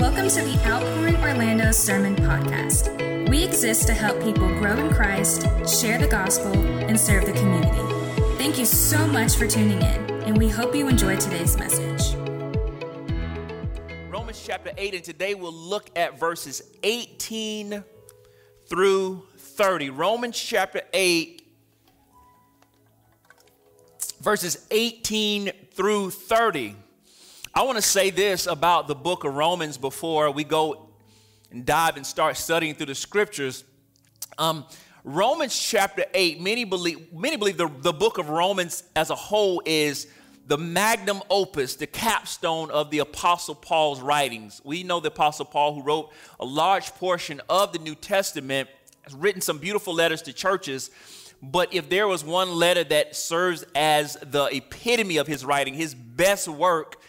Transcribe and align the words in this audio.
Welcome 0.00 0.28
to 0.28 0.42
the 0.42 0.56
Outpouring 0.64 1.16
Orlando 1.16 1.72
Sermon 1.72 2.14
Podcast. 2.14 3.28
We 3.28 3.42
exist 3.42 3.88
to 3.88 3.94
help 3.94 4.22
people 4.22 4.46
grow 4.60 4.76
in 4.76 4.94
Christ, 4.94 5.42
share 5.68 5.98
the 5.98 6.06
gospel, 6.06 6.52
and 6.54 6.98
serve 6.98 7.26
the 7.26 7.32
community. 7.32 7.82
Thank 8.38 8.60
you 8.60 8.64
so 8.64 9.04
much 9.08 9.34
for 9.34 9.48
tuning 9.48 9.82
in, 9.82 10.10
and 10.22 10.38
we 10.38 10.48
hope 10.48 10.72
you 10.76 10.86
enjoy 10.86 11.16
today's 11.16 11.56
message. 11.58 12.14
Romans 14.08 14.40
chapter 14.46 14.70
8, 14.78 14.94
and 14.94 15.02
today 15.02 15.34
we'll 15.34 15.52
look 15.52 15.90
at 15.96 16.16
verses 16.16 16.62
18 16.84 17.82
through 18.68 19.26
30. 19.36 19.90
Romans 19.90 20.38
chapter 20.40 20.82
8, 20.92 21.42
verses 24.22 24.64
18 24.70 25.50
through 25.72 26.10
30. 26.10 26.76
I 27.58 27.62
want 27.62 27.74
to 27.74 27.82
say 27.82 28.10
this 28.10 28.46
about 28.46 28.86
the 28.86 28.94
book 28.94 29.24
of 29.24 29.34
Romans 29.34 29.78
before 29.78 30.30
we 30.30 30.44
go 30.44 30.90
and 31.50 31.66
dive 31.66 31.96
and 31.96 32.06
start 32.06 32.36
studying 32.36 32.76
through 32.76 32.86
the 32.86 32.94
scriptures. 32.94 33.64
Um, 34.38 34.64
Romans 35.02 35.58
chapter 35.58 36.04
8, 36.14 36.40
many 36.40 36.62
believe, 36.62 37.12
many 37.12 37.36
believe 37.36 37.56
the, 37.56 37.66
the 37.80 37.92
book 37.92 38.18
of 38.18 38.28
Romans 38.28 38.84
as 38.94 39.10
a 39.10 39.16
whole 39.16 39.60
is 39.66 40.06
the 40.46 40.56
magnum 40.56 41.20
opus, 41.30 41.74
the 41.74 41.88
capstone 41.88 42.70
of 42.70 42.92
the 42.92 43.00
Apostle 43.00 43.56
Paul's 43.56 44.00
writings. 44.00 44.60
We 44.62 44.84
know 44.84 45.00
the 45.00 45.08
Apostle 45.08 45.46
Paul, 45.46 45.74
who 45.74 45.82
wrote 45.82 46.12
a 46.38 46.44
large 46.44 46.94
portion 46.94 47.40
of 47.48 47.72
the 47.72 47.80
New 47.80 47.96
Testament, 47.96 48.68
has 49.02 49.14
written 49.14 49.40
some 49.40 49.58
beautiful 49.58 49.94
letters 49.94 50.22
to 50.22 50.32
churches. 50.32 50.92
But 51.42 51.74
if 51.74 51.88
there 51.88 52.06
was 52.06 52.22
one 52.22 52.52
letter 52.52 52.84
that 52.84 53.16
serves 53.16 53.64
as 53.74 54.16
the 54.22 54.44
epitome 54.44 55.16
of 55.16 55.26
his 55.26 55.44
writing, 55.44 55.74
his 55.74 55.92
best 55.92 56.46
work, 56.46 57.02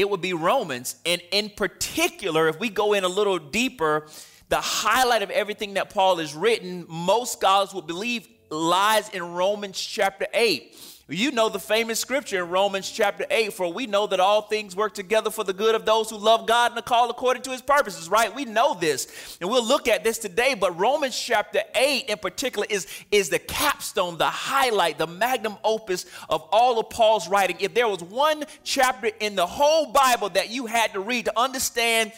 it 0.00 0.08
would 0.08 0.22
be 0.22 0.32
Romans. 0.32 0.96
And 1.04 1.20
in 1.30 1.50
particular, 1.50 2.48
if 2.48 2.58
we 2.58 2.70
go 2.70 2.94
in 2.94 3.04
a 3.04 3.08
little 3.08 3.38
deeper, 3.38 4.06
the 4.48 4.60
highlight 4.60 5.22
of 5.22 5.30
everything 5.30 5.74
that 5.74 5.90
Paul 5.90 6.16
has 6.16 6.34
written, 6.34 6.86
most 6.88 7.34
scholars 7.34 7.74
would 7.74 7.86
believe 7.86 8.26
lies 8.48 9.10
in 9.10 9.22
Romans 9.22 9.78
chapter 9.78 10.26
8. 10.32 10.76
You 11.12 11.32
know 11.32 11.48
the 11.48 11.58
famous 11.58 11.98
scripture 11.98 12.44
in 12.44 12.50
Romans 12.50 12.88
chapter 12.88 13.26
8 13.28 13.52
for 13.52 13.72
we 13.72 13.88
know 13.88 14.06
that 14.06 14.20
all 14.20 14.42
things 14.42 14.76
work 14.76 14.94
together 14.94 15.28
for 15.28 15.42
the 15.42 15.52
good 15.52 15.74
of 15.74 15.84
those 15.84 16.08
who 16.08 16.16
love 16.16 16.46
God 16.46 16.70
and 16.70 16.78
are 16.78 16.82
called 16.82 17.10
according 17.10 17.42
to 17.42 17.50
his 17.50 17.62
purposes, 17.62 18.08
right? 18.08 18.32
We 18.32 18.44
know 18.44 18.74
this. 18.74 19.36
And 19.40 19.50
we'll 19.50 19.66
look 19.66 19.88
at 19.88 20.04
this 20.04 20.18
today, 20.18 20.54
but 20.54 20.78
Romans 20.78 21.18
chapter 21.18 21.62
8 21.74 22.04
in 22.04 22.18
particular 22.18 22.64
is, 22.70 22.86
is 23.10 23.28
the 23.28 23.40
capstone, 23.40 24.18
the 24.18 24.26
highlight, 24.26 24.98
the 24.98 25.08
magnum 25.08 25.56
opus 25.64 26.06
of 26.28 26.48
all 26.52 26.78
of 26.78 26.90
Paul's 26.90 27.28
writing. 27.28 27.56
If 27.58 27.74
there 27.74 27.88
was 27.88 28.04
one 28.04 28.44
chapter 28.62 29.10
in 29.18 29.34
the 29.34 29.48
whole 29.48 29.90
Bible 29.90 30.28
that 30.30 30.50
you 30.50 30.66
had 30.66 30.92
to 30.92 31.00
read 31.00 31.24
to 31.24 31.36
understand 31.36 32.12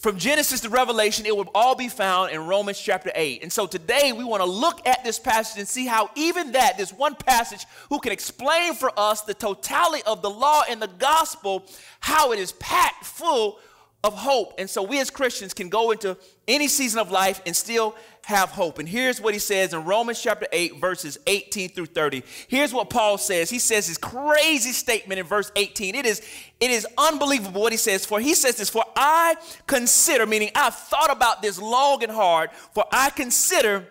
from 0.00 0.16
Genesis 0.16 0.62
to 0.62 0.70
Revelation, 0.70 1.26
it 1.26 1.36
will 1.36 1.50
all 1.54 1.74
be 1.74 1.88
found 1.88 2.32
in 2.32 2.46
Romans 2.46 2.80
chapter 2.80 3.12
8. 3.14 3.42
And 3.42 3.52
so 3.52 3.66
today 3.66 4.12
we 4.12 4.24
want 4.24 4.42
to 4.42 4.48
look 4.48 4.86
at 4.86 5.04
this 5.04 5.18
passage 5.18 5.58
and 5.58 5.68
see 5.68 5.84
how 5.84 6.10
even 6.16 6.52
that, 6.52 6.78
this 6.78 6.90
one 6.90 7.14
passage, 7.14 7.66
who 7.90 8.00
can 8.00 8.10
explain 8.10 8.72
for 8.74 8.90
us 8.98 9.20
the 9.20 9.34
totality 9.34 10.02
of 10.06 10.22
the 10.22 10.30
law 10.30 10.62
and 10.70 10.80
the 10.80 10.88
gospel, 10.88 11.66
how 12.00 12.32
it 12.32 12.38
is 12.38 12.52
packed 12.52 13.04
full 13.04 13.58
of 14.02 14.14
hope. 14.14 14.54
And 14.58 14.68
so 14.68 14.82
we 14.82 14.98
as 15.00 15.10
Christians 15.10 15.52
can 15.52 15.68
go 15.68 15.90
into 15.90 16.16
any 16.48 16.68
season 16.68 17.00
of 17.00 17.10
life 17.10 17.40
and 17.44 17.54
still 17.54 17.94
have 18.24 18.50
hope. 18.50 18.78
And 18.78 18.88
here's 18.88 19.20
what 19.20 19.34
he 19.34 19.40
says 19.40 19.74
in 19.74 19.84
Romans 19.84 20.20
chapter 20.22 20.46
8, 20.52 20.80
verses 20.80 21.18
18 21.26 21.70
through 21.70 21.86
30. 21.86 22.22
Here's 22.48 22.72
what 22.72 22.88
Paul 22.88 23.18
says. 23.18 23.50
He 23.50 23.58
says 23.58 23.86
his 23.86 23.98
crazy 23.98 24.72
statement 24.72 25.20
in 25.20 25.26
verse 25.26 25.52
18. 25.54 25.94
It 25.94 26.06
is, 26.06 26.22
it 26.60 26.70
is 26.70 26.86
unbelievable 26.96 27.60
what 27.60 27.72
he 27.72 27.78
says. 27.78 28.06
For 28.06 28.20
he 28.20 28.34
says 28.34 28.56
this, 28.56 28.70
for 28.70 28.84
I 28.96 29.36
consider, 29.66 30.26
meaning 30.26 30.50
I've 30.54 30.74
thought 30.74 31.10
about 31.10 31.42
this 31.42 31.60
long 31.60 32.02
and 32.02 32.12
hard, 32.12 32.50
for 32.72 32.84
I 32.92 33.10
consider 33.10 33.86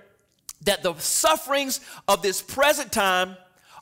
that 0.63 0.83
the 0.83 0.93
sufferings 0.95 1.81
of 2.07 2.21
this 2.21 2.41
present 2.41 2.91
time 2.91 3.37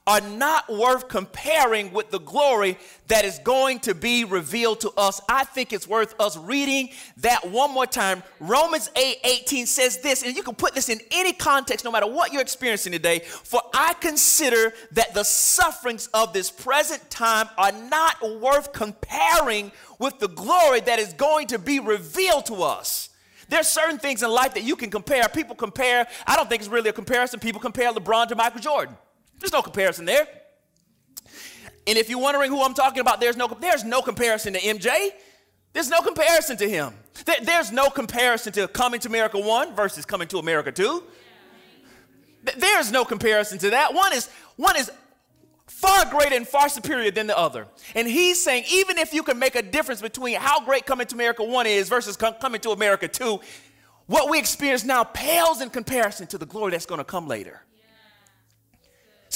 are 0.08 0.22
not 0.22 0.68
worth 0.74 1.10
comparing 1.10 1.92
with 1.92 2.10
the 2.10 2.20
glory 2.20 2.78
that 3.08 3.26
is 3.26 3.40
going 3.40 3.80
to 3.82 3.94
be 3.94 4.24
revealed 4.24 4.80
to 4.80 4.92
us. 4.98 5.20
I 5.28 5.44
think 5.44 5.74
it's 5.74 5.88
worth 5.88 6.20
us 6.20 6.38
reading 6.38 6.90
that 7.18 7.48
one 7.50 7.74
more 7.74 7.86
time. 7.86 8.24
Romans 8.40 8.90
8 8.96 9.18
18 9.24 9.66
says 9.66 10.00
this, 10.00 10.24
and 10.24 10.36
you 10.36 10.44
can 10.44 10.56
put 10.56 10.74
this 10.74 10.88
in 10.88 11.02
any 11.12 11.34
context, 11.34 11.84
no 11.84 11.92
matter 11.92 12.08
what 12.08 12.32
you're 12.32 12.42
experiencing 12.42 12.94
today. 12.94 13.20
For 13.20 13.62
I 13.74 13.94
consider 13.96 14.74
that 14.94 15.14
the 15.14 15.24
sufferings 15.24 16.08
of 16.14 16.32
this 16.32 16.50
present 16.50 17.10
time 17.10 17.50
are 17.58 17.74
not 17.74 18.40
worth 18.40 18.72
comparing 18.72 19.72
with 20.00 20.20
the 20.20 20.30
glory 20.30 20.80
that 20.82 21.00
is 21.00 21.14
going 21.14 21.48
to 21.48 21.60
be 21.60 21.80
revealed 21.80 22.46
to 22.46 22.64
us. 22.64 23.10
There's 23.50 23.68
certain 23.68 23.98
things 23.98 24.24
in 24.24 24.30
life 24.30 24.54
that 24.54 24.64
you 24.64 24.76
can 24.76 24.90
compare. 24.90 25.28
People 25.30 25.56
compare, 25.56 26.08
I 26.26 26.36
don't 26.36 26.50
think 26.50 26.62
it's 26.62 26.70
really 26.70 26.90
a 26.90 26.94
comparison. 26.94 27.40
People 27.40 27.62
compare 27.62 27.92
LeBron 27.94 28.28
to 28.28 28.36
Michael 28.36 28.60
Jordan. 28.60 28.96
There's 29.40 29.54
no 29.54 29.62
comparison 29.62 30.06
there. 30.06 30.28
And 31.88 31.98
if 31.98 32.10
you're 32.10 32.20
wondering 32.20 32.52
who 32.52 32.62
I'm 32.62 32.74
talking 32.74 33.00
about, 33.00 33.22
there's 33.22 33.38
no, 33.38 33.48
there's 33.48 33.84
no 33.84 34.02
comparison 34.02 34.54
to 34.54 34.60
MJ. 34.60 35.10
There's 35.74 35.90
no 35.90 36.02
comparison 36.02 36.58
to 36.58 36.70
him. 36.70 36.94
There, 37.26 37.38
there's 37.42 37.72
no 37.72 37.90
comparison 37.90 38.52
to 38.54 38.68
Coming 38.68 39.00
to 39.02 39.08
America 39.08 39.40
1 39.40 39.76
versus 39.76 40.06
Coming 40.06 40.28
to 40.30 40.40
America 40.40 40.72
2. 40.72 41.04
There's 42.58 42.92
no 42.92 43.06
comparison 43.06 43.58
to 43.60 43.70
that. 43.72 43.94
One 43.94 44.14
is, 44.14 44.30
one 44.56 44.76
is 44.76 44.92
far 45.68 46.06
greater 46.10 46.36
and 46.36 46.48
far 46.48 46.70
superior 46.70 47.12
than 47.12 47.28
the 47.28 47.38
other. 47.38 47.68
And 47.96 48.08
he's 48.08 48.42
saying, 48.42 48.66
even 48.70 48.98
if 48.98 49.14
you 49.14 49.24
can 49.24 49.38
make 49.40 49.56
a 49.56 49.62
difference 49.62 50.02
between 50.02 50.40
how 50.40 50.64
great 50.66 50.86
Coming 50.86 51.08
to 51.08 51.16
America 51.16 51.44
1 51.44 51.68
is 51.68 51.90
versus 51.90 52.18
Coming 52.18 52.62
to 52.62 52.72
America 52.72 53.08
2, 53.08 53.40
what 54.08 54.30
we 54.30 54.40
experience 54.40 54.84
now 54.84 55.04
pales 55.04 55.62
in 55.62 55.70
comparison 55.70 56.28
to 56.28 56.38
the 56.38 56.46
glory 56.46 56.72
that's 56.72 56.86
going 56.86 57.00
to 57.00 57.06
come 57.06 57.28
later. 57.28 57.62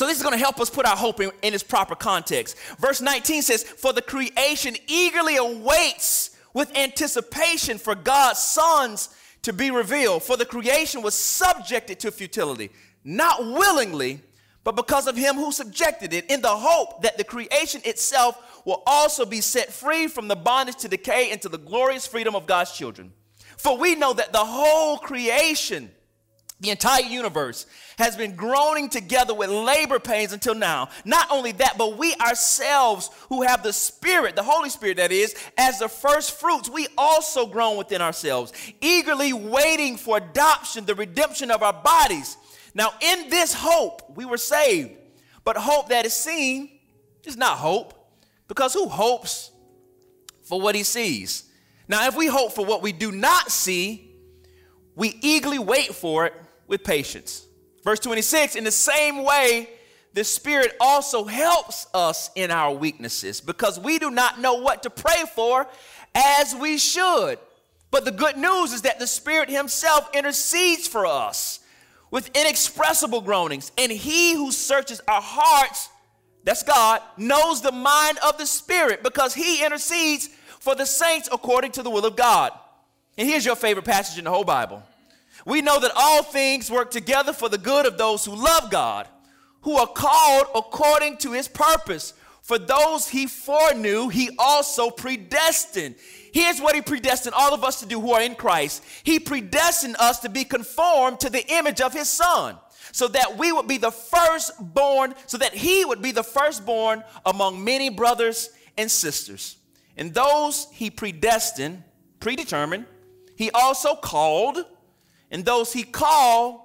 So 0.02 0.08
this 0.08 0.18
is 0.18 0.24
going 0.24 0.34
to 0.34 0.44
help 0.44 0.60
us 0.60 0.72
put 0.72 0.88
our 0.88 0.98
hope 0.98 1.20
in, 1.20 1.30
in 1.44 1.54
its 1.54 1.62
proper 1.62 1.94
context. 1.94 2.58
Verse 2.80 3.02
19 3.02 3.44
says, 3.44 3.62
For 3.62 3.94
the 3.94 4.02
creation 4.02 4.76
eagerly 4.88 5.36
awaits 5.36 6.36
with 6.56 6.76
anticipation 6.76 7.78
for 7.78 7.94
God's 7.94 8.40
sons 8.40 9.10
to 9.44 9.54
be 9.54 9.70
revealed. 9.70 10.24
For 10.24 10.38
the 10.38 10.46
creation 10.48 11.04
was 11.04 11.14
subjected 11.14 12.00
to 12.00 12.10
futility, 12.10 12.72
not 13.04 13.44
willingly, 13.44 14.22
but 14.64 14.76
because 14.76 15.06
of 15.06 15.16
him 15.16 15.36
who 15.36 15.52
subjected 15.52 16.14
it, 16.14 16.26
in 16.32 16.42
the 16.42 16.50
hope 16.50 17.04
that 17.04 17.20
the 17.20 17.24
creation 17.24 17.82
itself 17.86 18.64
will 18.66 18.82
also 18.88 19.24
be 19.24 19.40
set 19.40 19.72
free 19.72 20.08
from 20.08 20.28
the 20.28 20.36
bondage 20.36 20.78
to 20.78 20.88
decay 20.88 21.30
into 21.30 21.48
the 21.48 21.60
glorious 21.60 22.08
freedom 22.08 22.36
of 22.36 22.48
God's 22.48 22.72
children. 22.72 23.14
For 23.56 23.78
we 23.78 23.94
know 23.94 24.14
that 24.14 24.34
the 24.34 24.46
whole 24.46 24.98
creation 24.98 25.92
the 26.62 26.70
entire 26.70 27.02
universe 27.02 27.66
has 27.98 28.16
been 28.16 28.36
groaning 28.36 28.88
together 28.88 29.34
with 29.34 29.50
labor 29.50 30.00
pains 30.00 30.32
until 30.32 30.54
now. 30.54 30.90
Not 31.04 31.26
only 31.32 31.52
that, 31.54 31.76
but 31.76 31.98
we 31.98 32.16
ourselves 32.16 33.10
who 33.30 33.42
have 33.42 33.64
the 33.64 33.74
Spirit, 33.74 34.36
the 34.36 34.44
Holy 34.44 34.70
Spirit 34.70 34.98
that 34.98 35.12
is, 35.12 35.36
as 35.58 35.80
the 35.80 35.90
first 35.90 36.40
fruits, 36.40 36.70
we 36.70 36.88
also 37.00 37.48
groan 37.48 37.78
within 37.78 38.00
ourselves, 38.00 38.54
eagerly 38.80 39.34
waiting 39.34 39.98
for 39.98 40.18
adoption, 40.18 40.86
the 40.86 40.94
redemption 40.94 41.50
of 41.50 41.64
our 41.64 41.74
bodies. 41.74 42.38
Now, 42.76 42.94
in 43.02 43.30
this 43.30 43.56
hope, 43.56 44.16
we 44.16 44.26
were 44.26 44.38
saved. 44.38 44.92
But 45.44 45.58
hope 45.58 45.90
that 45.90 46.06
is 46.06 46.14
seen 46.14 46.70
is 47.24 47.36
not 47.36 47.58
hope, 47.58 47.96
because 48.48 48.76
who 48.76 48.88
hopes 48.88 49.50
for 50.44 50.62
what 50.62 50.76
he 50.76 50.84
sees? 50.84 51.46
Now, 51.88 52.06
if 52.08 52.16
we 52.16 52.28
hope 52.28 52.54
for 52.54 52.64
what 52.64 52.84
we 52.84 52.92
do 52.92 53.12
not 53.12 53.50
see, 53.50 54.16
we 54.96 55.18
eagerly 55.22 55.58
wait 55.58 55.96
for 55.96 56.28
it 56.28 56.36
with 56.72 56.84
patience. 56.84 57.46
Verse 57.84 58.00
26 58.00 58.56
In 58.56 58.64
the 58.64 58.72
same 58.72 59.24
way, 59.24 59.70
the 60.14 60.24
Spirit 60.24 60.76
also 60.80 61.26
helps 61.26 61.86
us 61.94 62.32
in 62.36 62.50
our 62.50 62.74
weaknesses 62.74 63.40
because 63.40 63.80
we 63.80 64.00
do 64.00 64.09
not 64.09 64.40
know 64.40 64.56
what 64.56 64.84
to 64.84 64.90
pray 64.90 65.23
for 65.35 65.68
as 66.16 66.56
we 66.56 66.79
should. 66.79 67.38
But 67.91 68.06
the 68.06 68.12
good 68.12 68.38
news 68.38 68.73
is 68.73 68.84
that 68.84 69.00
the 69.00 69.08
Spirit 69.08 69.50
Himself 69.50 70.09
intercedes 70.16 70.88
for 70.88 71.06
us 71.06 71.59
with 72.09 72.29
inexpressible 72.35 73.22
groanings. 73.22 73.72
And 73.78 73.91
He 73.91 74.34
who 74.34 74.52
searches 74.52 75.02
our 75.08 75.22
hearts, 75.22 75.90
that's 76.44 76.64
God, 76.64 77.02
knows 77.18 77.62
the 77.62 77.72
mind 77.72 78.18
of 78.26 78.38
the 78.38 78.46
Spirit 78.46 79.03
because 79.03 79.34
He 79.34 79.64
intercedes 79.64 80.29
for 80.59 80.73
the 80.73 80.85
saints 80.85 81.28
according 81.32 81.72
to 81.73 81.84
the 81.84 81.90
will 81.90 82.06
of 82.06 82.16
God. 82.16 82.53
And 83.18 83.28
here's 83.28 83.46
your 83.46 83.58
favorite 83.58 83.85
passage 83.85 84.18
in 84.18 84.23
the 84.23 84.32
whole 84.32 84.46
Bible 84.46 84.84
we 85.46 85.61
know 85.61 85.79
that 85.79 85.91
all 85.96 86.23
things 86.23 86.70
work 86.70 86.91
together 86.91 87.34
for 87.34 87.49
the 87.49 87.58
good 87.58 87.85
of 87.85 87.97
those 87.97 88.26
who 88.26 88.35
love 88.35 88.70
God, 88.70 89.08
who 89.61 89.78
are 89.78 89.88
called 89.88 90.47
according 90.55 91.17
to 91.17 91.32
his 91.32 91.47
purpose. 91.47 92.14
For 92.41 92.58
those 92.58 93.08
he 93.08 93.28
foreknew, 93.28 94.09
he 94.09 94.32
also 94.38 94.90
predestined. 94.90 95.96
Here's 96.34 96.59
what 96.59 96.76
he 96.76 96.82
predestined 96.82 97.35
all 97.35 97.53
of 97.53 97.64
us 97.64 97.79
to 97.82 97.85
do 97.85 97.99
who 97.99 98.14
are 98.14 98.22
in 98.22 98.35
Christ. 98.35 98.84
He 99.03 99.20
predestined 99.20 99.96
us 99.99 100.20
to 100.20 100.29
be 100.29 100.43
conformed 100.43 101.20
to 101.20 101.29
the 101.29 101.46
image 101.53 101.82
of 101.82 101.94
his 101.94 102.09
son, 102.09 102.58
so 102.91 103.08
that 103.09 103.37
we 103.37 103.52
would 103.52 103.67
be 103.67 103.78
the 103.78 103.91
firstborn, 103.91 105.14
so 105.28 105.37
that 105.37 105.53
he 105.53 105.85
would 105.85 106.02
be 106.02 106.11
the 106.11 106.23
firstborn 106.23 107.03
among 107.26 107.64
many 107.64 107.90
brothers 107.90 108.49
and 108.78 108.90
sisters. 108.90 109.58
And 109.96 110.14
those 110.14 110.67
he 110.72 110.90
predestined, 110.90 111.84
predetermined, 112.20 112.85
he 113.35 113.52
also 113.52 113.96
called, 113.96 114.66
and 115.32 115.46
those 115.46 115.74
he 115.74 115.84
called, 115.84 116.62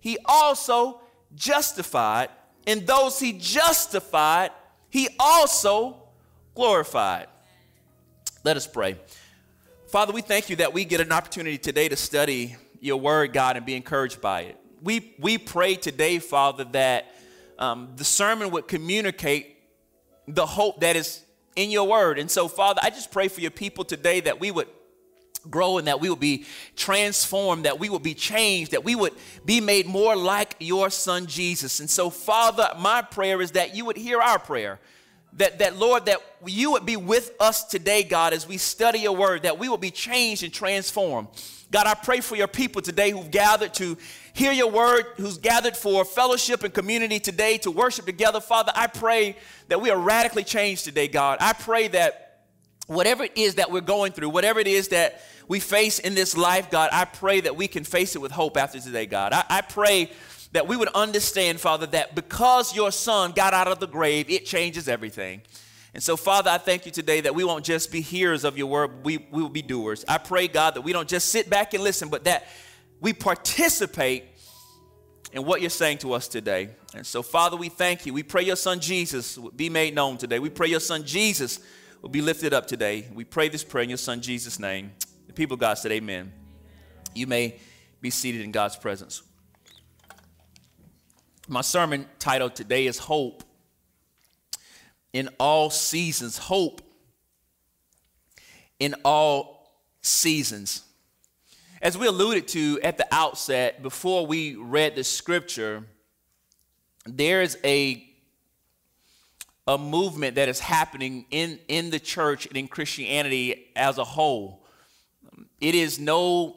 he 0.00 0.18
also 0.24 1.00
justified, 1.34 2.28
and 2.66 2.86
those 2.86 3.18
he 3.18 3.32
justified, 3.32 4.50
he 4.90 5.08
also 5.18 6.02
glorified. 6.54 7.28
Let 8.44 8.56
us 8.56 8.66
pray. 8.66 8.96
Father, 9.88 10.12
we 10.12 10.22
thank 10.22 10.50
you 10.50 10.56
that 10.56 10.72
we 10.72 10.84
get 10.84 11.00
an 11.00 11.12
opportunity 11.12 11.58
today 11.58 11.88
to 11.88 11.96
study 11.96 12.56
your 12.80 12.98
word, 12.98 13.32
God, 13.32 13.56
and 13.56 13.64
be 13.64 13.74
encouraged 13.74 14.20
by 14.20 14.42
it. 14.42 14.56
We, 14.82 15.14
we 15.18 15.36
pray 15.38 15.74
today, 15.76 16.18
Father, 16.18 16.64
that 16.72 17.14
um, 17.58 17.90
the 17.96 18.04
sermon 18.04 18.50
would 18.50 18.66
communicate 18.66 19.56
the 20.26 20.46
hope 20.46 20.80
that 20.80 20.96
is 20.96 21.22
in 21.56 21.70
your 21.70 21.86
word. 21.86 22.18
And 22.18 22.30
so, 22.30 22.48
Father, 22.48 22.80
I 22.82 22.90
just 22.90 23.10
pray 23.10 23.28
for 23.28 23.40
your 23.40 23.50
people 23.50 23.84
today 23.84 24.20
that 24.20 24.40
we 24.40 24.50
would 24.50 24.68
grow 25.48 25.78
and 25.78 25.86
that 25.86 26.00
we 26.00 26.10
would 26.10 26.20
be 26.20 26.44
transformed, 26.76 27.64
that 27.64 27.78
we 27.78 27.88
would 27.88 28.02
be 28.02 28.14
changed, 28.14 28.72
that 28.72 28.84
we 28.84 28.94
would 28.94 29.14
be 29.44 29.60
made 29.60 29.86
more 29.86 30.16
like 30.16 30.56
your 30.58 30.90
son 30.90 31.26
Jesus. 31.26 31.80
And 31.80 31.88
so, 31.88 32.10
Father, 32.10 32.70
my 32.78 33.02
prayer 33.02 33.40
is 33.40 33.52
that 33.52 33.74
you 33.74 33.84
would 33.84 33.96
hear 33.96 34.20
our 34.20 34.38
prayer. 34.38 34.80
That, 35.34 35.60
that 35.60 35.76
Lord, 35.76 36.06
that 36.06 36.18
you 36.44 36.72
would 36.72 36.84
be 36.84 36.96
with 36.96 37.32
us 37.38 37.64
today, 37.64 38.02
God, 38.02 38.32
as 38.32 38.48
we 38.48 38.56
study 38.56 38.98
your 38.98 39.14
word, 39.14 39.44
that 39.44 39.58
we 39.58 39.68
will 39.68 39.78
be 39.78 39.92
changed 39.92 40.42
and 40.42 40.52
transformed. 40.52 41.28
God, 41.70 41.86
I 41.86 41.94
pray 41.94 42.20
for 42.20 42.34
your 42.34 42.48
people 42.48 42.82
today 42.82 43.12
who've 43.12 43.30
gathered 43.30 43.72
to 43.74 43.96
hear 44.32 44.50
your 44.50 44.70
word, 44.70 45.04
who's 45.18 45.38
gathered 45.38 45.76
for 45.76 46.04
fellowship 46.04 46.64
and 46.64 46.74
community 46.74 47.20
today 47.20 47.58
to 47.58 47.70
worship 47.70 48.06
together. 48.06 48.40
Father, 48.40 48.72
I 48.74 48.88
pray 48.88 49.36
that 49.68 49.80
we 49.80 49.90
are 49.90 49.98
radically 49.98 50.42
changed 50.42 50.84
today, 50.84 51.06
God. 51.06 51.38
I 51.40 51.52
pray 51.52 51.86
that 51.88 52.29
whatever 52.90 53.24
it 53.24 53.36
is 53.36 53.54
that 53.54 53.70
we're 53.70 53.80
going 53.80 54.10
through, 54.12 54.28
whatever 54.28 54.58
it 54.58 54.66
is 54.66 54.88
that 54.88 55.20
we 55.46 55.60
face 55.60 56.00
in 56.00 56.14
this 56.14 56.36
life, 56.36 56.70
God, 56.70 56.90
I 56.92 57.04
pray 57.04 57.40
that 57.40 57.54
we 57.54 57.68
can 57.68 57.84
face 57.84 58.16
it 58.16 58.18
with 58.18 58.32
hope 58.32 58.56
after 58.56 58.80
today, 58.80 59.06
God. 59.06 59.32
I, 59.32 59.44
I 59.48 59.60
pray 59.60 60.10
that 60.52 60.66
we 60.66 60.76
would 60.76 60.88
understand, 60.88 61.60
Father, 61.60 61.86
that 61.86 62.16
because 62.16 62.74
your 62.74 62.90
son 62.90 63.30
got 63.30 63.54
out 63.54 63.68
of 63.68 63.78
the 63.78 63.86
grave, 63.86 64.28
it 64.28 64.44
changes 64.44 64.88
everything. 64.88 65.42
And 65.94 66.02
so, 66.02 66.16
Father, 66.16 66.50
I 66.50 66.58
thank 66.58 66.84
you 66.84 66.90
today 66.90 67.20
that 67.20 67.34
we 67.34 67.44
won't 67.44 67.64
just 67.64 67.92
be 67.92 68.00
hearers 68.00 68.42
of 68.42 68.58
your 68.58 68.66
word, 68.66 69.04
we, 69.04 69.18
we 69.30 69.40
will 69.40 69.48
be 69.48 69.62
doers. 69.62 70.04
I 70.08 70.18
pray, 70.18 70.48
God, 70.48 70.74
that 70.74 70.82
we 70.82 70.92
don't 70.92 71.08
just 71.08 71.28
sit 71.28 71.48
back 71.48 71.74
and 71.74 71.84
listen, 71.84 72.08
but 72.08 72.24
that 72.24 72.48
we 73.00 73.12
participate 73.12 74.24
in 75.32 75.44
what 75.44 75.60
you're 75.60 75.70
saying 75.70 75.98
to 75.98 76.12
us 76.12 76.26
today. 76.26 76.70
And 76.92 77.06
so, 77.06 77.22
Father, 77.22 77.56
we 77.56 77.68
thank 77.68 78.04
you. 78.04 78.12
We 78.12 78.24
pray 78.24 78.42
your 78.42 78.56
son 78.56 78.80
Jesus 78.80 79.38
be 79.54 79.68
made 79.68 79.94
known 79.94 80.18
today. 80.18 80.40
We 80.40 80.50
pray 80.50 80.66
your 80.66 80.80
son 80.80 81.04
Jesus 81.04 81.60
will 82.00 82.08
be 82.08 82.20
lifted 82.22 82.52
up 82.52 82.66
today. 82.66 83.08
We 83.12 83.24
pray 83.24 83.48
this 83.48 83.64
prayer 83.64 83.84
in 83.84 83.90
your 83.90 83.98
son 83.98 84.20
Jesus' 84.20 84.58
name. 84.58 84.92
The 85.26 85.32
people 85.32 85.54
of 85.54 85.60
God 85.60 85.74
said, 85.74 85.92
Amen. 85.92 86.32
You 87.14 87.26
may 87.26 87.58
be 88.00 88.10
seated 88.10 88.40
in 88.42 88.52
God's 88.52 88.76
presence. 88.76 89.22
My 91.48 91.60
sermon 91.60 92.06
title 92.18 92.50
today 92.50 92.86
is 92.86 92.98
Hope 92.98 93.44
in 95.12 95.28
all 95.38 95.70
seasons, 95.70 96.38
hope 96.38 96.80
in 98.78 98.94
all 99.04 99.74
seasons. 100.02 100.84
As 101.82 101.96
we 101.96 102.06
alluded 102.06 102.46
to 102.48 102.78
at 102.82 102.98
the 102.98 103.06
outset, 103.10 103.82
before 103.82 104.26
we 104.26 104.54
read 104.54 104.94
the 104.94 105.04
scripture, 105.04 105.84
there's 107.06 107.56
a, 107.64 108.09
a 109.70 109.78
movement 109.78 110.34
that 110.34 110.48
is 110.48 110.58
happening 110.58 111.24
in, 111.30 111.60
in 111.68 111.90
the 111.90 112.00
church 112.00 112.44
and 112.46 112.56
in 112.56 112.66
Christianity 112.66 113.68
as 113.76 113.98
a 113.98 114.04
whole. 114.04 114.66
It 115.60 115.76
is 115.76 116.00
no, 116.00 116.56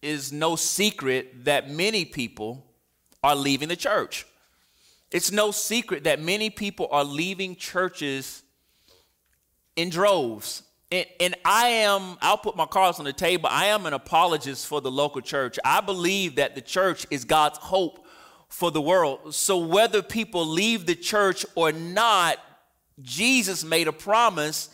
is 0.00 0.32
no 0.32 0.56
secret 0.56 1.44
that 1.44 1.68
many 1.68 2.06
people 2.06 2.64
are 3.22 3.36
leaving 3.36 3.68
the 3.68 3.76
church. 3.76 4.24
It's 5.10 5.30
no 5.30 5.50
secret 5.50 6.04
that 6.04 6.22
many 6.22 6.48
people 6.48 6.88
are 6.90 7.04
leaving 7.04 7.54
churches 7.54 8.42
in 9.76 9.90
droves. 9.90 10.62
And, 10.90 11.04
and, 11.20 11.34
I 11.44 11.66
am, 11.66 12.16
I'll 12.22 12.38
put 12.38 12.56
my 12.56 12.64
cards 12.64 12.98
on 12.98 13.04
the 13.04 13.12
table. 13.12 13.50
I 13.52 13.66
am 13.66 13.84
an 13.84 13.92
apologist 13.92 14.66
for 14.66 14.80
the 14.80 14.90
local 14.90 15.20
church. 15.20 15.58
I 15.66 15.82
believe 15.82 16.36
that 16.36 16.54
the 16.54 16.62
church 16.62 17.06
is 17.10 17.26
God's 17.26 17.58
hope 17.58 18.01
for 18.52 18.70
the 18.70 18.82
world. 18.82 19.34
So 19.34 19.56
whether 19.56 20.02
people 20.02 20.46
leave 20.46 20.84
the 20.84 20.94
church 20.94 21.46
or 21.54 21.72
not, 21.72 22.36
Jesus 23.00 23.64
made 23.64 23.88
a 23.88 23.92
promise 23.92 24.68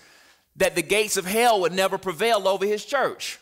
that 0.57 0.75
the 0.75 0.83
gates 0.83 1.17
of 1.17 1.25
hell 1.25 1.61
would 1.61 1.73
never 1.73 1.97
prevail 1.97 2.49
over 2.49 2.67
his 2.67 2.85
church. 2.85 3.39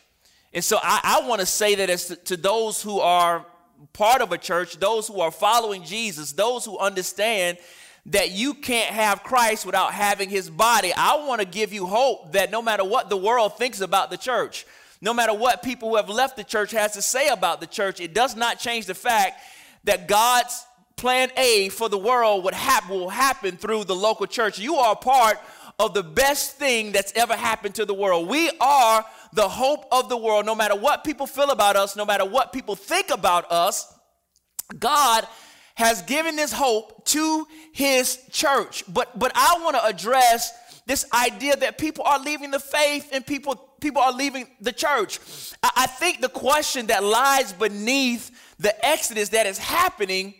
And 0.53 0.63
so 0.63 0.77
I, 0.81 1.01
I 1.03 1.27
want 1.27 1.41
to 1.41 1.45
say 1.47 1.75
that 1.75 1.89
as 1.89 2.05
to, 2.05 2.15
to 2.15 2.37
those 2.37 2.81
who 2.81 2.99
are 2.99 3.45
part 3.93 4.21
of 4.21 4.31
a 4.31 4.37
church, 4.37 4.77
those 4.77 5.07
who 5.07 5.21
are 5.21 5.31
following 5.31 5.83
Jesus, 5.83 6.31
those 6.33 6.63
who 6.63 6.77
understand 6.77 7.57
that 8.05 8.31
you 8.31 8.53
can't 8.53 8.93
have 8.93 9.23
Christ 9.23 9.65
without 9.65 9.91
having 9.91 10.29
his 10.29 10.51
body. 10.51 10.93
I 10.95 11.25
want 11.25 11.41
to 11.41 11.47
give 11.47 11.73
you 11.73 11.87
hope 11.87 12.33
that 12.33 12.51
no 12.51 12.61
matter 12.61 12.83
what 12.85 13.09
the 13.09 13.17
world 13.17 13.57
thinks 13.57 13.81
about 13.81 14.11
the 14.11 14.17
church, 14.17 14.67
no 15.01 15.15
matter 15.15 15.33
what 15.33 15.63
people 15.63 15.89
who 15.89 15.95
have 15.95 16.09
left 16.09 16.37
the 16.37 16.43
church 16.43 16.71
has 16.71 16.93
to 16.93 17.01
say 17.01 17.27
about 17.27 17.59
the 17.59 17.67
church, 17.67 17.99
it 17.99 18.13
does 18.13 18.35
not 18.35 18.59
change 18.59 18.85
the 18.85 18.93
fact 18.93 19.41
that 19.87 20.07
God's 20.07 20.65
plan 20.95 21.29
A 21.37 21.69
for 21.69 21.89
the 21.89 21.97
world 21.97 22.43
would 22.43 22.53
hap- 22.53 22.89
will 22.89 23.09
happen 23.09 23.57
through 23.57 23.83
the 23.85 23.95
local 23.95 24.25
church. 24.25 24.59
You 24.59 24.75
are 24.75 24.95
part 24.95 25.39
of 25.79 25.93
the 25.93 26.03
best 26.03 26.57
thing 26.57 26.91
that's 26.91 27.13
ever 27.15 27.35
happened 27.35 27.75
to 27.75 27.85
the 27.85 27.93
world. 27.93 28.27
We 28.27 28.49
are 28.59 29.05
the 29.33 29.47
hope 29.47 29.85
of 29.91 30.09
the 30.09 30.17
world. 30.17 30.45
No 30.45 30.55
matter 30.55 30.75
what 30.75 31.03
people 31.03 31.27
feel 31.27 31.51
about 31.51 31.75
us, 31.75 31.95
no 31.95 32.05
matter 32.05 32.25
what 32.25 32.51
people 32.51 32.75
think 32.75 33.09
about 33.09 33.51
us, 33.51 33.93
God 34.79 35.27
has 35.75 36.01
given 36.01 36.35
this 36.35 36.51
hope 36.51 37.05
to 37.05 37.45
his 37.71 38.19
church. 38.31 38.83
But 38.87 39.17
but 39.17 39.31
I 39.35 39.59
want 39.61 39.75
to 39.75 39.85
address 39.85 40.51
this 40.87 41.05
idea 41.13 41.55
that 41.57 41.77
people 41.77 42.03
are 42.05 42.19
leaving 42.19 42.49
the 42.49 42.59
faith 42.59 43.09
and 43.13 43.25
people 43.25 43.55
people 43.79 44.01
are 44.01 44.11
leaving 44.11 44.47
the 44.59 44.71
church. 44.71 45.19
I, 45.61 45.71
I 45.75 45.87
think 45.87 46.21
the 46.21 46.29
question 46.29 46.87
that 46.87 47.03
lies 47.03 47.53
beneath 47.53 48.31
the 48.59 48.85
exodus 48.85 49.29
that 49.29 49.45
is 49.45 49.57
happening 49.57 50.33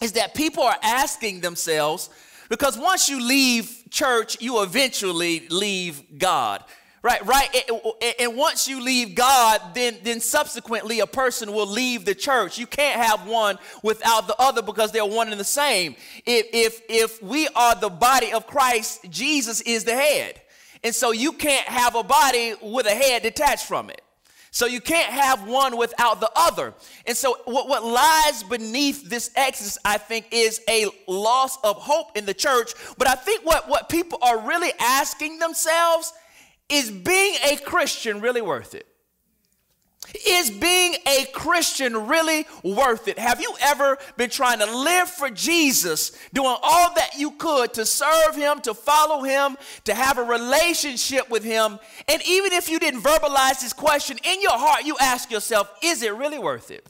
is 0.00 0.12
that 0.12 0.34
people 0.34 0.62
are 0.62 0.78
asking 0.82 1.40
themselves 1.40 2.10
because 2.48 2.76
once 2.76 3.08
you 3.08 3.22
leave 3.22 3.84
church, 3.90 4.40
you 4.40 4.62
eventually 4.62 5.48
leave 5.48 6.18
God. 6.18 6.64
Right, 7.02 7.24
right. 7.26 7.48
And 8.20 8.36
once 8.36 8.68
you 8.68 8.80
leave 8.80 9.16
God, 9.16 9.60
then, 9.74 9.96
then 10.04 10.20
subsequently 10.20 11.00
a 11.00 11.06
person 11.06 11.52
will 11.52 11.66
leave 11.66 12.04
the 12.04 12.14
church. 12.14 12.58
You 12.58 12.66
can't 12.68 13.00
have 13.00 13.26
one 13.26 13.58
without 13.82 14.28
the 14.28 14.36
other 14.38 14.62
because 14.62 14.92
they're 14.92 15.04
one 15.04 15.30
and 15.30 15.40
the 15.40 15.44
same. 15.44 15.96
If, 16.24 16.46
if, 16.52 16.80
if 16.88 17.20
we 17.20 17.48
are 17.56 17.74
the 17.74 17.88
body 17.88 18.32
of 18.32 18.46
Christ, 18.46 19.10
Jesus 19.10 19.62
is 19.62 19.82
the 19.82 19.94
head. 19.94 20.40
And 20.84 20.94
so 20.94 21.10
you 21.10 21.32
can't 21.32 21.66
have 21.66 21.96
a 21.96 22.04
body 22.04 22.54
with 22.62 22.86
a 22.86 22.94
head 22.94 23.22
detached 23.22 23.66
from 23.66 23.90
it. 23.90 24.00
So 24.54 24.66
you 24.66 24.82
can't 24.82 25.10
have 25.10 25.48
one 25.48 25.78
without 25.78 26.20
the 26.20 26.30
other. 26.36 26.74
And 27.06 27.16
so 27.16 27.38
what, 27.46 27.70
what 27.70 27.82
lies 27.82 28.42
beneath 28.42 29.08
this 29.08 29.30
exodus, 29.34 29.78
I 29.82 29.96
think, 29.96 30.26
is 30.30 30.60
a 30.68 30.88
loss 31.08 31.56
of 31.64 31.76
hope 31.76 32.18
in 32.18 32.26
the 32.26 32.34
church. 32.34 32.74
But 32.98 33.08
I 33.08 33.14
think 33.14 33.46
what, 33.46 33.66
what 33.66 33.88
people 33.88 34.18
are 34.20 34.46
really 34.46 34.70
asking 34.78 35.38
themselves 35.38 36.12
is 36.68 36.90
being 36.90 37.36
a 37.50 37.56
Christian 37.56 38.20
really 38.20 38.42
worth 38.42 38.74
it? 38.74 38.86
Is 40.26 40.50
being 40.50 40.94
a 41.06 41.24
Christian 41.32 42.06
really 42.06 42.46
worth 42.62 43.08
it? 43.08 43.18
Have 43.18 43.40
you 43.40 43.54
ever 43.62 43.98
been 44.16 44.30
trying 44.30 44.58
to 44.58 44.66
live 44.66 45.08
for 45.08 45.30
Jesus, 45.30 46.12
doing 46.32 46.56
all 46.62 46.94
that 46.94 47.18
you 47.18 47.30
could 47.32 47.72
to 47.74 47.86
serve 47.86 48.36
Him, 48.36 48.60
to 48.60 48.74
follow 48.74 49.22
Him, 49.22 49.56
to 49.84 49.94
have 49.94 50.18
a 50.18 50.22
relationship 50.22 51.30
with 51.30 51.42
Him? 51.42 51.78
And 52.08 52.20
even 52.26 52.52
if 52.52 52.68
you 52.68 52.78
didn't 52.78 53.00
verbalize 53.00 53.60
this 53.60 53.72
question, 53.72 54.18
in 54.24 54.42
your 54.42 54.58
heart, 54.58 54.84
you 54.84 54.96
ask 55.00 55.30
yourself, 55.30 55.72
is 55.82 56.02
it 56.02 56.14
really 56.14 56.38
worth 56.38 56.70
it? 56.70 56.86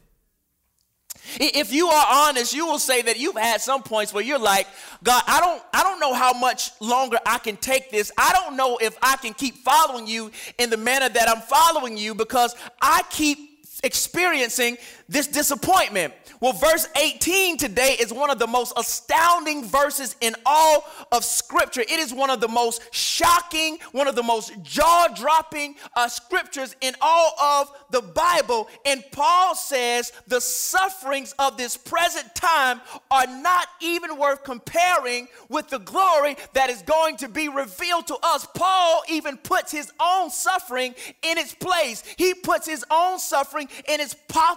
If 1.38 1.72
you 1.72 1.88
are 1.88 2.06
honest, 2.08 2.54
you 2.54 2.66
will 2.66 2.78
say 2.78 3.02
that 3.02 3.18
you've 3.18 3.36
had 3.36 3.60
some 3.60 3.82
points 3.82 4.12
where 4.12 4.24
you're 4.24 4.38
like, 4.38 4.66
God, 5.02 5.22
I 5.26 5.40
don't 5.40 5.62
I 5.72 5.82
don't 5.82 6.00
know 6.00 6.14
how 6.14 6.32
much 6.32 6.70
longer 6.80 7.18
I 7.24 7.38
can 7.38 7.56
take 7.56 7.90
this. 7.90 8.10
I 8.18 8.32
don't 8.32 8.56
know 8.56 8.78
if 8.78 8.96
I 9.02 9.16
can 9.16 9.34
keep 9.34 9.56
following 9.58 10.06
you 10.06 10.30
in 10.58 10.70
the 10.70 10.76
manner 10.76 11.08
that 11.08 11.28
I'm 11.28 11.42
following 11.42 11.96
you 11.96 12.14
because 12.14 12.54
I 12.80 13.02
keep 13.10 13.52
experiencing 13.84 14.76
this 15.12 15.26
disappointment. 15.26 16.14
Well, 16.40 16.52
verse 16.52 16.88
18 17.00 17.56
today 17.56 17.96
is 18.00 18.12
one 18.12 18.30
of 18.30 18.40
the 18.40 18.48
most 18.48 18.72
astounding 18.76 19.64
verses 19.64 20.16
in 20.20 20.34
all 20.44 20.84
of 21.12 21.24
Scripture. 21.24 21.82
It 21.82 22.00
is 22.00 22.12
one 22.12 22.30
of 22.30 22.40
the 22.40 22.48
most 22.48 22.82
shocking, 22.92 23.78
one 23.92 24.08
of 24.08 24.16
the 24.16 24.24
most 24.24 24.52
jaw 24.62 25.06
dropping 25.14 25.76
uh, 25.94 26.08
scriptures 26.08 26.74
in 26.80 26.96
all 27.00 27.38
of 27.40 27.70
the 27.90 28.02
Bible. 28.02 28.68
And 28.84 29.04
Paul 29.12 29.54
says 29.54 30.12
the 30.26 30.40
sufferings 30.40 31.32
of 31.38 31.56
this 31.56 31.76
present 31.76 32.34
time 32.34 32.80
are 33.10 33.26
not 33.26 33.68
even 33.80 34.18
worth 34.18 34.42
comparing 34.42 35.28
with 35.48 35.68
the 35.68 35.78
glory 35.78 36.36
that 36.54 36.70
is 36.70 36.82
going 36.82 37.18
to 37.18 37.28
be 37.28 37.48
revealed 37.48 38.08
to 38.08 38.16
us. 38.22 38.48
Paul 38.54 39.04
even 39.08 39.36
puts 39.36 39.70
his 39.70 39.92
own 40.00 40.30
suffering 40.30 40.94
in 41.22 41.38
its 41.38 41.54
place, 41.54 42.02
he 42.16 42.34
puts 42.34 42.66
his 42.66 42.84
own 42.90 43.18
suffering 43.18 43.68
in 43.88 44.00
its, 44.00 44.16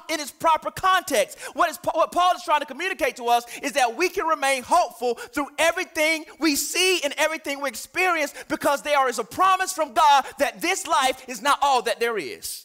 in 0.09 0.19
its 0.19 0.31
proper 0.45 0.69
context. 0.69 1.39
What, 1.53 1.71
is, 1.71 1.79
what 1.91 2.11
Paul 2.11 2.35
is 2.35 2.43
trying 2.43 2.59
to 2.59 2.67
communicate 2.67 3.15
to 3.15 3.25
us 3.29 3.45
is 3.63 3.71
that 3.71 3.97
we 3.97 4.09
can 4.09 4.27
remain 4.27 4.61
hopeful 4.61 5.15
through 5.15 5.47
everything 5.57 6.23
we 6.39 6.55
see 6.55 7.01
and 7.03 7.15
everything 7.17 7.61
we 7.61 7.67
experience 7.67 8.31
because 8.47 8.83
there 8.83 9.09
is 9.09 9.17
a 9.17 9.23
promise 9.23 9.73
from 9.73 9.93
God 9.93 10.23
that 10.37 10.61
this 10.61 10.85
life 10.85 11.27
is 11.27 11.41
not 11.41 11.57
all 11.63 11.81
that 11.81 11.99
there 11.99 12.19
is. 12.19 12.64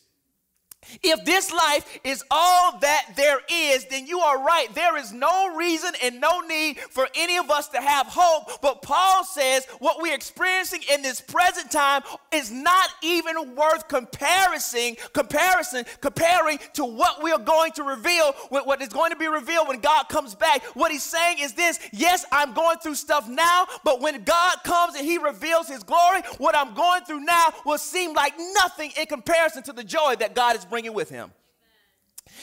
If 1.03 1.25
this 1.25 1.53
life 1.53 1.99
is 2.05 2.25
all 2.31 2.79
that 2.79 3.13
there 3.15 3.41
is, 3.51 3.85
then 3.87 4.07
you 4.07 4.21
are 4.21 4.43
right. 4.43 4.67
There 4.75 4.97
is 4.97 5.13
no 5.13 5.55
reason 5.55 5.93
and 6.03 6.21
no 6.21 6.41
need 6.41 6.79
for 6.79 7.07
any 7.15 7.37
of 7.37 7.51
us 7.51 7.69
to 7.69 7.81
have 7.81 8.07
hope. 8.07 8.61
But 8.63 8.81
Paul 8.81 9.25
says 9.25 9.67
what 9.79 10.01
we're 10.01 10.15
experiencing 10.15 10.81
in 10.91 11.03
this 11.03 11.21
present 11.21 11.71
time 11.71 12.03
is 12.33 12.51
not 12.51 12.89
even 13.03 13.55
worth 13.55 13.89
comparison, 13.89 14.97
comparison, 15.13 15.85
comparing 16.01 16.59
to 16.75 16.85
what 16.85 17.23
we 17.23 17.31
are 17.31 17.39
going 17.39 17.73
to 17.73 17.83
reveal, 17.83 18.33
what 18.49 18.81
is 18.81 18.89
going 18.89 19.11
to 19.11 19.19
be 19.19 19.29
revealed 19.29 19.69
when 19.69 19.81
God 19.81 20.09
comes 20.09 20.35
back. 20.35 20.65
What 20.75 20.91
he's 20.91 21.03
saying 21.03 21.39
is 21.41 21.53
this 21.53 21.79
yes, 21.93 22.25
I'm 22.33 22.55
going 22.55 22.79
through 22.79 22.95
stuff 22.95 23.29
now, 23.29 23.67
but 23.85 24.01
when 24.01 24.25
God 24.25 24.57
comes 24.65 24.97
and 24.97 25.05
he 25.05 25.19
reveals 25.19 25.69
his 25.69 25.83
glory, 25.83 26.23
what 26.39 26.57
I'm 26.57 26.75
going 26.75 27.05
through 27.05 27.21
now 27.21 27.49
will 27.67 27.79
seem 27.79 28.15
like 28.15 28.33
nothing 28.55 28.93
in 28.99 29.07
comparison 29.07 29.63
to 29.65 29.73
the 29.75 29.85
joy 29.85 30.17
that 30.17 30.35
God 30.35 30.57
is 30.57 30.65
bringing 30.71 30.95
with 30.95 31.11
him. 31.11 31.33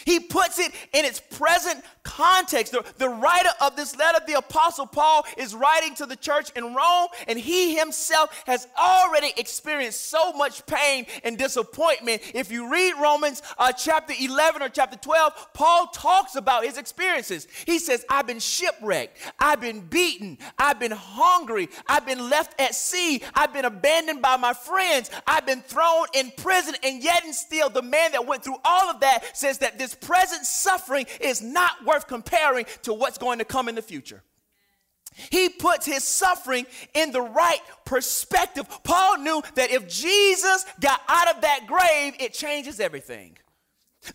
He 0.06 0.20
puts 0.20 0.60
it 0.60 0.72
in 0.94 1.06
its 1.06 1.20
present 1.20 1.84
context. 2.08 2.72
The, 2.72 2.84
the 2.98 3.10
writer 3.10 3.50
of 3.62 3.76
this 3.76 3.96
letter, 3.98 4.20
the 4.26 4.38
Apostle 4.38 4.88
Paul, 4.88 5.26
is 5.38 5.54
writing 5.54 5.94
to 5.96 6.06
the 6.06 6.16
church 6.16 6.52
in 6.56 6.74
Rome, 6.74 7.10
and 7.28 7.38
he 7.38 7.76
himself 7.76 8.44
has 8.48 8.68
already 8.80 9.34
experienced 9.38 10.08
so 10.08 10.32
much 10.34 10.66
pain 10.66 11.06
and 11.24 11.38
disappointment. 11.38 12.22
If 12.34 12.52
you 12.52 12.72
read 12.72 12.94
Romans 13.00 13.44
uh, 13.58 13.74
chapter 13.74 14.14
11 14.20 14.62
or 14.62 14.70
chapter 14.70 14.98
12, 14.98 15.50
Paul 15.54 15.88
talks 15.88 16.36
about 16.36 16.64
his 16.64 16.78
experiences. 16.78 17.48
He 17.66 17.78
says, 17.78 18.06
I've 18.10 18.28
been 18.28 18.40
shipwrecked, 18.40 19.18
I've 19.38 19.60
been 19.60 19.82
beaten, 19.82 20.38
I've 20.58 20.80
been 20.80 20.92
hungry, 20.92 21.68
I've 21.88 22.06
been 22.06 22.30
left 22.30 22.60
at 22.60 22.74
sea, 22.74 23.22
I've 23.34 23.54
been 23.54 23.66
abandoned 23.66 24.22
by 24.22 24.38
my 24.38 24.54
friends, 24.54 25.12
I've 25.28 25.46
been 25.46 25.62
thrown 25.62 26.06
in 26.14 26.32
prison, 26.38 26.76
and 26.84 27.04
yet 27.04 27.26
and 27.26 27.36
still, 27.36 27.70
the 27.70 27.82
man 27.82 28.14
that 28.14 28.26
went 28.26 28.44
through 28.44 28.58
all 28.64 28.90
of 28.90 29.02
that 29.02 29.36
says 29.36 29.58
that 29.58 29.78
this 29.78 29.94
present 29.94 30.46
suffering 30.46 31.06
is 31.20 31.42
not 31.42 31.84
worth 31.86 31.97
comparing 32.06 32.66
to 32.84 32.94
what's 32.94 33.18
going 33.18 33.40
to 33.40 33.46
come 33.46 33.70
in 33.70 33.76
the 33.76 33.82
future. 33.82 34.22
He 35.32 35.50
puts 35.50 35.86
his 35.86 36.04
suffering 36.04 36.68
in 36.94 37.12
the 37.12 37.22
right 37.22 37.62
perspective. 37.86 38.68
Paul 38.84 39.18
knew 39.18 39.42
that 39.56 39.72
if 39.72 39.88
Jesus 39.88 40.66
got 40.80 41.02
out 41.08 41.36
of 41.36 41.42
that 41.42 41.66
grave, 41.66 42.14
it 42.20 42.34
changes 42.34 42.80
everything. 42.80 43.38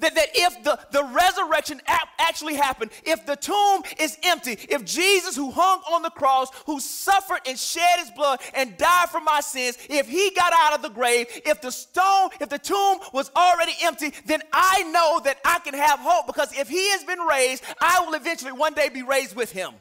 That, 0.00 0.14
that 0.14 0.28
if 0.34 0.64
the, 0.64 0.78
the 0.90 1.04
resurrection 1.04 1.80
actually 2.18 2.54
happened, 2.54 2.90
if 3.04 3.24
the 3.26 3.36
tomb 3.36 3.82
is 3.98 4.18
empty, 4.22 4.52
if 4.68 4.84
Jesus, 4.84 5.36
who 5.36 5.50
hung 5.50 5.80
on 5.90 6.02
the 6.02 6.10
cross, 6.10 6.48
who 6.66 6.80
suffered 6.80 7.40
and 7.46 7.58
shed 7.58 7.98
his 7.98 8.10
blood 8.10 8.40
and 8.54 8.76
died 8.76 9.08
for 9.10 9.20
my 9.20 9.40
sins, 9.40 9.78
if 9.88 10.08
he 10.08 10.30
got 10.30 10.52
out 10.52 10.74
of 10.74 10.82
the 10.82 10.88
grave, 10.88 11.26
if 11.44 11.60
the 11.60 11.70
stone, 11.70 12.30
if 12.40 12.48
the 12.48 12.58
tomb 12.58 12.98
was 13.12 13.30
already 13.36 13.74
empty, 13.82 14.12
then 14.26 14.40
I 14.52 14.82
know 14.84 15.20
that 15.24 15.38
I 15.44 15.58
can 15.60 15.74
have 15.74 15.98
hope 16.00 16.26
because 16.26 16.52
if 16.52 16.68
he 16.68 16.90
has 16.90 17.04
been 17.04 17.20
raised, 17.20 17.62
I 17.80 18.00
will 18.04 18.14
eventually 18.14 18.52
one 18.52 18.74
day 18.74 18.88
be 18.88 19.02
raised 19.02 19.36
with 19.36 19.52
him. 19.52 19.72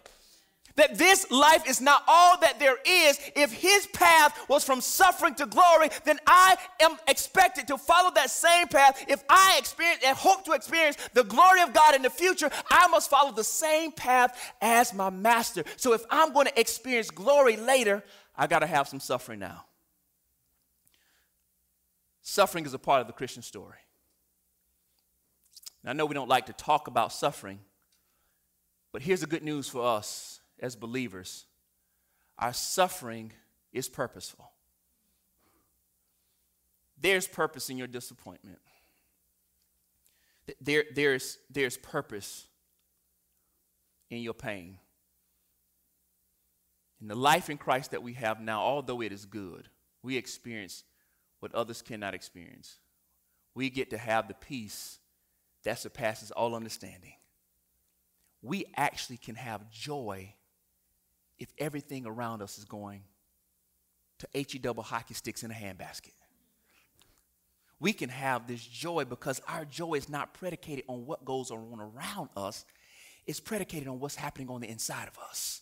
That 0.76 0.98
this 0.98 1.30
life 1.32 1.68
is 1.68 1.82
not 1.82 2.04
all 2.08 2.40
that 2.40 2.60
there 2.60 2.78
is. 2.86 3.20
If 3.36 3.52
his 3.52 3.88
path 3.88 4.38
was 4.48 4.64
from 4.64 4.82
suffering 4.82 5.36
to 5.36 5.46
glory, 5.46 5.90
then 6.06 6.20
I 6.26 6.56
am 6.82 6.98
expected 7.08 7.68
to 7.68 7.78
follow 7.78 8.12
that 8.16 8.30
same 8.30 8.68
path. 8.68 9.04
If 9.08 9.24
I 9.30 9.56
experience 9.58 10.02
and 10.06 10.18
hope 10.18 10.46
to 10.46 10.54
experience 10.54 10.98
the 11.14 11.24
glory 11.24 11.62
of 11.62 11.74
God 11.74 11.96
in 11.96 12.02
the 12.02 12.10
future, 12.10 12.50
I 12.70 12.88
must 12.88 13.10
follow 13.10 13.32
the 13.32 13.44
same 13.44 13.92
path 13.92 14.54
as 14.62 14.94
my 14.94 15.10
master. 15.10 15.64
So 15.78 15.94
if 15.94 16.04
I'm 16.10 16.34
going 16.34 16.48
to 16.48 16.60
experience 16.60 17.10
glory 17.12 17.58
later, 17.58 18.04
I 18.36 18.48
got 18.48 18.60
to 18.60 18.68
have 18.68 18.88
some 18.88 19.00
suffering 19.00 19.40
now. 19.40 19.66
Suffering 22.22 22.66
is 22.66 22.74
a 22.74 22.80
part 22.80 23.02
of 23.02 23.08
the 23.08 23.14
Christian 23.14 23.42
story. 23.42 23.78
Now, 25.84 25.92
I 25.92 25.94
know 25.94 26.06
we 26.06 26.14
don't 26.14 26.30
like 26.30 26.46
to 26.48 26.54
talk 26.54 26.88
about 26.88 27.12
suffering, 27.12 27.60
but 28.92 29.02
here's 29.02 29.22
the 29.22 29.28
good 29.28 29.44
news 29.44 29.68
for 29.68 29.84
us 29.84 30.41
as 30.62 30.76
believers, 30.76 31.46
our 32.38 32.54
suffering 32.54 33.32
is 33.74 33.90
purposeful. 33.90 34.52
There's 37.00 37.28
purpose 37.28 37.70
in 37.70 37.78
your 37.78 37.88
disappointment. 37.88 38.60
There, 40.60 40.86
there's, 40.94 41.38
there's 41.50 41.78
purpose 41.78 42.48
in 44.10 44.22
your 44.22 44.34
pain. 44.34 44.78
In 47.02 47.08
the 47.08 47.16
life 47.16 47.50
in 47.50 47.58
Christ 47.58 47.92
that 47.92 48.04
we 48.04 48.14
have 48.14 48.40
now, 48.40 48.62
although 48.62 49.02
it 49.02 49.12
is 49.12 49.26
good, 49.26 49.70
we 50.04 50.18
experience 50.18 50.84
what 51.40 51.56
others 51.56 51.82
cannot 51.82 52.14
experience. 52.14 52.78
We 53.56 53.70
get 53.70 53.90
to 53.90 53.98
have 53.98 54.28
the 54.28 54.36
peace 54.36 55.00
that 55.64 55.80
surpasses 55.80 56.32
all 56.32 56.56
understanding. 56.56 57.14
We 58.44 58.66
actually 58.76 59.18
can 59.18 59.36
have 59.36 59.72
joy 59.72 60.36
if 61.42 61.52
everything 61.58 62.06
around 62.06 62.44
us 62.44 62.60
is 62.60 62.66
going 62.66 63.02
to 64.20 64.28
HE 64.34 64.60
double 64.60 64.84
hockey 64.84 65.16
sticks 65.16 65.42
in 65.42 65.50
a 65.50 65.56
handbasket. 65.56 66.14
We 67.80 67.94
can 67.94 68.10
have 68.10 68.46
this 68.46 68.64
joy 68.64 69.06
because 69.06 69.42
our 69.48 69.66
joy 69.66 69.96
is 69.96 70.08
not 70.08 70.36
predicated 70.36 70.86
on 70.88 71.08
what 71.08 71.26
goes 71.26 71.50
on 71.50 71.80
around 71.80 72.30
us, 72.38 72.64
it's 73.26 73.40
predicated 73.40 73.88
on 73.88 74.00
what's 74.00 74.16
happening 74.16 74.50
on 74.50 74.62
the 74.62 74.70
inside 74.70 75.08
of 75.08 75.18
us. 75.18 75.62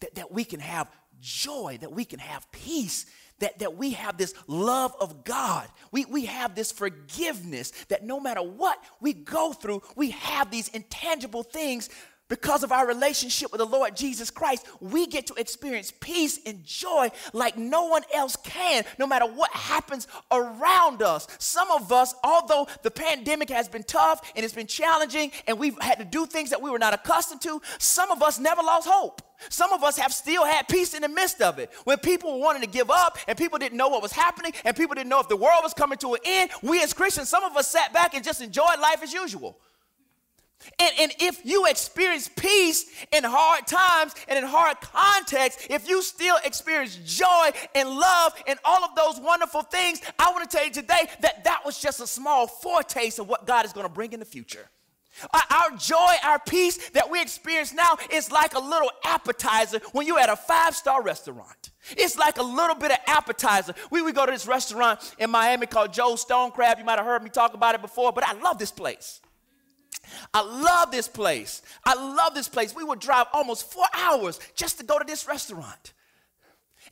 That, 0.00 0.14
that 0.14 0.32
we 0.32 0.44
can 0.44 0.60
have 0.60 0.90
joy, 1.20 1.76
that 1.82 1.92
we 1.92 2.06
can 2.06 2.18
have 2.18 2.50
peace, 2.50 3.04
that, 3.40 3.58
that 3.58 3.76
we 3.76 3.90
have 3.92 4.16
this 4.16 4.32
love 4.46 4.94
of 5.00 5.24
God. 5.24 5.68
We, 5.92 6.06
we 6.06 6.26
have 6.26 6.54
this 6.54 6.72
forgiveness 6.72 7.72
that 7.88 8.04
no 8.04 8.20
matter 8.20 8.40
what 8.40 8.82
we 9.00 9.12
go 9.12 9.52
through, 9.52 9.82
we 9.96 10.10
have 10.12 10.50
these 10.50 10.68
intangible 10.68 11.42
things 11.42 11.90
because 12.30 12.62
of 12.62 12.72
our 12.72 12.86
relationship 12.86 13.52
with 13.52 13.58
the 13.58 13.66
Lord 13.66 13.94
Jesus 13.94 14.30
Christ, 14.30 14.66
we 14.80 15.06
get 15.06 15.26
to 15.26 15.34
experience 15.34 15.92
peace 16.00 16.38
and 16.46 16.64
joy 16.64 17.10
like 17.34 17.58
no 17.58 17.86
one 17.86 18.02
else 18.14 18.36
can, 18.36 18.84
no 18.98 19.06
matter 19.06 19.26
what 19.26 19.50
happens 19.50 20.06
around 20.30 21.02
us. 21.02 21.26
Some 21.38 21.70
of 21.72 21.92
us, 21.92 22.14
although 22.24 22.68
the 22.82 22.90
pandemic 22.90 23.50
has 23.50 23.68
been 23.68 23.82
tough 23.82 24.32
and 24.36 24.44
it's 24.44 24.54
been 24.54 24.68
challenging 24.68 25.32
and 25.46 25.58
we've 25.58 25.78
had 25.82 25.98
to 25.98 26.04
do 26.04 26.24
things 26.24 26.50
that 26.50 26.62
we 26.62 26.70
were 26.70 26.78
not 26.78 26.94
accustomed 26.94 27.42
to, 27.42 27.60
some 27.78 28.12
of 28.12 28.22
us 28.22 28.38
never 28.38 28.62
lost 28.62 28.88
hope. 28.88 29.22
Some 29.48 29.72
of 29.72 29.82
us 29.82 29.98
have 29.98 30.12
still 30.12 30.44
had 30.44 30.68
peace 30.68 30.94
in 30.94 31.02
the 31.02 31.08
midst 31.08 31.42
of 31.42 31.58
it. 31.58 31.72
When 31.84 31.98
people 31.98 32.38
wanted 32.38 32.62
to 32.62 32.68
give 32.68 32.90
up 32.90 33.18
and 33.26 33.36
people 33.36 33.58
didn't 33.58 33.76
know 33.76 33.88
what 33.88 34.02
was 34.02 34.12
happening 34.12 34.52
and 34.64 34.76
people 34.76 34.94
didn't 34.94 35.08
know 35.08 35.18
if 35.18 35.28
the 35.28 35.36
world 35.36 35.60
was 35.64 35.74
coming 35.74 35.98
to 35.98 36.14
an 36.14 36.20
end, 36.24 36.50
we 36.62 36.80
as 36.80 36.92
Christians, 36.92 37.28
some 37.28 37.42
of 37.42 37.56
us 37.56 37.66
sat 37.66 37.92
back 37.92 38.14
and 38.14 38.22
just 38.22 38.40
enjoyed 38.40 38.78
life 38.80 39.02
as 39.02 39.12
usual. 39.12 39.58
And, 40.78 40.92
and 40.98 41.12
if 41.20 41.44
you 41.44 41.66
experience 41.66 42.28
peace 42.28 42.84
in 43.12 43.24
hard 43.24 43.66
times 43.66 44.14
and 44.28 44.38
in 44.38 44.44
hard 44.44 44.80
contexts, 44.80 45.66
if 45.70 45.88
you 45.88 46.02
still 46.02 46.36
experience 46.44 46.96
joy 46.96 47.50
and 47.74 47.88
love 47.88 48.34
and 48.46 48.58
all 48.64 48.84
of 48.84 48.94
those 48.94 49.18
wonderful 49.20 49.62
things, 49.62 50.00
I 50.18 50.30
want 50.32 50.48
to 50.48 50.56
tell 50.56 50.66
you 50.66 50.72
today 50.72 51.08
that 51.20 51.44
that 51.44 51.62
was 51.64 51.80
just 51.80 52.00
a 52.00 52.06
small 52.06 52.46
foretaste 52.46 53.18
of 53.18 53.28
what 53.28 53.46
God 53.46 53.64
is 53.64 53.72
going 53.72 53.86
to 53.86 53.92
bring 53.92 54.12
in 54.12 54.20
the 54.20 54.26
future. 54.26 54.68
Our, 55.50 55.76
joy, 55.76 56.14
our 56.24 56.38
peace 56.38 56.90
that 56.90 57.10
we 57.10 57.20
experience 57.20 57.74
now 57.74 57.98
is 58.10 58.30
like 58.30 58.54
a 58.54 58.58
little 58.58 58.90
appetizer 59.04 59.80
when 59.92 60.06
you're 60.06 60.20
at 60.20 60.30
a 60.30 60.36
five 60.36 60.74
star 60.74 61.02
restaurant. 61.02 61.70
It's 61.90 62.16
like 62.16 62.38
a 62.38 62.42
little 62.42 62.76
bit 62.76 62.92
of 62.92 62.98
appetizer. 63.06 63.74
We 63.90 64.02
would 64.02 64.14
go 64.14 64.24
to 64.24 64.32
this 64.32 64.46
restaurant 64.46 65.14
in 65.18 65.30
Miami 65.30 65.66
called 65.66 65.92
Joe's 65.92 66.20
Stone 66.20 66.52
Crab. 66.52 66.78
You 66.78 66.84
might 66.84 66.98
have 66.98 67.06
heard 67.06 67.22
me 67.22 67.30
talk 67.30 67.54
about 67.54 67.74
it 67.74 67.82
before, 67.82 68.12
but 68.12 68.24
I 68.24 68.34
love 68.34 68.58
this 68.58 68.70
place. 68.70 69.20
I 70.32 70.42
love 70.42 70.90
this 70.90 71.08
place. 71.08 71.62
I 71.84 71.94
love 71.94 72.34
this 72.34 72.48
place. 72.48 72.74
We 72.74 72.84
would 72.84 73.00
drive 73.00 73.26
almost 73.32 73.70
four 73.70 73.86
hours 73.94 74.40
just 74.54 74.78
to 74.78 74.84
go 74.84 74.98
to 74.98 75.04
this 75.04 75.26
restaurant. 75.26 75.92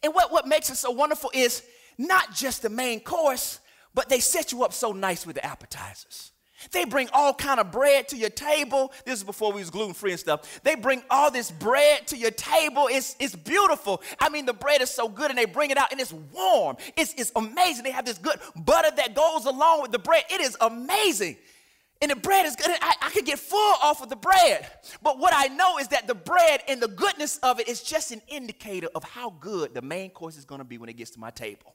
And 0.02 0.14
what, 0.14 0.32
what 0.32 0.46
makes 0.46 0.70
it 0.70 0.76
so 0.76 0.90
wonderful 0.90 1.30
is 1.34 1.62
not 1.96 2.32
just 2.34 2.62
the 2.62 2.70
main 2.70 3.00
course, 3.00 3.60
but 3.94 4.08
they 4.08 4.20
set 4.20 4.52
you 4.52 4.62
up 4.62 4.72
so 4.72 4.92
nice 4.92 5.26
with 5.26 5.37
the 5.37 5.44
appetizers. 5.44 6.32
They 6.72 6.84
bring 6.84 7.08
all 7.12 7.32
kind 7.32 7.60
of 7.60 7.70
bread 7.70 8.08
to 8.08 8.16
your 8.16 8.30
table. 8.30 8.92
This 9.04 9.18
is 9.20 9.25
before 9.25 9.52
we 9.52 9.60
was 9.60 9.70
gluten 9.70 9.94
free 9.94 10.10
and 10.10 10.20
stuff. 10.20 10.60
They 10.64 10.75
bring 10.75 11.02
all 11.08 11.30
this 11.30 11.50
bread 11.50 12.06
to 12.08 12.16
your 12.16 12.32
table. 12.32 12.88
It's, 12.90 13.14
it's 13.20 13.37
beautiful. 13.37 14.02
I 14.18 14.28
mean, 14.28 14.44
the 14.44 14.52
bread 14.52 14.82
is 14.82 14.90
so 14.90 15.08
good, 15.08 15.30
and 15.30 15.38
they 15.38 15.44
bring 15.44 15.70
it 15.70 15.78
out, 15.78 15.92
and 15.92 16.00
it's 16.00 16.12
warm. 16.12 16.76
It's, 16.96 17.14
it's 17.14 17.30
amazing. 17.37 17.84
They 17.84 17.92
have 17.92 18.04
this 18.04 18.18
good 18.18 18.40
butter 18.56 18.90
that 18.96 19.14
goes 19.14 19.44
along 19.44 19.82
with 19.82 19.92
the 19.92 20.00
bread. 20.00 20.25
It 20.30 20.40
is 20.40 20.56
amazing. 20.60 21.37
And 22.00 22.12
the 22.12 22.17
bread 22.17 22.47
is 22.47 22.55
good. 22.55 22.71
I, 22.81 22.95
I 23.02 23.11
could 23.11 23.25
get 23.25 23.38
full 23.38 23.75
off 23.83 24.02
of 24.02 24.09
the 24.09 24.17
bread. 24.17 24.71
But 25.02 25.19
what 25.19 25.33
I 25.35 25.49
know 25.49 25.78
is 25.78 25.88
that 25.88 26.07
the 26.07 26.14
bread 26.14 26.62
and 26.69 26.81
the 26.81 26.88
goodness 26.88 27.38
of 27.38 27.59
it 27.59 27.69
is 27.69 27.83
just 27.83 28.12
an 28.12 28.23
indicator 28.28 28.88
of 28.95 29.02
how 29.02 29.31
good 29.31 29.75
the 29.75 29.83
main 29.83 30.11
course 30.11 30.37
is 30.37 30.45
going 30.45 30.61
to 30.61 30.64
be 30.64 30.78
when 30.78 30.88
it 30.88 30.97
gets 30.97 31.11
to 31.12 31.21
my 31.21 31.31
table. 31.31 31.75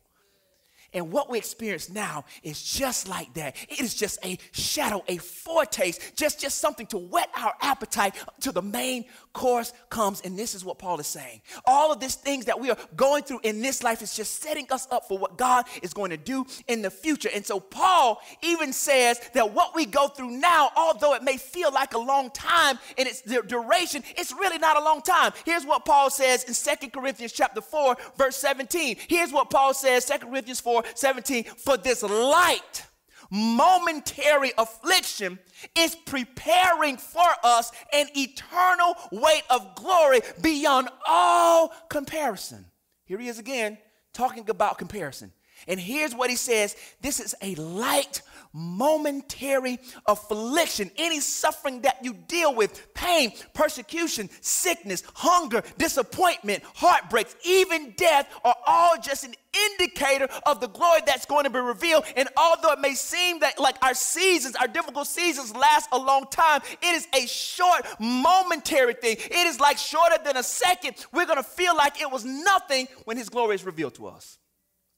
And 0.94 1.12
what 1.12 1.30
we 1.30 1.38
experience 1.38 1.90
now 1.90 2.26
is 2.44 2.62
just 2.62 3.08
like 3.08 3.34
that. 3.34 3.56
It 3.70 3.82
is 3.82 3.94
just 3.94 4.20
a 4.24 4.38
shadow, 4.52 5.04
a 5.08 5.18
foretaste, 5.18 6.16
just, 6.16 6.40
just 6.40 6.60
something 6.60 6.86
to 6.88 6.98
whet 6.98 7.30
our 7.36 7.54
appetite 7.62 8.16
to 8.42 8.52
the 8.52 8.62
main 8.62 9.06
course 9.34 9.74
comes. 9.90 10.22
And 10.22 10.38
this 10.38 10.56
is 10.56 10.64
what 10.64 10.78
Paul 10.78 11.00
is 11.00 11.08
saying. 11.08 11.42
All 11.66 11.92
of 11.92 12.00
these 12.00 12.16
things 12.16 12.46
that 12.46 12.60
we 12.60 12.70
are 12.70 12.78
going 12.96 13.24
through 13.24 13.42
in 13.44 13.62
this 13.62 13.84
life 13.84 14.02
is 14.02 14.16
just 14.16 14.42
setting 14.42 14.68
us 14.70 14.88
up 14.92 15.08
for 15.08 15.18
what 15.18 15.38
God 15.38 15.66
is 15.82 15.94
going 15.94 16.12
to 16.12 16.18
do 16.18 16.46
in 16.68 16.82
the 16.82 16.92
future. 16.92 17.30
And 17.34 17.46
so 17.46 17.60
Paul 17.60 18.22
even 18.42 18.74
says 18.74 19.20
that 19.34 19.54
what 19.54 19.76
we 19.76 19.86
go 19.86 20.08
through 20.08 20.32
now, 20.32 20.70
although 20.76 21.14
it 21.16 21.24
may 21.24 21.38
feel 21.38 21.72
like 21.72 21.94
a 21.94 22.00
long 22.00 22.30
time 22.32 22.78
in 22.98 23.08
its 23.08 23.22
duration, 23.22 24.04
it's 24.18 24.32
really 24.32 24.58
not 24.58 24.78
a 24.78 24.84
long 24.84 25.02
time. 25.02 25.34
Here's 25.46 25.66
what 25.66 25.86
Paul 25.86 26.10
says 26.10 26.44
in 26.44 26.54
Second 26.54 26.92
Corinthians 26.94 27.32
chapter 27.32 27.62
4, 27.62 27.98
verse 28.18 28.36
17. 28.38 28.98
Here's 29.08 29.32
what 29.32 29.50
Paul 29.50 29.74
says, 29.74 30.06
Second 30.06 30.30
Corinthians 30.30 30.60
4, 30.60 30.83
17, 30.96 31.44
for 31.44 31.78
this 31.78 32.04
light, 32.04 32.86
momentary 33.30 34.52
affliction 34.58 35.40
is 35.76 35.96
preparing 35.96 36.98
for 36.98 37.30
us 37.44 37.72
an 37.92 38.08
eternal 38.16 38.96
weight 39.12 39.44
of 39.50 39.76
glory 39.76 40.22
beyond 40.42 40.90
all 41.08 41.74
comparison. 41.90 42.66
Here 43.06 43.18
he 43.18 43.28
is 43.28 43.40
again 43.40 43.78
talking 44.14 44.50
about 44.50 44.78
comparison. 44.78 45.32
And 45.68 45.80
here's 45.80 46.14
what 46.14 46.30
he 46.30 46.36
says 46.36 46.76
this 47.02 47.20
is 47.20 47.36
a 47.42 47.56
light, 47.56 48.22
momentary 48.54 49.80
affliction. 50.06 50.92
Any 50.98 51.20
suffering 51.20 51.82
that 51.82 52.04
you 52.04 52.14
deal 52.14 52.54
with, 52.54 52.94
pain, 52.94 53.34
persecution, 53.54 54.30
sickness, 54.42 55.04
hunger, 55.16 55.64
disappointment, 55.78 56.64
heartbreaks, 56.76 57.36
even 57.44 57.94
death, 57.98 58.28
are 58.44 58.56
all 58.66 58.96
just 59.02 59.24
an 59.24 59.34
indicator 59.72 60.28
of 60.46 60.60
the 60.60 60.68
glory 60.68 61.02
that's 61.06 61.26
going 61.26 61.44
to 61.46 61.50
be 61.50 61.60
revealed. 61.60 62.06
And 62.16 62.30
although 62.38 62.72
it 62.72 62.80
may 62.80 62.94
seem 62.94 63.40
that 63.40 63.60
like 63.60 63.76
our 63.84 63.94
seasons, 63.94 64.56
our 64.56 64.68
difficult 64.68 65.08
seasons 65.08 65.56
last 65.56 65.90
a 65.92 65.98
long 65.98 66.26
time, 66.30 66.62
it 66.82 66.96
is 66.96 67.08
a 67.16 67.28
short, 67.28 67.86
momentary 68.00 68.94
thing. 68.94 69.18
It 69.20 69.48
is 69.48 69.60
like 69.60 69.78
shorter 69.78 70.18
than 70.24 70.38
a 70.38 70.44
second. 70.44 70.96
We're 71.12 71.26
going 71.26 71.38
to 71.38 71.44
feel 71.44 71.76
like 71.76 72.02
it 72.02 72.12
was 72.12 72.26
nothing 72.26 72.88
when 73.06 73.18
his 73.18 73.30
glory 73.30 73.56
is 73.56 73.64
revealed 73.64 73.96
to 73.96 74.08
us. 74.08 74.38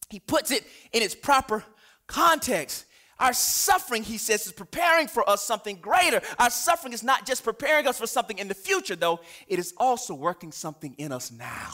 He 0.10 0.20
puts 0.20 0.52
it 0.52 0.64
in 0.92 1.02
its 1.02 1.16
proper 1.16 1.64
context. 2.08 2.86
Our 3.20 3.34
suffering, 3.34 4.04
he 4.04 4.18
says, 4.18 4.46
is 4.46 4.52
preparing 4.52 5.08
for 5.08 5.28
us 5.30 5.44
something 5.44 5.78
greater. 5.78 6.22
Our 6.38 6.50
suffering 6.50 6.94
is 6.94 7.04
not 7.04 7.26
just 7.26 7.44
preparing 7.44 7.88
us 7.88 7.98
for 7.98 8.08
something 8.08 8.38
in 8.38 8.48
the 8.48 8.54
future, 8.54 8.96
though, 8.96 9.22
it 9.48 9.58
is 9.58 9.74
also 9.78 10.14
working 10.14 10.52
something 10.52 10.94
in 10.98 11.12
us 11.12 11.32
now. 11.32 11.74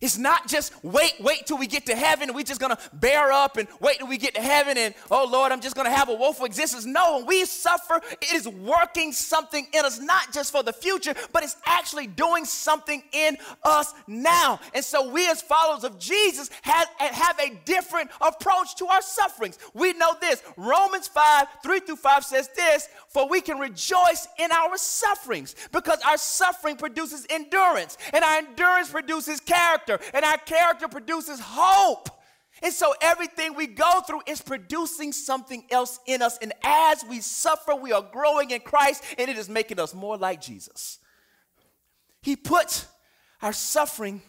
It's 0.00 0.16
not 0.16 0.48
just 0.48 0.72
wait, 0.82 1.14
wait 1.20 1.46
till 1.46 1.58
we 1.58 1.66
get 1.66 1.86
to 1.86 1.94
heaven 1.94 2.32
we're 2.32 2.42
just 2.42 2.60
gonna 2.60 2.78
bear 2.92 3.32
up 3.32 3.56
and 3.56 3.68
wait 3.80 3.98
till 3.98 4.06
we 4.06 4.16
get 4.16 4.34
to 4.34 4.40
heaven 4.40 4.78
and 4.78 4.94
oh 5.10 5.28
Lord, 5.30 5.52
I'm 5.52 5.60
just 5.60 5.76
gonna 5.76 5.90
have 5.90 6.08
a 6.08 6.14
woeful 6.14 6.46
existence. 6.46 6.84
No, 6.86 7.18
when 7.18 7.26
we 7.26 7.44
suffer, 7.44 8.00
it 8.20 8.32
is 8.32 8.48
working 8.48 9.12
something 9.12 9.66
in 9.72 9.84
us, 9.84 10.00
not 10.00 10.32
just 10.32 10.52
for 10.52 10.62
the 10.62 10.72
future, 10.72 11.14
but 11.32 11.42
it's 11.42 11.56
actually 11.66 12.06
doing 12.06 12.44
something 12.44 13.02
in 13.12 13.36
us 13.64 13.92
now. 14.06 14.60
And 14.74 14.84
so 14.84 15.10
we 15.10 15.28
as 15.28 15.42
followers 15.42 15.84
of 15.84 15.98
Jesus 15.98 16.50
have, 16.62 16.88
have 16.98 17.38
a 17.38 17.54
different 17.64 18.10
approach 18.20 18.76
to 18.76 18.86
our 18.86 19.02
sufferings. 19.02 19.58
We 19.74 19.92
know 19.94 20.14
this. 20.20 20.42
Romans 20.56 21.08
5, 21.08 21.46
3 21.62 21.80
through 21.80 21.96
5 21.96 22.24
says 22.24 22.48
this, 22.56 22.88
for 23.08 23.28
we 23.28 23.40
can 23.40 23.58
rejoice 23.58 24.28
in 24.38 24.50
our 24.52 24.76
sufferings 24.76 25.54
because 25.72 26.00
our 26.06 26.16
suffering 26.16 26.76
produces 26.76 27.26
endurance 27.28 27.98
and 28.12 28.24
our 28.24 28.38
endurance 28.38 28.90
produces 28.90 29.40
character 29.40 29.89
character, 29.98 30.16
and 30.16 30.24
our 30.24 30.38
character 30.38 30.88
produces 30.88 31.40
hope. 31.40 32.08
And 32.62 32.72
so 32.72 32.94
everything 33.00 33.54
we 33.54 33.66
go 33.66 34.00
through 34.06 34.22
is 34.26 34.42
producing 34.42 35.12
something 35.12 35.64
else 35.70 35.98
in 36.06 36.20
us. 36.20 36.38
And 36.42 36.52
as 36.62 37.04
we 37.04 37.20
suffer, 37.20 37.74
we 37.74 37.92
are 37.92 38.02
growing 38.02 38.50
in 38.50 38.60
Christ, 38.60 39.02
and 39.18 39.30
it 39.30 39.38
is 39.38 39.48
making 39.48 39.80
us 39.80 39.94
more 39.94 40.16
like 40.16 40.40
Jesus. 40.40 40.98
He 42.22 42.36
puts 42.36 42.86
our 43.40 43.52
suffering 43.52 44.20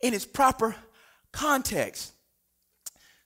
in 0.00 0.14
its 0.14 0.24
proper 0.24 0.74
context. 1.32 2.12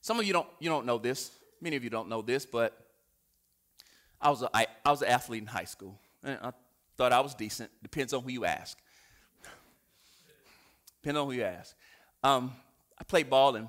Some 0.00 0.18
of 0.18 0.24
you 0.24 0.32
don't, 0.32 0.48
you 0.58 0.68
don't 0.68 0.86
know 0.86 0.98
this. 0.98 1.30
Many 1.60 1.76
of 1.76 1.84
you 1.84 1.90
don't 1.90 2.08
know 2.08 2.22
this, 2.22 2.46
but 2.46 2.76
I 4.20 4.30
was, 4.30 4.42
a, 4.42 4.50
I, 4.52 4.66
I 4.84 4.90
was 4.90 5.02
an 5.02 5.08
athlete 5.08 5.42
in 5.42 5.46
high 5.46 5.64
school. 5.64 5.98
I 6.24 6.52
thought 6.96 7.12
I 7.12 7.20
was 7.20 7.34
decent. 7.34 7.70
Depends 7.82 8.12
on 8.12 8.22
who 8.22 8.30
you 8.30 8.44
ask. 8.44 8.78
Depending 11.02 11.22
on 11.22 11.28
who 11.28 11.32
you 11.32 11.44
ask. 11.44 11.74
Um, 12.22 12.52
I 12.98 13.04
played 13.04 13.30
ball, 13.30 13.56
and 13.56 13.68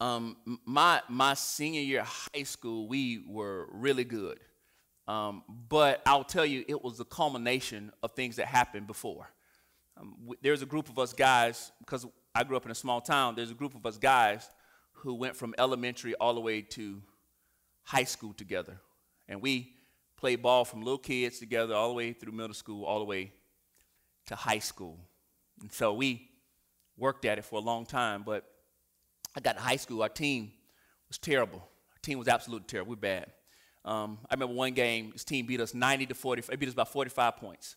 um, 0.00 0.36
my 0.64 1.00
my 1.08 1.34
senior 1.34 1.80
year 1.80 2.00
of 2.00 2.28
high 2.34 2.42
school, 2.42 2.88
we 2.88 3.24
were 3.28 3.68
really 3.70 4.04
good. 4.04 4.40
Um, 5.06 5.44
but 5.68 6.02
I'll 6.06 6.24
tell 6.24 6.46
you, 6.46 6.64
it 6.66 6.82
was 6.82 6.98
the 6.98 7.04
culmination 7.04 7.92
of 8.02 8.12
things 8.12 8.36
that 8.36 8.46
happened 8.46 8.86
before. 8.86 9.30
Um, 9.96 10.16
there's 10.42 10.62
a 10.62 10.66
group 10.66 10.88
of 10.88 10.98
us 10.98 11.12
guys, 11.12 11.70
because 11.78 12.06
I 12.34 12.42
grew 12.42 12.56
up 12.56 12.64
in 12.64 12.72
a 12.72 12.74
small 12.74 13.00
town, 13.00 13.34
there's 13.36 13.50
a 13.50 13.54
group 13.54 13.74
of 13.74 13.86
us 13.86 13.98
guys 13.98 14.48
who 14.92 15.14
went 15.14 15.36
from 15.36 15.54
elementary 15.58 16.14
all 16.16 16.34
the 16.34 16.40
way 16.40 16.62
to 16.62 17.02
high 17.82 18.04
school 18.04 18.32
together. 18.32 18.80
And 19.28 19.40
we 19.40 19.74
played 20.16 20.42
ball 20.42 20.64
from 20.64 20.80
little 20.80 20.98
kids 20.98 21.38
together 21.38 21.74
all 21.74 21.88
the 21.88 21.94
way 21.94 22.12
through 22.12 22.32
middle 22.32 22.54
school, 22.54 22.84
all 22.84 22.98
the 22.98 23.04
way 23.04 23.32
to 24.26 24.34
high 24.34 24.58
school. 24.58 24.98
And 25.60 25.72
so 25.72 25.92
we 25.92 26.28
worked 26.96 27.24
at 27.24 27.38
it 27.38 27.44
for 27.44 27.56
a 27.56 27.62
long 27.62 27.86
time, 27.86 28.22
but 28.24 28.44
I 29.36 29.40
got 29.40 29.56
to 29.56 29.62
high 29.62 29.76
school, 29.76 30.02
our 30.02 30.08
team 30.08 30.52
was 31.08 31.18
terrible. 31.18 31.58
Our 31.58 31.98
team 32.02 32.18
was 32.18 32.28
absolutely 32.28 32.66
terrible. 32.66 32.90
We're 32.90 32.96
bad. 32.96 33.32
Um, 33.84 34.18
I 34.30 34.34
remember 34.34 34.54
one 34.54 34.72
game, 34.72 35.10
this 35.12 35.24
team 35.24 35.46
beat 35.46 35.60
us 35.60 35.74
90 35.74 36.06
to 36.06 36.14
40, 36.14 36.42
it 36.50 36.58
beat 36.58 36.68
us 36.68 36.74
by 36.74 36.84
45 36.84 37.36
points. 37.36 37.76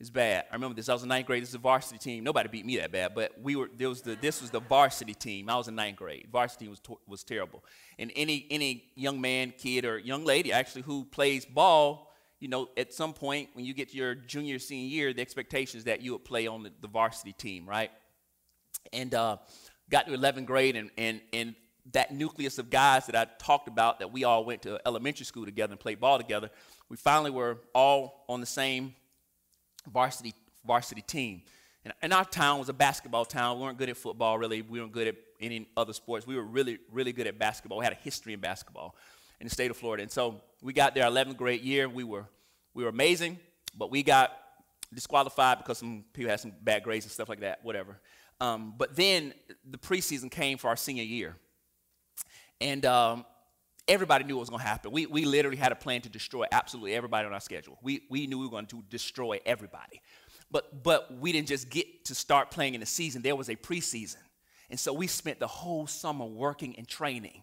It's 0.00 0.10
bad. 0.10 0.44
I 0.50 0.54
remember 0.54 0.74
this. 0.74 0.88
I 0.88 0.92
was 0.92 1.04
in 1.04 1.08
ninth 1.08 1.26
grade. 1.26 1.42
This 1.42 1.50
is 1.50 1.54
a 1.54 1.58
varsity 1.58 1.98
team. 1.98 2.24
Nobody 2.24 2.48
beat 2.48 2.66
me 2.66 2.76
that 2.78 2.90
bad, 2.90 3.14
but 3.14 3.32
we 3.40 3.54
were. 3.54 3.70
There 3.74 3.88
was 3.88 4.02
the. 4.02 4.16
This 4.16 4.40
was 4.40 4.50
the 4.50 4.58
varsity 4.58 5.14
team. 5.14 5.48
I 5.48 5.56
was 5.56 5.68
in 5.68 5.76
ninth 5.76 5.96
grade. 5.96 6.26
Varsity 6.32 6.66
was 6.66 6.80
was 7.06 7.22
terrible. 7.22 7.64
And 7.96 8.10
any 8.16 8.44
any 8.50 8.86
young 8.96 9.20
man, 9.20 9.54
kid, 9.56 9.84
or 9.84 9.98
young 9.98 10.24
lady 10.24 10.52
actually 10.52 10.82
who 10.82 11.04
plays 11.04 11.44
ball 11.44 12.12
you 12.44 12.50
know, 12.50 12.68
at 12.76 12.92
some 12.92 13.14
point 13.14 13.48
when 13.54 13.64
you 13.64 13.72
get 13.72 13.88
to 13.88 13.96
your 13.96 14.14
junior, 14.14 14.58
senior 14.58 14.86
year, 14.86 15.14
the 15.14 15.22
expectation 15.22 15.78
is 15.78 15.84
that 15.84 16.02
you 16.02 16.12
would 16.12 16.26
play 16.26 16.46
on 16.46 16.62
the, 16.62 16.70
the 16.82 16.88
varsity 16.88 17.32
team, 17.32 17.66
right? 17.66 17.90
And 18.92 19.14
uh, 19.14 19.38
got 19.88 20.06
to 20.08 20.12
11th 20.12 20.44
grade, 20.44 20.76
and, 20.76 20.90
and, 20.98 21.22
and 21.32 21.54
that 21.92 22.12
nucleus 22.12 22.58
of 22.58 22.68
guys 22.68 23.06
that 23.06 23.16
I 23.16 23.26
talked 23.38 23.66
about 23.66 24.00
that 24.00 24.12
we 24.12 24.24
all 24.24 24.44
went 24.44 24.60
to 24.64 24.78
elementary 24.84 25.24
school 25.24 25.46
together 25.46 25.72
and 25.72 25.80
played 25.80 26.00
ball 26.00 26.18
together, 26.18 26.50
we 26.90 26.98
finally 26.98 27.30
were 27.30 27.60
all 27.74 28.26
on 28.28 28.40
the 28.40 28.46
same 28.46 28.94
varsity, 29.90 30.34
varsity 30.66 31.00
team. 31.00 31.40
And, 31.82 31.94
and 32.02 32.12
our 32.12 32.26
town 32.26 32.58
was 32.58 32.68
a 32.68 32.74
basketball 32.74 33.24
town. 33.24 33.56
We 33.56 33.62
weren't 33.62 33.78
good 33.78 33.88
at 33.88 33.96
football, 33.96 34.36
really. 34.36 34.60
We 34.60 34.80
weren't 34.80 34.92
good 34.92 35.08
at 35.08 35.16
any 35.40 35.66
other 35.78 35.94
sports. 35.94 36.26
We 36.26 36.36
were 36.36 36.44
really, 36.44 36.76
really 36.92 37.14
good 37.14 37.26
at 37.26 37.38
basketball. 37.38 37.78
We 37.78 37.84
had 37.84 37.94
a 37.94 38.02
history 38.04 38.34
in 38.34 38.40
basketball 38.40 38.96
in 39.44 39.48
the 39.48 39.52
state 39.52 39.70
of 39.70 39.76
Florida. 39.76 40.02
And 40.02 40.10
so 40.10 40.40
we 40.62 40.72
got 40.72 40.94
there 40.94 41.04
11th 41.04 41.36
grade 41.36 41.60
year. 41.60 41.86
We 41.86 42.02
were, 42.02 42.24
we 42.72 42.82
were 42.82 42.88
amazing, 42.88 43.38
but 43.76 43.90
we 43.90 44.02
got 44.02 44.32
disqualified 44.94 45.58
because 45.58 45.76
some 45.76 46.02
people 46.14 46.30
had 46.30 46.40
some 46.40 46.54
bad 46.62 46.82
grades 46.82 47.04
and 47.04 47.12
stuff 47.12 47.28
like 47.28 47.40
that, 47.40 47.62
whatever. 47.62 48.00
Um, 48.40 48.72
but 48.78 48.96
then 48.96 49.34
the 49.68 49.76
preseason 49.76 50.30
came 50.30 50.56
for 50.56 50.68
our 50.68 50.76
senior 50.76 51.02
year. 51.02 51.36
And 52.58 52.86
um, 52.86 53.26
everybody 53.86 54.24
knew 54.24 54.36
what 54.36 54.40
was 54.40 54.48
going 54.48 54.62
to 54.62 54.66
happen. 54.66 54.92
We, 54.92 55.04
we 55.04 55.26
literally 55.26 55.58
had 55.58 55.72
a 55.72 55.76
plan 55.76 56.00
to 56.00 56.08
destroy 56.08 56.46
absolutely 56.50 56.94
everybody 56.94 57.26
on 57.26 57.34
our 57.34 57.40
schedule. 57.40 57.78
We, 57.82 58.04
we 58.08 58.26
knew 58.26 58.38
we 58.38 58.46
were 58.46 58.50
going 58.50 58.68
to 58.68 58.82
destroy 58.88 59.40
everybody. 59.44 60.00
But, 60.50 60.82
but 60.82 61.18
we 61.18 61.32
didn't 61.32 61.48
just 61.48 61.68
get 61.68 62.06
to 62.06 62.14
start 62.14 62.50
playing 62.50 62.72
in 62.72 62.80
the 62.80 62.86
season, 62.86 63.20
there 63.20 63.36
was 63.36 63.50
a 63.50 63.56
preseason. 63.56 64.22
And 64.70 64.80
so 64.80 64.94
we 64.94 65.06
spent 65.06 65.38
the 65.38 65.46
whole 65.46 65.86
summer 65.86 66.24
working 66.24 66.76
and 66.78 66.88
training 66.88 67.42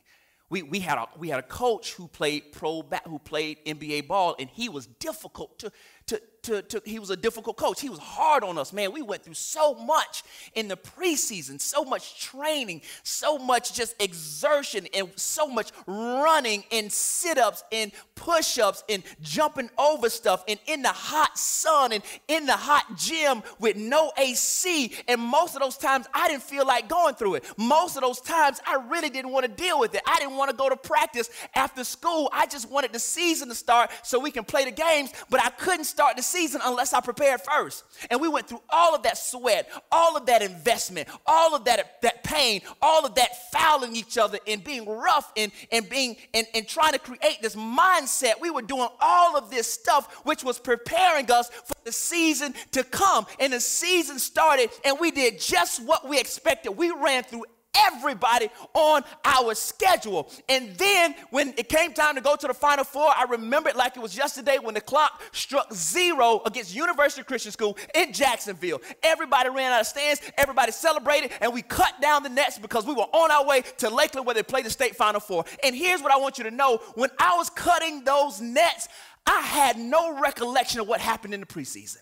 we, 0.51 0.63
we, 0.63 0.79
had 0.79 0.97
a, 0.97 1.07
we 1.17 1.29
had 1.29 1.39
a 1.39 1.43
coach 1.43 1.93
who 1.93 2.09
played 2.09 2.51
pro 2.51 2.83
who 3.07 3.19
played 3.19 3.65
NBA 3.65 4.07
ball, 4.07 4.35
and 4.37 4.49
he 4.49 4.67
was 4.67 4.85
difficult 4.85 5.57
to, 5.59 5.71
to, 6.07 6.21
to, 6.43 6.61
to, 6.63 6.81
he 6.85 6.97
was 6.97 7.09
a 7.11 7.15
difficult 7.15 7.57
coach. 7.57 7.81
He 7.81 7.89
was 7.89 7.99
hard 7.99 8.43
on 8.43 8.57
us, 8.57 8.73
man. 8.73 8.91
We 8.91 9.01
went 9.01 9.23
through 9.23 9.35
so 9.35 9.75
much 9.75 10.23
in 10.55 10.67
the 10.67 10.77
preseason, 10.77 11.61
so 11.61 11.83
much 11.83 12.19
training, 12.19 12.81
so 13.03 13.37
much 13.37 13.73
just 13.73 14.01
exertion, 14.01 14.87
and 14.93 15.09
so 15.15 15.47
much 15.47 15.71
running 15.85 16.63
and 16.71 16.91
sit 16.91 17.37
ups 17.37 17.63
and 17.71 17.91
push 18.15 18.57
ups 18.57 18.83
and 18.89 19.03
jumping 19.21 19.69
over 19.77 20.09
stuff, 20.09 20.43
and 20.47 20.59
in 20.65 20.81
the 20.81 20.89
hot 20.89 21.37
sun 21.37 21.91
and 21.91 22.03
in 22.27 22.45
the 22.45 22.55
hot 22.55 22.97
gym 22.97 23.43
with 23.59 23.75
no 23.75 24.11
AC. 24.17 24.93
And 25.07 25.21
most 25.21 25.55
of 25.55 25.61
those 25.61 25.77
times, 25.77 26.07
I 26.13 26.27
didn't 26.27 26.43
feel 26.43 26.65
like 26.65 26.89
going 26.89 27.15
through 27.15 27.35
it. 27.35 27.45
Most 27.57 27.97
of 27.97 28.01
those 28.01 28.19
times, 28.19 28.59
I 28.65 28.75
really 28.89 29.09
didn't 29.09 29.31
want 29.31 29.45
to 29.45 29.51
deal 29.51 29.79
with 29.79 29.93
it. 29.93 30.01
I 30.07 30.17
didn't 30.17 30.37
want 30.37 30.49
to 30.49 30.57
go 30.57 30.69
to 30.69 30.75
practice 30.75 31.29
after 31.53 31.83
school. 31.83 32.29
I 32.33 32.47
just 32.47 32.69
wanted 32.69 32.93
the 32.93 32.99
season 32.99 33.49
to 33.49 33.55
start 33.55 33.91
so 34.03 34.19
we 34.19 34.31
can 34.31 34.43
play 34.43 34.65
the 34.65 34.71
games, 34.71 35.11
but 35.29 35.43
I 35.43 35.49
couldn't 35.49 35.85
start 35.85 36.15
the 36.17 36.23
season 36.31 36.61
unless 36.63 36.93
I 36.93 37.01
prepared 37.01 37.41
first. 37.41 37.83
And 38.09 38.21
we 38.21 38.27
went 38.27 38.47
through 38.47 38.61
all 38.69 38.95
of 38.95 39.03
that 39.03 39.17
sweat, 39.17 39.69
all 39.91 40.17
of 40.17 40.25
that 40.27 40.41
investment, 40.41 41.07
all 41.25 41.55
of 41.55 41.65
that, 41.65 42.01
that 42.01 42.23
pain, 42.23 42.61
all 42.81 43.05
of 43.05 43.15
that 43.15 43.51
fouling 43.51 43.95
each 43.95 44.17
other 44.17 44.39
and 44.47 44.63
being 44.63 44.87
rough 44.87 45.31
and, 45.35 45.51
and 45.71 45.89
being 45.89 46.15
and, 46.33 46.47
and 46.53 46.67
trying 46.67 46.93
to 46.93 46.99
create 46.99 47.41
this 47.41 47.55
mindset. 47.55 48.39
We 48.39 48.49
were 48.49 48.61
doing 48.61 48.89
all 48.99 49.37
of 49.37 49.49
this 49.49 49.71
stuff 49.71 50.21
which 50.23 50.43
was 50.43 50.59
preparing 50.59 51.29
us 51.31 51.49
for 51.49 51.75
the 51.83 51.91
season 51.91 52.53
to 52.71 52.83
come. 52.83 53.25
And 53.39 53.53
the 53.53 53.59
season 53.59 54.19
started, 54.19 54.69
and 54.85 54.97
we 54.99 55.11
did 55.11 55.39
just 55.39 55.83
what 55.83 56.07
we 56.07 56.19
expected. 56.19 56.71
We 56.71 56.91
ran 56.91 57.23
through 57.23 57.45
everybody 57.75 58.49
on 58.73 59.03
our 59.25 59.55
schedule. 59.55 60.29
And 60.49 60.75
then 60.75 61.15
when 61.29 61.53
it 61.57 61.69
came 61.69 61.93
time 61.93 62.15
to 62.15 62.21
go 62.21 62.35
to 62.35 62.47
the 62.47 62.53
Final 62.53 62.83
Four, 62.83 63.09
I 63.15 63.25
remember 63.29 63.69
it 63.69 63.75
like 63.75 63.95
it 63.95 64.01
was 64.01 64.15
yesterday 64.15 64.57
when 64.61 64.73
the 64.73 64.81
clock 64.81 65.21
struck 65.31 65.73
zero 65.73 66.41
against 66.45 66.75
University 66.75 67.23
Christian 67.23 67.51
School 67.51 67.77
in 67.95 68.13
Jacksonville. 68.13 68.81
Everybody 69.03 69.49
ran 69.49 69.71
out 69.71 69.81
of 69.81 69.87
stands, 69.87 70.21
everybody 70.37 70.71
celebrated, 70.71 71.31
and 71.41 71.53
we 71.53 71.61
cut 71.61 72.01
down 72.01 72.23
the 72.23 72.29
nets 72.29 72.59
because 72.59 72.85
we 72.85 72.93
were 72.93 73.07
on 73.13 73.31
our 73.31 73.45
way 73.45 73.61
to 73.77 73.89
Lakeland 73.89 74.25
where 74.25 74.35
they 74.35 74.43
played 74.43 74.65
the 74.65 74.69
state 74.69 74.95
Final 74.95 75.19
Four. 75.19 75.45
And 75.63 75.75
here's 75.75 76.01
what 76.01 76.11
I 76.11 76.17
want 76.17 76.37
you 76.37 76.43
to 76.45 76.51
know 76.51 76.77
when 76.95 77.09
I 77.19 77.35
was 77.37 77.49
cutting 77.49 78.03
those 78.03 78.41
nets, 78.41 78.87
I 79.25 79.39
had 79.41 79.77
no 79.77 80.19
recollection 80.19 80.79
of 80.79 80.87
what 80.87 80.99
happened 80.99 81.33
in 81.33 81.39
the 81.39 81.45
preseason. 81.45 81.97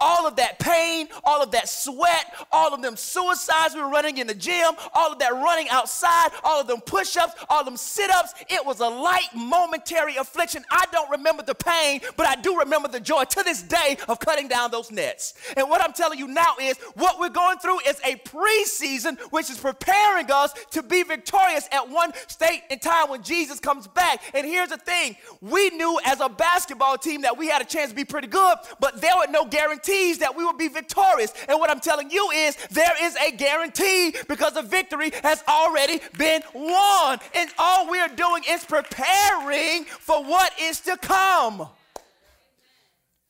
All 0.00 0.26
of 0.26 0.36
that 0.36 0.58
pain, 0.58 1.08
all 1.24 1.42
of 1.42 1.50
that 1.52 1.68
sweat, 1.68 2.34
all 2.52 2.74
of 2.74 2.82
them 2.82 2.96
suicides 2.96 3.74
we 3.74 3.80
were 3.80 3.88
running 3.88 4.18
in 4.18 4.26
the 4.26 4.34
gym, 4.34 4.72
all 4.94 5.12
of 5.12 5.18
that 5.18 5.32
running 5.32 5.68
outside, 5.70 6.30
all 6.44 6.60
of 6.60 6.66
them 6.66 6.80
push 6.80 7.16
ups, 7.16 7.34
all 7.48 7.60
of 7.60 7.66
them 7.66 7.76
sit 7.76 8.10
ups. 8.10 8.34
It 8.48 8.64
was 8.64 8.80
a 8.80 8.88
light, 8.88 9.28
momentary 9.34 10.16
affliction. 10.16 10.64
I 10.70 10.84
don't 10.92 11.10
remember 11.10 11.42
the 11.42 11.54
pain, 11.54 12.00
but 12.16 12.26
I 12.26 12.36
do 12.36 12.58
remember 12.58 12.88
the 12.88 13.00
joy 13.00 13.24
to 13.24 13.42
this 13.42 13.62
day 13.62 13.96
of 14.08 14.20
cutting 14.20 14.48
down 14.48 14.70
those 14.70 14.90
nets. 14.90 15.34
And 15.56 15.68
what 15.68 15.82
I'm 15.82 15.92
telling 15.92 16.18
you 16.18 16.28
now 16.28 16.54
is 16.60 16.76
what 16.94 17.18
we're 17.18 17.28
going 17.28 17.58
through 17.58 17.80
is 17.80 18.00
a 18.04 18.16
preseason, 18.16 19.18
which 19.30 19.50
is 19.50 19.58
preparing 19.58 20.30
us 20.30 20.52
to 20.70 20.82
be 20.82 21.02
victorious 21.02 21.68
at 21.72 21.88
one 21.88 22.12
state 22.26 22.62
in 22.70 22.78
time 22.78 23.10
when 23.10 23.22
Jesus 23.22 23.60
comes 23.60 23.86
back. 23.86 24.22
And 24.34 24.46
here's 24.46 24.70
the 24.70 24.76
thing 24.76 25.16
we 25.40 25.70
knew 25.70 25.98
as 26.04 26.20
a 26.20 26.28
basketball 26.28 26.98
team 26.98 27.22
that 27.22 27.36
we 27.36 27.48
had 27.48 27.62
a 27.62 27.64
chance 27.64 27.90
to 27.90 27.96
be 27.96 28.04
pretty 28.04 28.28
good, 28.28 28.58
but 28.78 29.00
there 29.00 29.16
were 29.16 29.30
no 29.30 29.44
guarantees 29.44 29.69
guarantees 29.70 30.18
that 30.18 30.36
we 30.36 30.44
will 30.44 30.56
be 30.56 30.68
victorious. 30.68 31.32
And 31.48 31.58
what 31.60 31.70
I'm 31.70 31.80
telling 31.80 32.10
you 32.10 32.30
is 32.30 32.56
there 32.70 32.92
is 33.00 33.16
a 33.16 33.30
guarantee 33.30 34.14
because 34.28 34.54
the 34.54 34.62
victory 34.62 35.12
has 35.22 35.44
already 35.46 36.00
been 36.18 36.42
won. 36.54 37.18
And 37.34 37.50
all 37.58 37.88
we're 37.88 38.08
doing 38.08 38.42
is 38.48 38.64
preparing 38.64 39.84
for 39.84 40.24
what 40.24 40.52
is 40.60 40.80
to 40.80 40.96
come. 40.96 41.68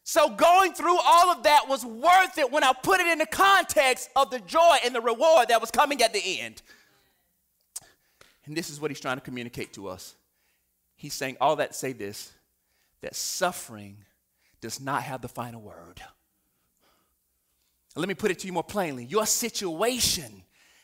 So, 0.03 0.31
going 0.31 0.72
through 0.72 0.98
all 0.98 1.31
of 1.31 1.44
that 1.44 1.68
was 1.68 1.85
worth 1.85 2.37
it 2.37 2.50
when 2.50 2.64
I 2.64 2.72
put 2.72 2.98
it 2.98 3.07
in 3.07 3.18
the 3.18 3.26
context 3.26 4.11
of 4.16 4.31
the 4.31 4.40
joy 4.40 4.79
and 4.85 4.92
the 4.92 5.00
reward 5.00 5.48
that 5.48 5.61
was 5.61 5.70
coming 5.70 6.03
at 6.03 6.12
the 6.12 6.40
end. 6.40 6.62
And 8.44 8.57
this 8.57 8.70
is 8.70 8.81
what 8.81 8.90
he's 8.90 8.98
trying 8.98 9.18
to 9.18 9.22
communicate 9.22 9.72
to 9.74 9.87
us. 9.87 10.16
He's 10.96 11.14
saying 11.14 11.37
all 11.40 11.57
that 11.57 11.76
say 11.76 11.92
this 11.92 12.33
that 13.03 13.14
suffering 13.14 13.98
does 14.61 14.81
not 14.81 15.05
have 15.05 15.22
the 15.22 15.29
final 15.29 15.61
word. 15.61 16.03
Let 17.96 18.09
me 18.09 18.14
put 18.14 18.31
it 18.31 18.38
to 18.40 18.46
you 18.46 18.53
more 18.53 18.62
plainly. 18.62 19.05
Your 19.05 19.26
situation 19.26 20.42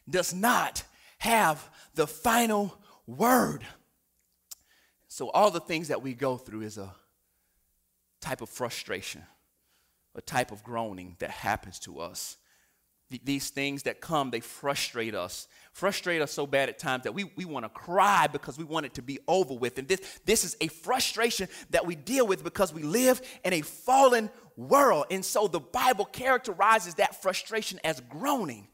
does 0.09 0.35
not 0.35 0.83
have 1.19 1.69
the 1.95 2.07
final 2.07 2.77
word. 3.07 3.65
So, 5.09 5.31
all 5.31 5.51
the 5.51 5.61
things 5.61 5.89
that 5.89 6.03
we 6.03 6.15
go 6.15 6.37
through 6.37 6.63
is 6.63 6.79
a 6.79 6.95
type 8.21 8.43
of 8.43 8.49
frustration, 8.49 9.23
a 10.15 10.21
type 10.21 10.51
of 10.51 10.63
groaning 10.65 11.17
that 11.21 11.31
happens 11.31 11.79
to 11.81 12.01
us. 12.01 12.37
These 13.09 13.51
things 13.51 13.85
that 13.85 14.01
come, 14.01 14.31
they 14.31 14.41
frustrate 14.41 15.15
us, 15.15 15.47
frustrate 15.77 16.23
us 16.23 16.33
so 16.33 16.47
bad 16.47 16.71
at 16.71 16.79
times 16.79 17.05
that 17.05 17.13
we, 17.13 17.25
we 17.37 17.45
want 17.45 17.63
to 17.63 17.69
cry 17.69 18.27
because 18.27 18.57
we 18.57 18.65
want 18.65 18.87
it 18.87 18.95
to 18.95 19.03
be 19.03 19.19
over 19.29 19.53
with. 19.53 19.79
And 19.79 19.87
this, 19.87 20.01
this 20.25 20.43
is 20.43 20.57
a 20.63 20.69
frustration 20.69 21.49
that 21.69 21.85
we 21.85 21.95
deal 21.95 22.27
with 22.27 22.43
because 22.43 22.73
we 22.73 22.83
live 22.83 23.21
in 23.45 23.53
a 23.53 23.61
fallen 23.61 24.31
world. 24.57 25.05
And 25.11 25.23
so 25.23 25.49
the 25.49 25.61
Bible 25.61 26.07
characterizes 26.07 26.95
that 26.95 27.21
frustration 27.21 27.79
as 27.85 28.01
groaning. 28.01 28.69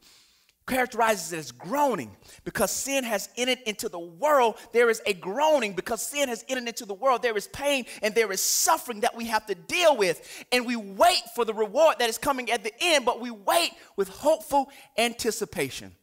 Characterizes 0.65 1.33
it 1.33 1.39
as 1.39 1.51
groaning 1.51 2.15
because 2.45 2.71
sin 2.71 3.03
has 3.03 3.27
entered 3.35 3.59
into 3.65 3.89
the 3.89 3.99
world. 3.99 4.55
There 4.71 4.89
is 4.89 5.01
a 5.05 5.13
groaning 5.13 5.73
because 5.73 6.01
sin 6.01 6.29
has 6.29 6.45
entered 6.47 6.69
into 6.69 6.85
the 6.85 6.93
world. 6.93 7.21
There 7.21 7.35
is 7.35 7.49
pain 7.49 7.85
and 8.01 8.15
there 8.15 8.31
is 8.31 8.39
suffering 8.39 9.01
that 9.01 9.13
we 9.13 9.25
have 9.25 9.45
to 9.47 9.55
deal 9.55 9.97
with. 9.97 10.45
And 10.53 10.65
we 10.65 10.77
wait 10.77 11.23
for 11.35 11.43
the 11.43 11.53
reward 11.53 11.97
that 11.99 12.07
is 12.07 12.17
coming 12.17 12.49
at 12.49 12.63
the 12.63 12.71
end, 12.79 13.03
but 13.03 13.19
we 13.19 13.29
wait 13.29 13.71
with 13.97 14.07
hopeful 14.07 14.69
anticipation 14.97 15.93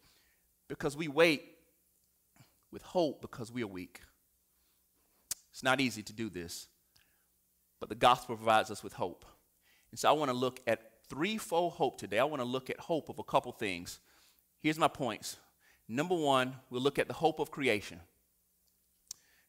because 0.70 0.96
we 0.96 1.08
wait 1.08 1.42
with 2.70 2.82
hope 2.82 3.20
because 3.20 3.50
we 3.52 3.62
are 3.62 3.66
weak. 3.66 4.00
It's 5.50 5.64
not 5.64 5.80
easy 5.80 6.02
to 6.04 6.12
do 6.12 6.30
this, 6.30 6.68
but 7.80 7.88
the 7.88 7.96
gospel 7.96 8.36
provides 8.36 8.70
us 8.70 8.82
with 8.82 8.92
hope. 8.92 9.26
And 9.90 9.98
so 9.98 10.08
I 10.08 10.12
want 10.12 10.30
to 10.30 10.36
look 10.36 10.60
at 10.68 10.92
threefold 11.08 11.72
hope 11.72 11.98
today. 11.98 12.20
I 12.20 12.24
want 12.24 12.40
to 12.40 12.48
look 12.48 12.70
at 12.70 12.78
hope 12.78 13.08
of 13.08 13.18
a 13.18 13.24
couple 13.24 13.50
things. 13.50 13.98
Here's 14.62 14.78
my 14.78 14.86
points. 14.86 15.36
Number 15.88 16.14
one, 16.14 16.54
we'll 16.70 16.82
look 16.82 17.00
at 17.00 17.08
the 17.08 17.14
hope 17.14 17.40
of 17.40 17.50
creation. 17.50 17.98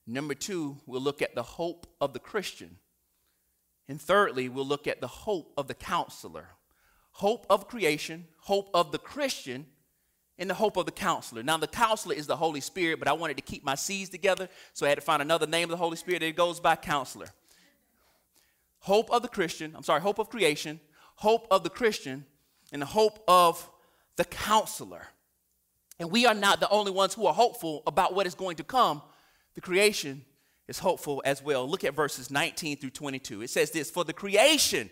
Number 0.08 0.34
two, 0.34 0.78
we'll 0.88 1.02
look 1.02 1.22
at 1.22 1.36
the 1.36 1.44
hope 1.44 1.86
of 2.02 2.14
the 2.14 2.20
Christian. 2.20 2.78
And 3.88 4.02
thirdly, 4.02 4.50
we'll 4.50 4.66
look 4.66 4.88
at 4.88 5.02
the 5.02 5.08
hope 5.08 5.54
of 5.56 5.68
the 5.68 5.76
counselor. 5.76 6.48
Hope 7.12 7.46
of 7.48 7.68
creation, 7.68 8.26
hope 8.40 8.72
of 8.74 8.92
the 8.92 8.98
Christian, 8.98 9.68
and 10.42 10.50
the 10.50 10.56
hope 10.56 10.76
of 10.76 10.86
the 10.86 10.92
counselor. 10.92 11.42
Now, 11.44 11.56
the 11.56 11.68
counselor 11.68 12.16
is 12.16 12.28
the 12.28 12.36
Holy 12.36 12.60
Spirit, 12.60 13.00
but 13.00 13.08
I 13.08 13.14
wanted 13.14 13.38
to 13.38 13.44
keep 13.44 13.64
my 13.64 13.76
C's 13.76 14.10
together, 14.10 14.50
so 14.74 14.86
I 14.86 14.90
had 14.90 14.96
to 14.96 15.02
find 15.02 15.22
another 15.22 15.48
name 15.48 15.66
of 15.66 15.70
the 15.70 15.78
Holy 15.78 15.96
Spirit 15.96 16.20
that 16.20 16.36
goes 16.36 16.60
by 16.60 16.76
counselor 16.76 17.28
hope 18.82 19.12
of 19.12 19.22
the 19.22 19.28
Christian, 19.28 19.74
I'm 19.76 19.84
sorry, 19.84 20.02
hope 20.02 20.20
of 20.20 20.30
creation, 20.30 20.80
hope 21.16 21.48
of 21.50 21.64
the 21.64 21.70
Christian, 21.70 22.26
and 22.72 22.82
the 22.82 22.88
hope 22.88 23.24
of 23.28 23.70
the 24.18 24.26
counselor. 24.26 25.08
And 26.00 26.12
we 26.12 26.26
are 26.26 26.34
not 26.34 26.60
the 26.60 26.70
only 26.70 26.92
ones 26.92 27.14
who 27.14 27.28
are 27.28 27.34
hopeful 27.34 27.84
about 27.86 28.14
what 28.14 28.26
is 28.26 28.36
going 28.36 28.58
to 28.58 28.64
come. 28.64 29.02
The 29.54 29.62
creation 29.62 30.26
is 30.68 30.80
hopeful 30.80 31.22
as 31.26 31.44
well. 31.44 31.70
Look 31.70 31.84
at 31.84 31.94
verses 31.94 32.32
19 32.32 32.78
through 32.78 32.90
22. 32.90 33.44
It 33.44 33.50
says 33.52 33.72
this 33.72 33.92
For 33.92 34.04
the 34.04 34.14
creation, 34.14 34.90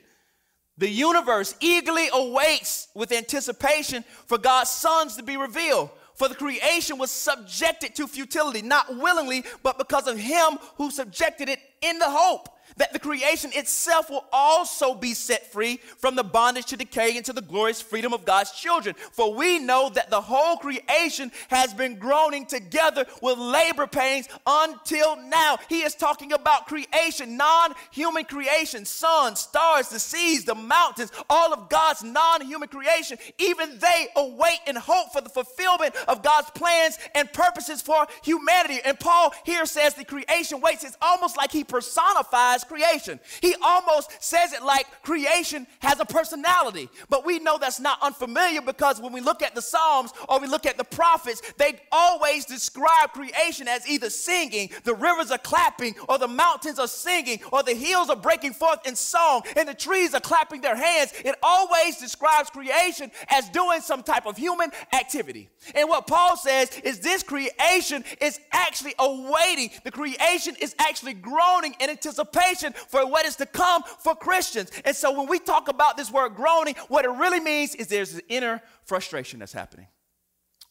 the 0.80 0.89
universe 0.89 1.56
eagerly 1.60 2.10
awaits 2.12 2.88
with 2.96 3.12
anticipation 3.12 4.04
for 4.26 4.38
God's 4.38 4.70
sons 4.70 5.18
to 5.18 5.24
be 5.24 5.38
revealed. 5.38 5.89
For 6.15 6.28
the 6.28 6.36
creation 6.36 6.98
was 6.98 7.12
subjected 7.12 7.96
to 7.96 8.08
futility, 8.08 8.62
not 8.62 8.98
willingly, 8.98 9.44
but 9.62 9.78
because 9.78 10.08
of 10.08 10.18
him 10.18 10.58
who 10.76 10.89
subjected 10.89 11.50
it 11.50 11.60
in 11.82 12.00
the 12.00 12.10
hope 12.10 12.50
that 12.80 12.94
the 12.94 13.00
creation 13.00 13.52
itself 13.54 14.10
will 14.10 14.26
also 14.34 14.96
be 14.96 15.13
set 15.13 15.52
free 15.52 15.78
from 15.98 16.15
the 16.15 16.24
bondage 16.24 16.65
to 16.65 16.78
decay 16.78 17.15
into 17.15 17.34
the 17.34 17.42
glorious 17.42 17.82
freedom 17.82 18.13
of 18.13 18.26
God's 18.26 18.52
children. 18.52 18.96
For 19.12 19.34
we 19.34 19.60
know 19.60 19.89
that 19.89 20.10
the 20.10 20.22
whole 20.22 20.58
creation 20.58 21.32
has 21.50 21.74
been 21.74 22.00
groaning 22.00 22.46
together 22.46 23.06
with 23.22 23.38
labor 23.38 23.86
pains 23.86 24.28
until 24.48 25.18
now. 25.18 25.58
He 25.68 25.82
is 25.82 25.94
talking 25.94 26.32
about 26.32 26.68
creation, 26.68 27.38
non 27.38 27.76
human 27.92 28.24
creation, 28.24 28.86
sun, 28.86 29.36
stars, 29.36 29.89
the 29.89 30.00
seas, 30.00 30.46
the 30.46 30.56
mountains, 30.56 31.12
all 31.30 31.54
of 31.54 31.70
God's 31.70 32.02
non 32.04 32.42
human 32.42 32.70
creation. 32.70 33.18
Even 33.38 33.78
they 33.78 34.08
await 34.15 34.60
and 34.68 34.78
hope 34.78 35.12
for 35.12 35.22
the 35.22 35.30
fulfillment 35.30 35.96
of 36.08 36.24
God's 36.24 36.50
plans 36.52 36.98
and 37.13 37.32
purposes 37.34 37.82
for 37.82 38.08
humanity. 38.24 38.80
And 38.86 38.98
Paul 38.98 39.34
here 39.44 39.65
says 39.65 39.96
the 39.96 40.06
creation 40.06 40.62
waits. 40.62 40.86
It's 40.86 40.98
almost 41.02 41.36
like 41.36 41.52
he 41.52 41.65
personifies 41.65 42.63
creation. 42.70 43.20
He 43.42 43.56
almost 43.62 44.24
says 44.24 44.54
it 44.54 44.64
like 44.64 44.86
creation 45.04 45.68
has 45.80 46.00
a 46.00 46.06
personality. 46.06 46.90
But 47.10 47.26
we 47.26 47.40
know 47.40 47.58
that's 47.58 47.80
not 47.80 48.02
unfamiliar 48.02 48.62
because 48.62 49.02
when 49.02 49.12
we 49.12 49.20
look 49.20 49.42
at 49.42 49.56
the 49.56 49.62
Psalms 49.62 50.14
or 50.30 50.40
we 50.40 50.48
look 50.48 50.66
at 50.66 50.78
the 50.78 50.84
prophets, 50.84 51.42
they 51.58 51.82
always 51.92 52.46
describe 52.46 53.12
creation 53.12 53.68
as 53.68 53.88
either 53.88 54.10
singing, 54.10 54.70
the 54.84 54.94
rivers 54.94 55.32
are 55.32 55.38
clapping, 55.38 55.96
or 56.08 56.18
the 56.18 56.28
mountains 56.28 56.80
are 56.80 56.88
singing, 56.88 57.40
or 57.52 57.64
the 57.64 57.74
hills 57.74 58.10
are 58.10 58.16
breaking 58.16 58.54
forth 58.54 58.86
in 58.86 58.96
song, 58.96 59.42
and 59.56 59.68
the 59.68 59.74
trees 59.74 60.14
are 60.14 60.20
clapping 60.22 60.62
their 60.62 60.76
hands. 60.76 61.12
It 61.26 61.36
always 61.42 61.98
describes 61.98 62.50
creation 62.50 63.12
as 63.30 63.50
doing 63.50 63.82
some 63.82 64.04
type 64.04 64.26
of 64.26 64.38
human 64.38 64.72
activity. 64.94 65.50
And 65.74 65.90
what 65.90 66.08
Paul 66.08 66.38
says 66.38 66.70
is 66.84 67.00
this 67.00 67.24
creation 67.24 68.04
is 68.22 68.40
actually 68.52 68.94
awaiting, 69.00 69.72
the 69.84 69.92
creation 69.92 70.56
is 70.62 70.76
actually 70.80 71.14
groaning 71.14 71.76
in 71.80 71.90
anticipation 71.90 72.59
for 72.74 73.06
what 73.10 73.26
is 73.26 73.36
to 73.38 73.45
come 73.45 73.84
for 73.84 74.15
Christians. 74.15 74.72
And 74.86 74.95
so 74.95 75.17
when 75.17 75.28
we 75.28 75.39
talk 75.39 75.67
about 75.67 75.98
this 75.98 76.12
word 76.12 76.36
groaning, 76.36 76.76
what 76.88 77.06
it 77.06 77.10
really 77.10 77.39
means 77.39 77.76
is 77.76 77.88
there's 77.88 78.15
an 78.15 78.22
inner 78.30 78.62
frustration 78.86 79.39
that's 79.39 79.54
happening. 79.54 79.88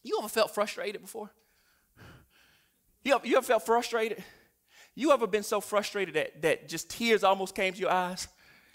You 0.02 0.16
ever 0.20 0.28
felt 0.28 0.54
frustrated 0.54 1.00
before? 1.02 1.32
You 3.04 3.14
ever, 3.14 3.26
you 3.26 3.36
ever 3.36 3.46
felt 3.46 3.66
frustrated? 3.66 4.22
You 4.94 5.12
ever 5.12 5.26
been 5.26 5.42
so 5.42 5.60
frustrated 5.60 6.14
that, 6.14 6.42
that 6.42 6.68
just 6.68 6.90
tears 6.90 7.22
almost 7.22 7.54
came 7.54 7.72
to 7.72 7.78
your 7.78 7.90
eyes? 7.90 8.28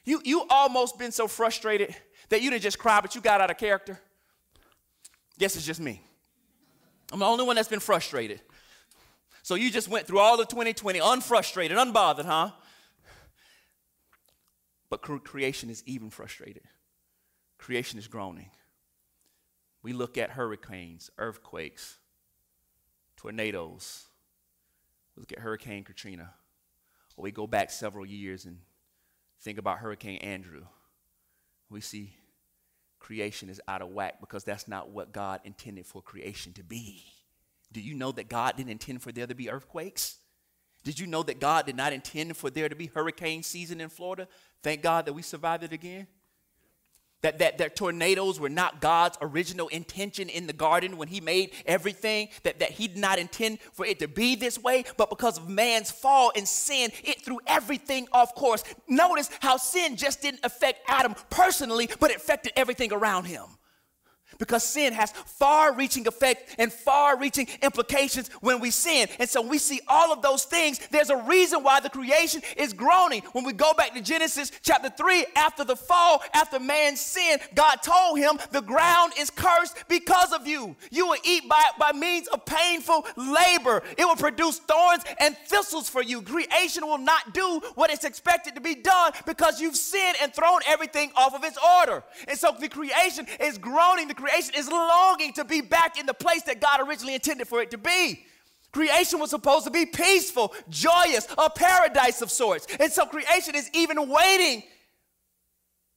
You, 0.06 0.21
you 0.23 0.45
almost 0.49 0.97
been 0.97 1.12
so 1.12 1.28
frustrated 1.28 1.95
that 2.30 2.41
you 2.41 2.49
didn't 2.49 2.63
just 2.63 2.80
cry, 2.80 3.02
but 3.02 3.15
you 3.15 3.21
got 3.21 3.41
out 3.41 3.52
of 3.52 3.58
character? 3.58 3.99
Guess 5.39 5.56
it's 5.56 5.65
just 5.65 5.80
me. 5.80 6.02
I'm 7.12 7.19
the 7.19 7.26
only 7.26 7.45
one 7.45 7.56
that's 7.56 7.67
been 7.67 7.80
frustrated. 7.80 8.41
So 9.43 9.56
you 9.56 9.69
just 9.69 9.88
went 9.88 10.08
through 10.08 10.19
all 10.19 10.39
of 10.39 10.47
2020 10.47 11.02
unfrustrated, 11.02 11.78
unbothered, 11.78 12.26
huh? 12.26 12.52
But 14.93 15.23
creation 15.23 15.71
is 15.71 15.82
even 15.88 16.12
frustrated. 16.12 16.62
Creation 17.58 17.97
is 17.97 18.08
groaning. 18.08 18.51
We 19.82 19.91
look 19.91 20.19
at 20.19 20.29
hurricanes, 20.29 21.10
earthquakes, 21.17 21.97
tornadoes. 23.17 24.06
We 25.15 25.21
look 25.21 25.32
at 25.32 25.39
Hurricane 25.39 25.84
Katrina. 25.84 26.36
Or 27.17 27.23
we 27.23 27.32
go 27.32 27.47
back 27.47 27.71
several 27.71 28.06
years 28.06 28.45
and 28.45 28.60
think 29.41 29.58
about 29.58 29.79
Hurricane 29.79 30.19
Andrew. 30.19 30.65
We 31.71 31.82
see 31.82 32.15
creation 32.99 33.49
is 33.49 33.60
out 33.67 33.82
of 33.82 33.89
whack 33.89 34.19
because 34.21 34.43
that's 34.43 34.67
not 34.67 34.91
what 34.91 35.12
God 35.12 35.39
intended 35.43 35.88
for 35.88 36.03
creation 36.03 36.53
to 36.53 36.63
be. 36.63 37.03
Do 37.71 37.82
you 37.82 37.95
know 37.95 38.12
that 38.12 38.29
God 38.29 38.58
didn't 38.58 38.69
intend 38.69 39.01
for 39.01 39.12
there 39.12 39.25
to 39.25 39.34
be 39.34 39.49
earthquakes? 39.49 40.19
Did 40.84 41.00
you 41.00 41.08
know 41.08 41.24
that 41.24 41.39
God 41.39 41.65
did 41.65 41.78
not 41.78 41.93
intend 41.93 42.36
for 42.36 42.50
there 42.50 42.67
to 42.67 42.76
be 42.76 42.88
hurricane 42.88 43.43
season 43.43 43.80
in 43.80 43.89
Florida? 43.89 44.28
Thank 44.62 44.82
God 44.82 45.06
that 45.06 45.13
we 45.13 45.22
survived 45.22 45.63
it 45.63 45.72
again. 45.72 46.08
That, 47.22 47.39
that, 47.39 47.58
that 47.60 47.78
tornadoes 47.78 48.38
were 48.38 48.50
not 48.50 48.82
God's 48.82 49.17
original 49.22 49.69
intention 49.69 50.28
in 50.28 50.46
the 50.46 50.52
garden 50.52 50.98
when 50.98 51.08
He 51.08 51.22
made 51.22 51.52
everything, 51.65 52.28
that, 52.43 52.60
that 52.60 52.72
He 52.72 52.89
did 52.89 52.98
not 52.98 53.17
intend 53.17 53.62
for 53.72 53.86
it 53.86 54.00
to 54.00 54.10
be 54.10 54.36
this 54.36 54.60
way, 54.60 54.84
but 54.98 55.10
because 55.10 55.38
of 55.38 55.48
man's 55.48 55.89
fall 55.89 56.34
and 56.36 56.46
sin, 56.46 56.91
it 57.02 57.24
threw 57.24 57.39
everything 57.48 58.10
off 58.12 58.36
course. 58.36 58.65
Notice 58.89 59.30
how 59.39 59.56
sin 59.56 59.96
just 59.96 60.22
didn't 60.22 60.41
affect 60.43 60.82
Adam 60.89 61.15
personally, 61.30 61.89
but 62.02 62.12
it 62.12 62.17
affected 62.17 62.52
everything 62.58 62.91
around 62.91 63.24
him 63.24 63.46
because 64.38 64.63
sin 64.63 64.93
has 64.93 65.12
far 65.12 65.74
reaching 65.74 66.08
effect 66.08 66.56
and 66.58 66.72
far 66.72 67.17
reaching 67.17 67.48
implications 67.62 68.30
when 68.41 68.60
we 68.60 68.72
sin. 68.72 69.08
And 69.19 69.30
so 69.30 69.41
we 69.41 69.58
see 69.58 69.82
all 69.88 70.12
of 70.12 70.22
those 70.22 70.43
things. 70.46 70.80
There's 70.91 71.10
a 71.10 71.17
reason 71.24 71.63
why 71.63 71.80
the 71.80 71.89
creation 71.89 72.41
is 72.58 72.74
groaning. 72.74 73.22
When 73.34 73.43
we 73.43 73.54
go 73.54 73.74
back 73.74 73.93
to 73.93 74.02
Genesis 74.02 74.52
chapter 74.62 74.89
3, 74.89 75.26
after 75.36 75.63
the 75.63 75.76
fall, 75.76 76.22
after 76.34 76.60
man's 76.60 77.02
sin, 77.02 77.39
God 77.56 77.78
told 77.84 78.19
him, 78.19 78.38
The 78.52 78.62
ground 78.62 79.13
is 79.17 79.30
cursed 79.30 79.78
because 79.88 80.34
of 80.34 80.48
you. 80.48 80.76
You 80.91 81.08
will 81.08 81.17
eat 81.24 81.48
by, 81.48 81.63
by 81.80 81.91
means 81.91 82.28
of 82.28 82.46
painful 82.46 83.06
labor, 83.15 83.84
it 83.98 84.06
will 84.06 84.15
produce 84.15 84.60
thorns 84.60 85.04
and 85.19 85.36
thistles 85.38 85.89
for 85.89 86.02
you. 86.02 86.22
Creation 86.22 86.86
will 86.86 86.98
not 86.98 87.34
do 87.34 87.62
what 87.76 87.91
it's 87.91 88.04
expected 88.04 88.56
to 88.56 88.62
be 88.62 88.76
done 88.76 89.12
because 89.26 89.62
you've 89.62 89.76
sinned 89.76 90.17
and 90.22 90.34
thrown 90.34 90.60
everything 90.67 91.12
off 91.15 91.34
of 91.34 91.43
its 91.43 91.58
order. 91.80 92.04
And 92.28 92.38
so 92.38 92.56
the 92.60 92.69
creation 92.69 93.28
is 93.39 93.58
groaning. 93.58 94.08
The 94.08 94.15
creation 94.24 94.54
is 94.56 94.70
longing 94.70 95.34
to 95.34 95.44
be 95.44 95.62
back 95.62 96.00
in 96.00 96.06
the 96.06 96.14
place 96.14 96.44
that 96.44 96.62
God 96.62 96.80
originally 96.88 97.16
intended 97.16 97.48
for 97.48 97.62
it 97.62 97.72
to 97.72 97.78
be. 97.78 98.26
Creation 98.72 99.20
was 99.20 99.30
supposed 99.30 99.66
to 99.66 99.72
be 99.72 99.86
peaceful, 99.86 100.54
joyous, 100.70 101.28
a 101.38 101.50
paradise 101.50 102.22
of 102.22 102.32
sorts. 102.32 102.66
And 102.80 102.92
so 102.92 103.06
creation 103.06 103.54
is 103.54 103.70
even 103.74 104.10
waiting 104.10 104.64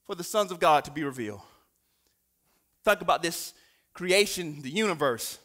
for 0.05 0.15
the 0.15 0.23
sons 0.23 0.51
of 0.51 0.59
God 0.59 0.83
to 0.85 0.91
be 0.91 1.03
revealed. 1.03 1.41
Think 2.83 3.01
about 3.01 3.23
this 3.23 3.53
creation, 3.93 4.61
the 4.61 4.69
universe. 4.69 5.39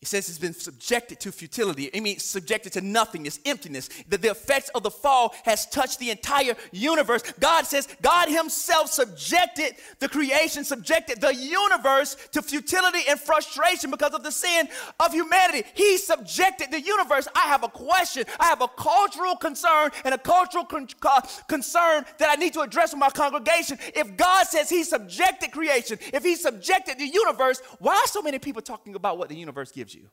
He 0.00 0.06
says 0.06 0.30
it's 0.30 0.38
been 0.38 0.54
subjected 0.54 1.20
to 1.20 1.30
futility. 1.30 1.84
It 1.84 2.02
means 2.02 2.24
subjected 2.24 2.72
to 2.72 2.80
nothingness, 2.80 3.38
emptiness. 3.44 3.90
That 4.08 4.22
the 4.22 4.30
effects 4.30 4.70
of 4.70 4.82
the 4.82 4.90
fall 4.90 5.34
has 5.44 5.66
touched 5.66 5.98
the 5.98 6.08
entire 6.08 6.56
universe. 6.72 7.22
God 7.38 7.66
says 7.66 7.86
God 8.00 8.30
Himself 8.30 8.90
subjected 8.90 9.74
the 9.98 10.08
creation, 10.08 10.64
subjected 10.64 11.20
the 11.20 11.34
universe 11.34 12.16
to 12.32 12.40
futility 12.40 13.00
and 13.10 13.20
frustration 13.20 13.90
because 13.90 14.14
of 14.14 14.22
the 14.22 14.30
sin 14.32 14.68
of 14.98 15.12
humanity. 15.12 15.68
He 15.74 15.98
subjected 15.98 16.70
the 16.70 16.80
universe. 16.80 17.28
I 17.34 17.48
have 17.48 17.62
a 17.62 17.68
question. 17.68 18.24
I 18.38 18.46
have 18.46 18.62
a 18.62 18.68
cultural 18.68 19.36
concern 19.36 19.90
and 20.06 20.14
a 20.14 20.18
cultural 20.18 20.64
con- 20.64 20.88
concern 21.46 22.06
that 22.16 22.30
I 22.30 22.36
need 22.36 22.54
to 22.54 22.62
address 22.62 22.92
with 22.94 23.00
my 23.00 23.10
congregation. 23.10 23.78
If 23.94 24.16
God 24.16 24.46
says 24.46 24.70
He 24.70 24.82
subjected 24.82 25.52
creation, 25.52 25.98
if 26.14 26.22
He 26.24 26.36
subjected 26.36 26.98
the 26.98 27.06
universe, 27.06 27.60
why 27.80 27.96
are 27.96 28.06
so 28.06 28.22
many 28.22 28.38
people 28.38 28.62
talking 28.62 28.94
about 28.94 29.18
what 29.18 29.28
the 29.28 29.36
universe 29.36 29.70
gives? 29.70 29.89
You. 29.94 30.08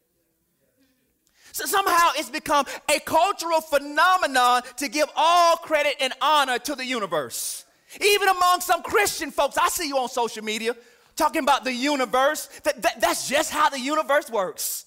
So 1.52 1.66
somehow 1.66 2.12
it's 2.16 2.30
become 2.30 2.66
a 2.94 3.00
cultural 3.00 3.62
phenomenon 3.62 4.62
to 4.78 4.88
give 4.88 5.10
all 5.16 5.56
credit 5.56 5.96
and 6.00 6.14
honor 6.22 6.60
to 6.60 6.76
the 6.76 6.86
universe. 6.86 7.66
Even 8.00 8.28
among 8.28 8.62
some 8.62 8.84
Christian 8.84 9.32
folks, 9.32 9.58
I 9.58 9.70
see 9.70 9.88
you 9.88 9.98
on 9.98 10.10
social 10.10 10.44
media 10.44 10.76
talking 11.16 11.42
about 11.42 11.64
the 11.64 11.74
universe. 11.74 12.48
That, 12.64 12.82
that 12.84 13.02
that's 13.02 13.28
just 13.28 13.52
how 13.52 13.70
the 13.70 13.80
universe 13.80 14.30
works. 14.30 14.86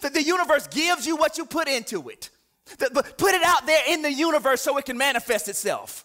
That 0.00 0.12
the 0.12 0.22
universe 0.22 0.66
gives 0.66 1.06
you 1.06 1.16
what 1.16 1.38
you 1.38 1.46
put 1.46 1.68
into 1.68 2.08
it. 2.10 2.30
That, 2.78 2.92
put 3.16 3.34
it 3.34 3.42
out 3.42 3.66
there 3.66 3.82
in 3.88 4.02
the 4.02 4.12
universe 4.12 4.60
so 4.60 4.76
it 4.76 4.84
can 4.84 4.98
manifest 4.98 5.48
itself. 5.48 6.04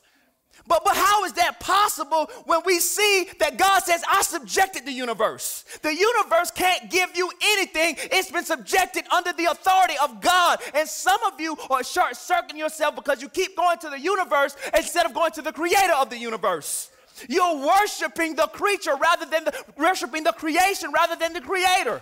But, 0.68 0.84
but 0.84 0.96
how 0.96 1.26
is 1.26 1.34
that 1.34 1.60
possible 1.60 2.30
when 2.46 2.62
we 2.66 2.80
see 2.80 3.30
that 3.40 3.58
God 3.58 3.84
says, 3.84 4.04
I 4.10 4.24
subjected 4.24 4.86
the 4.86 4.92
universe? 4.92 5.64
The 5.84 5.96
universe 5.96 6.50
can't 6.50 6.90
give 6.90 7.16
you 7.16 7.32
anything, 7.44 7.96
it's 8.12 8.32
been 8.32 8.46
subjected 8.46 9.06
under 9.12 9.32
the 9.34 9.46
authority 9.46 9.94
of 10.04 10.22
God. 10.22 10.60
And 10.74 10.90
some 10.90 11.22
of 11.32 11.40
you 11.40 11.56
are 11.70 11.84
short 11.84 12.16
circuiting 12.16 12.58
yourself 12.58 12.96
because 12.96 13.22
you 13.22 13.30
keep 13.30 13.56
going 13.56 13.78
to 13.80 13.90
the 13.90 14.00
universe 14.00 14.56
instead 14.76 15.06
of 15.06 15.14
going 15.14 15.32
to 15.34 15.44
the 15.44 15.54
creator 15.54 15.94
of 15.94 16.10
the 16.10 16.18
universe. 16.18 16.90
You're 17.30 17.58
worshiping 17.58 18.36
the 18.36 18.48
creature 18.48 18.96
rather 18.96 19.26
than 19.26 19.46
the, 19.46 19.66
worshiping 19.78 20.24
the 20.24 20.34
creation 20.34 20.92
rather 20.92 21.16
than 21.16 21.34
the 21.34 21.42
creator. 21.42 22.02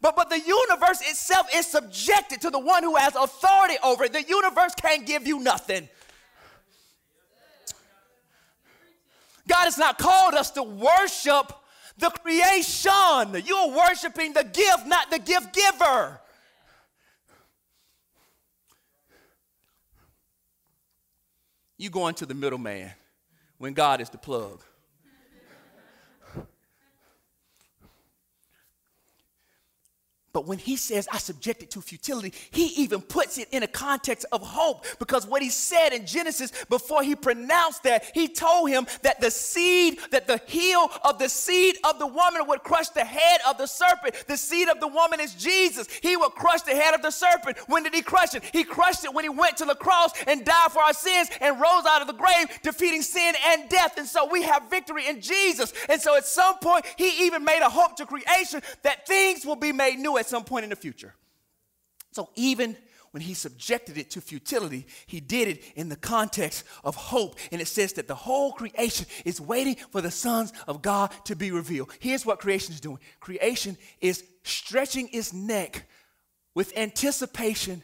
But, 0.00 0.14
but 0.14 0.28
the 0.28 0.38
universe 0.40 1.00
itself 1.00 1.46
is 1.54 1.66
subjected 1.66 2.42
to 2.42 2.50
the 2.50 2.58
one 2.58 2.82
who 2.82 2.96
has 2.96 3.16
authority 3.16 3.76
over 3.82 4.04
it. 4.04 4.12
The 4.12 4.22
universe 4.22 4.74
can't 4.80 5.06
give 5.06 5.26
you 5.26 5.38
nothing. 5.38 5.88
God 9.48 9.64
has 9.64 9.78
not 9.78 9.98
called 9.98 10.34
us 10.34 10.50
to 10.52 10.62
worship 10.62 11.52
the 11.98 12.10
creation. 12.10 13.42
You're 13.44 13.70
worshiping 13.70 14.32
the 14.32 14.44
gift, 14.44 14.86
not 14.86 15.10
the 15.10 15.18
gift 15.18 15.54
giver. 15.54 16.20
You 21.78 21.90
go 21.90 22.08
into 22.08 22.26
the 22.26 22.34
middleman 22.34 22.90
when 23.58 23.74
God 23.74 24.00
is 24.00 24.08
the 24.08 24.18
plug. 24.18 24.62
But 30.36 30.44
when 30.44 30.58
he 30.58 30.76
says, 30.76 31.08
I 31.10 31.16
subject 31.16 31.62
it 31.62 31.70
to 31.70 31.80
futility, 31.80 32.34
he 32.50 32.66
even 32.82 33.00
puts 33.00 33.38
it 33.38 33.48
in 33.52 33.62
a 33.62 33.66
context 33.66 34.26
of 34.32 34.42
hope 34.42 34.84
because 34.98 35.26
what 35.26 35.40
he 35.40 35.48
said 35.48 35.94
in 35.94 36.04
Genesis 36.04 36.52
before 36.68 37.02
he 37.02 37.16
pronounced 37.16 37.84
that, 37.84 38.04
he 38.12 38.28
told 38.28 38.68
him 38.68 38.86
that 39.00 39.18
the 39.18 39.30
seed, 39.30 39.98
that 40.10 40.26
the 40.26 40.38
heel 40.44 40.90
of 41.06 41.18
the 41.18 41.30
seed 41.30 41.78
of 41.88 41.98
the 41.98 42.06
woman 42.06 42.46
would 42.48 42.62
crush 42.62 42.90
the 42.90 43.02
head 43.02 43.40
of 43.48 43.56
the 43.56 43.66
serpent. 43.66 44.26
The 44.26 44.36
seed 44.36 44.68
of 44.68 44.78
the 44.78 44.88
woman 44.88 45.20
is 45.20 45.32
Jesus. 45.32 45.88
He 46.02 46.18
would 46.18 46.32
crush 46.32 46.60
the 46.60 46.74
head 46.74 46.92
of 46.94 47.00
the 47.00 47.10
serpent. 47.10 47.56
When 47.66 47.82
did 47.82 47.94
he 47.94 48.02
crush 48.02 48.34
it? 48.34 48.44
He 48.52 48.62
crushed 48.62 49.06
it 49.06 49.14
when 49.14 49.24
he 49.24 49.30
went 49.30 49.56
to 49.56 49.64
the 49.64 49.74
cross 49.74 50.10
and 50.26 50.44
died 50.44 50.70
for 50.70 50.82
our 50.82 50.92
sins 50.92 51.30
and 51.40 51.58
rose 51.58 51.86
out 51.88 52.02
of 52.02 52.08
the 52.08 52.12
grave, 52.12 52.48
defeating 52.62 53.00
sin 53.00 53.32
and 53.46 53.70
death. 53.70 53.96
And 53.96 54.06
so 54.06 54.28
we 54.30 54.42
have 54.42 54.68
victory 54.68 55.08
in 55.08 55.22
Jesus. 55.22 55.72
And 55.88 55.98
so 55.98 56.14
at 56.14 56.26
some 56.26 56.58
point, 56.58 56.84
he 56.98 57.24
even 57.24 57.42
made 57.42 57.62
a 57.62 57.70
hope 57.70 57.96
to 57.96 58.04
creation 58.04 58.60
that 58.82 59.06
things 59.06 59.46
will 59.46 59.56
be 59.56 59.72
made 59.72 59.98
new 59.98 60.18
at 60.18 60.25
some 60.26 60.44
point 60.44 60.64
in 60.64 60.70
the 60.70 60.76
future. 60.76 61.14
So 62.12 62.30
even 62.34 62.76
when 63.10 63.22
he 63.22 63.34
subjected 63.34 63.96
it 63.96 64.10
to 64.10 64.20
futility, 64.20 64.86
he 65.06 65.20
did 65.20 65.48
it 65.48 65.62
in 65.74 65.88
the 65.88 65.96
context 65.96 66.64
of 66.84 66.94
hope. 66.94 67.36
And 67.50 67.60
it 67.60 67.68
says 67.68 67.94
that 67.94 68.08
the 68.08 68.14
whole 68.14 68.52
creation 68.52 69.06
is 69.24 69.40
waiting 69.40 69.76
for 69.90 70.00
the 70.00 70.10
sons 70.10 70.52
of 70.66 70.82
God 70.82 71.12
to 71.24 71.34
be 71.34 71.50
revealed. 71.50 71.92
Here's 71.98 72.26
what 72.26 72.40
creation 72.40 72.74
is 72.74 72.80
doing 72.80 72.98
creation 73.20 73.78
is 74.00 74.24
stretching 74.42 75.08
its 75.12 75.32
neck 75.32 75.88
with 76.54 76.76
anticipation, 76.76 77.82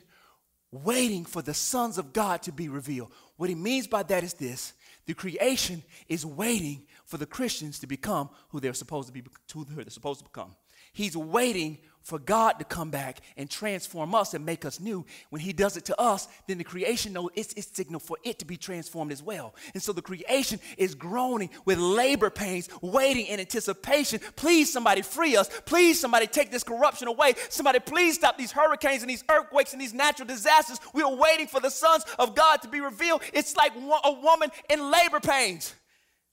waiting 0.71 1.25
for 1.25 1.43
the 1.43 1.55
sons 1.55 1.99
of 1.99 2.13
God 2.13 2.43
to 2.43 2.53
be 2.53 2.69
revealed. 2.69 3.13
What 3.37 3.49
he 3.49 3.55
means 3.55 3.87
by 3.87 4.03
that 4.05 4.25
is 4.25 4.35
this 4.35 4.75
the 5.07 5.15
creation 5.15 5.83
is 6.09 6.25
waiting 6.25 6.83
for 7.07 7.17
the 7.17 7.27
Christians 7.27 7.79
to 7.81 7.87
become 7.87 8.31
who 8.51 8.61
they're 8.61 8.75
supposed 8.75 9.09
to 9.09 9.13
be, 9.13 9.23
to 9.49 9.65
who 9.65 9.65
they're 9.65 9.91
supposed 9.91 10.21
to 10.21 10.25
become. 10.25 10.55
He's 10.93 11.17
waiting 11.17 11.79
for 12.03 12.19
God 12.19 12.59
to 12.59 12.65
come 12.65 12.91
back 12.91 13.19
and 13.37 13.49
transform 13.49 14.15
us 14.15 14.35
and 14.35 14.45
make 14.45 14.65
us 14.65 14.81
new. 14.81 15.05
When 15.31 15.41
He 15.41 15.53
does 15.53 15.77
it 15.77 15.85
to 15.87 16.01
us, 16.01 16.29
then 16.49 16.59
the 16.59 16.65
creation 16.65 17.13
knows 17.13 17.31
it's, 17.35 17.53
it's 17.55 17.75
signal 17.75 18.01
for 18.01 18.17
it 18.25 18.39
to 18.41 18.45
be 18.45 18.57
transformed 18.57 19.13
as 19.13 19.23
well. 19.23 19.55
And 19.75 19.83
so 19.83 19.93
the 19.93 20.03
creation 20.03 20.61
is 20.77 20.95
groaning 20.95 21.51
with 21.65 21.79
labor 21.79 22.31
pains, 22.31 22.69
waiting 22.81 23.27
in 23.27 23.41
anticipation. 23.41 24.21
Please, 24.37 24.73
somebody 24.73 25.03
free 25.03 25.37
us. 25.37 25.49
Please, 25.65 26.01
somebody 26.01 26.27
take 26.27 26.51
this 26.51 26.65
corruption 26.65 27.09
away. 27.09 27.35
Somebody, 27.49 27.79
please 27.79 28.17
stop 28.17 28.37
these 28.37 28.53
hurricanes 28.53 29.03
and 29.03 29.11
these 29.11 29.25
earthquakes 29.31 29.73
and 29.73 29.81
these 29.81 29.95
natural 29.95 30.27
disasters. 30.27 30.81
We 30.93 31.03
are 31.03 31.15
waiting 31.15 31.47
for 31.47 31.61
the 31.61 31.71
sons 31.71 32.05
of 32.19 32.35
God 32.35 32.63
to 32.63 32.69
be 32.69 32.81
revealed. 32.81 33.23
It's 33.33 33.57
like 33.57 33.73
a 33.77 34.13
woman 34.13 34.51
in 34.69 34.91
labor 34.91 35.21
pains. 35.21 35.75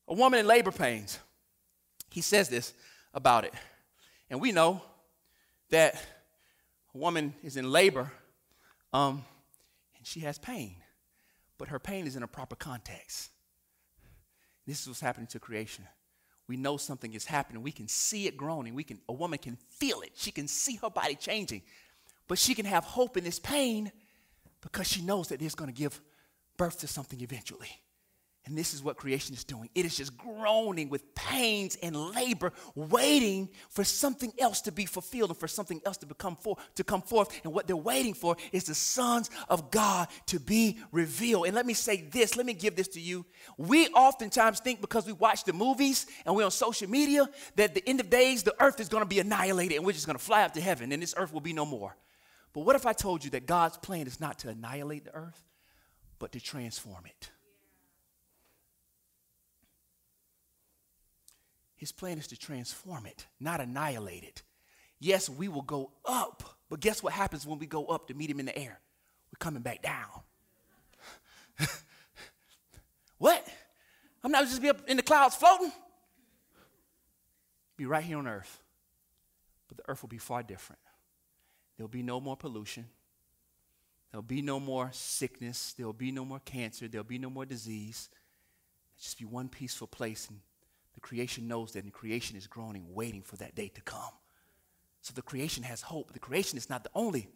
A 0.07 0.13
woman 0.13 0.39
in 0.39 0.47
labor 0.47 0.71
pains. 0.71 1.19
He 2.09 2.21
says 2.21 2.49
this 2.49 2.73
about 3.13 3.45
it. 3.45 3.53
And 4.29 4.41
we 4.41 4.51
know 4.51 4.81
that 5.69 5.95
a 6.93 6.97
woman 6.97 7.33
is 7.43 7.57
in 7.57 7.71
labor 7.71 8.11
um, 8.93 9.23
and 9.97 10.05
she 10.05 10.21
has 10.21 10.37
pain, 10.37 10.75
but 11.57 11.69
her 11.69 11.79
pain 11.79 12.07
is 12.07 12.15
in 12.15 12.23
a 12.23 12.27
proper 12.27 12.55
context. 12.55 13.29
This 14.65 14.81
is 14.81 14.87
what's 14.87 15.01
happening 15.01 15.27
to 15.27 15.39
creation. 15.39 15.85
We 16.47 16.57
know 16.57 16.77
something 16.77 17.13
is 17.13 17.25
happening. 17.25 17.61
We 17.61 17.71
can 17.71 17.87
see 17.87 18.27
it 18.27 18.35
groaning. 18.35 18.73
We 18.73 18.83
can, 18.83 18.99
a 19.07 19.13
woman 19.13 19.37
can 19.37 19.55
feel 19.55 20.01
it. 20.01 20.11
She 20.15 20.31
can 20.31 20.47
see 20.47 20.77
her 20.77 20.89
body 20.89 21.15
changing. 21.15 21.61
But 22.27 22.39
she 22.39 22.55
can 22.55 22.65
have 22.65 22.83
hope 22.83 23.17
in 23.17 23.23
this 23.23 23.39
pain 23.39 23.91
because 24.61 24.87
she 24.87 25.01
knows 25.01 25.29
that 25.29 25.41
it's 25.41 25.55
going 25.55 25.71
to 25.71 25.75
give 25.75 25.99
birth 26.57 26.79
to 26.79 26.87
something 26.87 27.21
eventually. 27.21 27.69
And 28.45 28.57
this 28.57 28.73
is 28.73 28.81
what 28.81 28.95
creation 28.95 29.35
is 29.35 29.43
doing. 29.43 29.69
It 29.75 29.85
is 29.85 29.95
just 29.95 30.17
groaning 30.17 30.89
with 30.89 31.13
pains 31.13 31.77
and 31.83 31.95
labor, 31.95 32.53
waiting 32.73 33.49
for 33.69 33.83
something 33.83 34.31
else 34.39 34.61
to 34.61 34.71
be 34.71 34.85
fulfilled 34.85 35.29
and 35.29 35.37
for 35.37 35.47
something 35.47 35.81
else 35.85 35.97
to 35.97 36.05
become 36.05 36.35
for, 36.37 36.57
to 36.75 36.83
come 36.83 37.01
forth. 37.01 37.41
And 37.43 37.53
what 37.53 37.67
they're 37.67 37.75
waiting 37.75 38.13
for 38.13 38.37
is 38.51 38.63
the 38.63 38.73
sons 38.73 39.29
of 39.49 39.69
God 39.71 40.07
to 40.27 40.39
be 40.39 40.79
revealed. 40.91 41.45
And 41.45 41.55
let 41.55 41.65
me 41.65 41.73
say 41.73 42.01
this, 42.09 42.37
let 42.37 42.45
me 42.45 42.53
give 42.53 42.75
this 42.75 42.87
to 42.89 43.01
you. 43.01 43.25
We 43.57 43.87
oftentimes 43.89 44.61
think 44.61 44.81
because 44.81 45.05
we 45.05 45.13
watch 45.13 45.43
the 45.43 45.53
movies 45.53 46.07
and 46.25 46.35
we're 46.35 46.45
on 46.45 46.51
social 46.51 46.89
media 46.89 47.29
that 47.55 47.75
the 47.75 47.87
end 47.87 47.99
of 47.99 48.09
days, 48.09 48.43
the 48.43 48.55
earth 48.63 48.79
is 48.79 48.89
going 48.89 49.03
to 49.03 49.09
be 49.09 49.19
annihilated 49.19 49.77
and 49.77 49.85
we're 49.85 49.91
just 49.91 50.07
going 50.07 50.17
to 50.17 50.23
fly 50.23 50.43
up 50.43 50.53
to 50.53 50.61
heaven 50.61 50.91
and 50.91 51.03
this 51.03 51.13
earth 51.17 51.33
will 51.33 51.41
be 51.41 51.53
no 51.53 51.65
more. 51.65 51.95
But 52.53 52.61
what 52.61 52.75
if 52.75 52.85
I 52.85 52.93
told 52.93 53.23
you 53.23 53.29
that 53.31 53.45
God's 53.45 53.77
plan 53.77 54.07
is 54.07 54.19
not 54.19 54.39
to 54.39 54.49
annihilate 54.49 55.05
the 55.05 55.13
earth, 55.13 55.43
but 56.17 56.31
to 56.31 56.39
transform 56.39 57.05
it? 57.05 57.29
His 61.79 61.93
plan 61.93 62.17
is 62.17 62.27
to 62.27 62.37
transform 62.37 63.05
it, 63.05 63.25
not 63.39 63.61
annihilate 63.61 64.23
it. 64.23 64.43
Yes, 64.99 65.29
we 65.29 65.47
will 65.47 65.61
go 65.61 65.91
up, 66.03 66.43
but 66.69 66.81
guess 66.81 67.01
what 67.01 67.13
happens 67.13 67.47
when 67.47 67.57
we 67.57 67.65
go 67.67 67.85
up 67.85 68.09
to 68.09 68.13
meet 68.13 68.29
him 68.29 68.41
in 68.41 68.45
the 68.45 68.57
air? 68.57 68.81
We're 69.31 69.39
coming 69.39 69.61
back 69.61 69.81
down. 69.81 70.09
what? 73.17 73.47
I'm 74.21 74.31
not 74.31 74.43
just 74.43 74.61
be 74.61 74.67
up 74.67 74.81
in 74.89 74.97
the 74.97 75.03
clouds 75.03 75.37
floating. 75.37 75.71
Be 77.77 77.85
right 77.85 78.03
here 78.03 78.17
on 78.17 78.27
earth. 78.27 78.61
But 79.69 79.77
the 79.77 79.83
earth 79.87 80.01
will 80.01 80.09
be 80.09 80.17
far 80.17 80.43
different. 80.43 80.81
There'll 81.77 81.87
be 81.87 82.03
no 82.03 82.19
more 82.19 82.35
pollution. 82.35 82.87
There'll 84.11 84.21
be 84.21 84.41
no 84.41 84.59
more 84.59 84.89
sickness. 84.91 85.73
There'll 85.77 85.93
be 85.93 86.11
no 86.11 86.25
more 86.25 86.41
cancer. 86.43 86.89
There'll 86.89 87.05
be 87.05 87.19
no 87.19 87.29
more 87.29 87.45
disease. 87.45 88.09
It'll 88.11 89.01
just 89.01 89.17
be 89.17 89.23
one 89.23 89.47
peaceful 89.47 89.87
place 89.87 90.27
and 90.27 90.41
the 90.99 91.07
creation 91.07 91.47
knows 91.47 91.71
that, 91.71 91.85
and 91.85 91.93
creation 91.93 92.35
is 92.35 92.45
groaning, 92.45 92.85
waiting 92.89 93.21
for 93.21 93.37
that 93.37 93.55
day 93.55 93.69
to 93.69 93.81
come. 93.81 94.11
So 95.01 95.13
the 95.13 95.21
creation 95.21 95.63
has 95.63 95.81
hope. 95.81 96.11
The 96.11 96.19
creation 96.19 96.57
is 96.57 96.69
not 96.69 96.83
the 96.83 96.89
only 96.93 97.29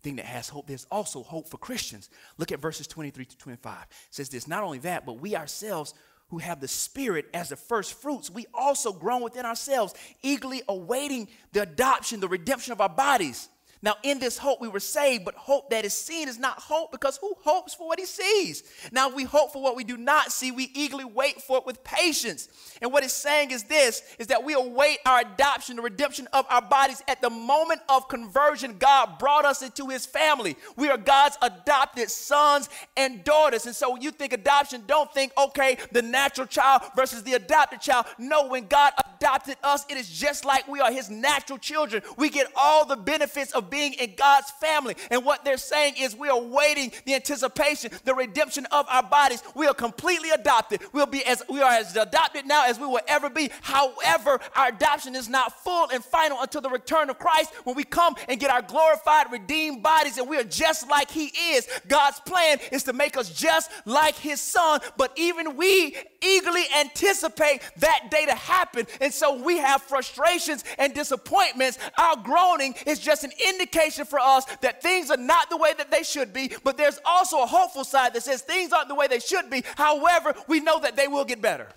thing 0.00 0.16
that 0.16 0.24
has 0.24 0.48
hope. 0.48 0.66
There's 0.66 0.86
also 0.90 1.22
hope 1.22 1.46
for 1.46 1.58
Christians. 1.58 2.08
Look 2.38 2.50
at 2.50 2.60
verses 2.60 2.86
23 2.86 3.26
to 3.26 3.36
25. 3.36 3.82
It 3.82 3.88
says 4.10 4.30
this 4.30 4.48
not 4.48 4.64
only 4.64 4.78
that, 4.78 5.04
but 5.04 5.20
we 5.20 5.36
ourselves 5.36 5.92
who 6.28 6.38
have 6.38 6.60
the 6.60 6.68
Spirit 6.68 7.26
as 7.34 7.50
the 7.50 7.56
first 7.56 7.92
fruits, 7.92 8.30
we 8.30 8.46
also 8.54 8.90
groan 8.90 9.20
within 9.20 9.44
ourselves, 9.44 9.92
eagerly 10.22 10.62
awaiting 10.66 11.28
the 11.52 11.60
adoption, 11.60 12.20
the 12.20 12.28
redemption 12.28 12.72
of 12.72 12.80
our 12.80 12.88
bodies. 12.88 13.50
Now, 13.82 13.94
in 14.02 14.18
this 14.18 14.36
hope 14.36 14.60
we 14.60 14.68
were 14.68 14.80
saved, 14.80 15.24
but 15.24 15.34
hope 15.34 15.70
that 15.70 15.86
is 15.86 15.94
seen 15.94 16.28
is 16.28 16.38
not 16.38 16.58
hope 16.58 16.92
because 16.92 17.16
who 17.16 17.34
hopes 17.42 17.72
for 17.72 17.88
what 17.88 17.98
he 17.98 18.04
sees? 18.04 18.62
Now, 18.92 19.08
we 19.08 19.24
hope 19.24 19.52
for 19.54 19.62
what 19.62 19.74
we 19.74 19.84
do 19.84 19.96
not 19.96 20.32
see. 20.32 20.50
We 20.50 20.70
eagerly 20.74 21.06
wait 21.06 21.40
for 21.40 21.56
it 21.56 21.64
with 21.64 21.82
patience. 21.82 22.48
And 22.82 22.92
what 22.92 23.04
it's 23.04 23.14
saying 23.14 23.52
is 23.52 23.62
this 23.64 24.02
is 24.18 24.26
that 24.26 24.44
we 24.44 24.52
await 24.52 24.98
our 25.06 25.20
adoption, 25.20 25.76
the 25.76 25.82
redemption 25.82 26.28
of 26.34 26.44
our 26.50 26.60
bodies. 26.60 27.02
At 27.08 27.22
the 27.22 27.30
moment 27.30 27.80
of 27.88 28.06
conversion, 28.08 28.76
God 28.78 29.18
brought 29.18 29.46
us 29.46 29.62
into 29.62 29.88
his 29.88 30.04
family. 30.04 30.56
We 30.76 30.90
are 30.90 30.98
God's 30.98 31.38
adopted 31.40 32.10
sons 32.10 32.68
and 32.98 33.24
daughters. 33.24 33.64
And 33.64 33.74
so, 33.74 33.92
when 33.92 34.02
you 34.02 34.10
think 34.10 34.34
adoption, 34.34 34.84
don't 34.86 35.12
think, 35.14 35.32
okay, 35.38 35.78
the 35.92 36.02
natural 36.02 36.46
child 36.46 36.82
versus 36.94 37.22
the 37.22 37.32
adopted 37.32 37.80
child. 37.80 38.04
No, 38.18 38.48
when 38.48 38.66
God 38.66 38.92
adopted 39.16 39.56
us, 39.62 39.86
it 39.88 39.96
is 39.96 40.10
just 40.10 40.44
like 40.44 40.68
we 40.68 40.80
are 40.80 40.92
his 40.92 41.08
natural 41.08 41.58
children. 41.58 42.02
We 42.18 42.28
get 42.28 42.48
all 42.54 42.84
the 42.84 42.96
benefits 42.96 43.52
of 43.52 43.69
being 43.70 43.94
in 43.94 44.14
God's 44.16 44.50
family. 44.52 44.96
And 45.10 45.24
what 45.24 45.44
they're 45.44 45.56
saying 45.56 45.94
is 45.98 46.16
we 46.16 46.28
are 46.28 46.40
waiting 46.40 46.92
the 47.06 47.14
anticipation, 47.14 47.90
the 48.04 48.14
redemption 48.14 48.66
of 48.72 48.86
our 48.88 49.02
bodies. 49.02 49.42
We 49.54 49.66
are 49.66 49.74
completely 49.74 50.30
adopted. 50.30 50.82
We'll 50.92 51.06
be 51.06 51.24
as 51.24 51.42
we 51.48 51.62
are 51.62 51.70
as 51.70 51.96
adopted 51.96 52.46
now 52.46 52.66
as 52.66 52.78
we 52.78 52.86
will 52.86 53.00
ever 53.06 53.30
be. 53.30 53.50
However, 53.62 54.40
our 54.56 54.68
adoption 54.68 55.14
is 55.14 55.28
not 55.28 55.62
full 55.62 55.88
and 55.90 56.04
final 56.04 56.38
until 56.40 56.60
the 56.60 56.70
return 56.70 57.10
of 57.10 57.18
Christ 57.18 57.52
when 57.64 57.76
we 57.76 57.84
come 57.84 58.14
and 58.28 58.40
get 58.40 58.50
our 58.50 58.62
glorified, 58.62 59.30
redeemed 59.30 59.82
bodies 59.82 60.18
and 60.18 60.28
we 60.28 60.36
are 60.38 60.44
just 60.44 60.88
like 60.88 61.10
he 61.10 61.26
is. 61.52 61.68
God's 61.88 62.20
plan 62.20 62.58
is 62.72 62.84
to 62.84 62.92
make 62.92 63.16
us 63.16 63.30
just 63.32 63.70
like 63.84 64.16
his 64.16 64.40
son, 64.40 64.80
but 64.96 65.12
even 65.16 65.56
we 65.56 65.96
eagerly 66.22 66.64
anticipate 66.78 67.62
that 67.78 68.08
day 68.10 68.26
to 68.26 68.34
happen. 68.34 68.86
And 69.00 69.12
so 69.12 69.42
we 69.42 69.58
have 69.58 69.82
frustrations 69.82 70.64
and 70.78 70.92
disappointments. 70.92 71.78
Our 71.96 72.16
groaning 72.16 72.74
is 72.86 72.98
just 72.98 73.24
an 73.24 73.30
indication 73.48 73.59
indication 73.60 74.04
for 74.04 74.18
us 74.18 74.44
that 74.62 74.82
things 74.82 75.10
are 75.10 75.16
not 75.16 75.50
the 75.50 75.56
way 75.56 75.72
that 75.76 75.90
they 75.90 76.02
should 76.02 76.32
be, 76.32 76.50
but 76.64 76.76
there's 76.76 76.98
also 77.04 77.42
a 77.42 77.46
hopeful 77.46 77.84
side 77.84 78.14
that 78.14 78.22
says 78.22 78.42
things 78.42 78.72
aren't 78.72 78.88
the 78.88 78.94
way 78.94 79.06
they 79.06 79.20
should 79.20 79.50
be. 79.50 79.62
However, 79.76 80.34
we 80.48 80.60
know 80.60 80.80
that 80.80 80.96
they 80.96 81.08
will 81.08 81.24
get 81.24 81.42
better. 81.42 81.68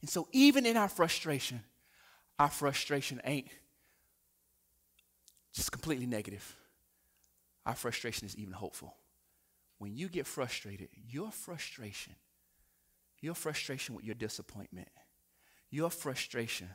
And 0.00 0.10
so, 0.10 0.28
even 0.32 0.66
in 0.66 0.76
our 0.76 0.88
frustration, 0.88 1.62
our 2.38 2.50
frustration 2.50 3.20
ain't 3.24 3.48
just 5.52 5.72
completely 5.72 6.06
negative. 6.06 6.56
Our 7.66 7.74
frustration 7.74 8.26
is 8.26 8.36
even 8.36 8.54
hopeful. 8.54 8.94
When 9.78 9.94
you 9.96 10.08
get 10.08 10.26
frustrated, 10.26 10.88
your 11.08 11.30
frustration, 11.30 12.14
your 13.20 13.34
frustration 13.34 13.94
with 13.94 14.04
your 14.04 14.14
disappointment, 14.14 14.88
your 15.70 15.90
frustration 15.90 16.68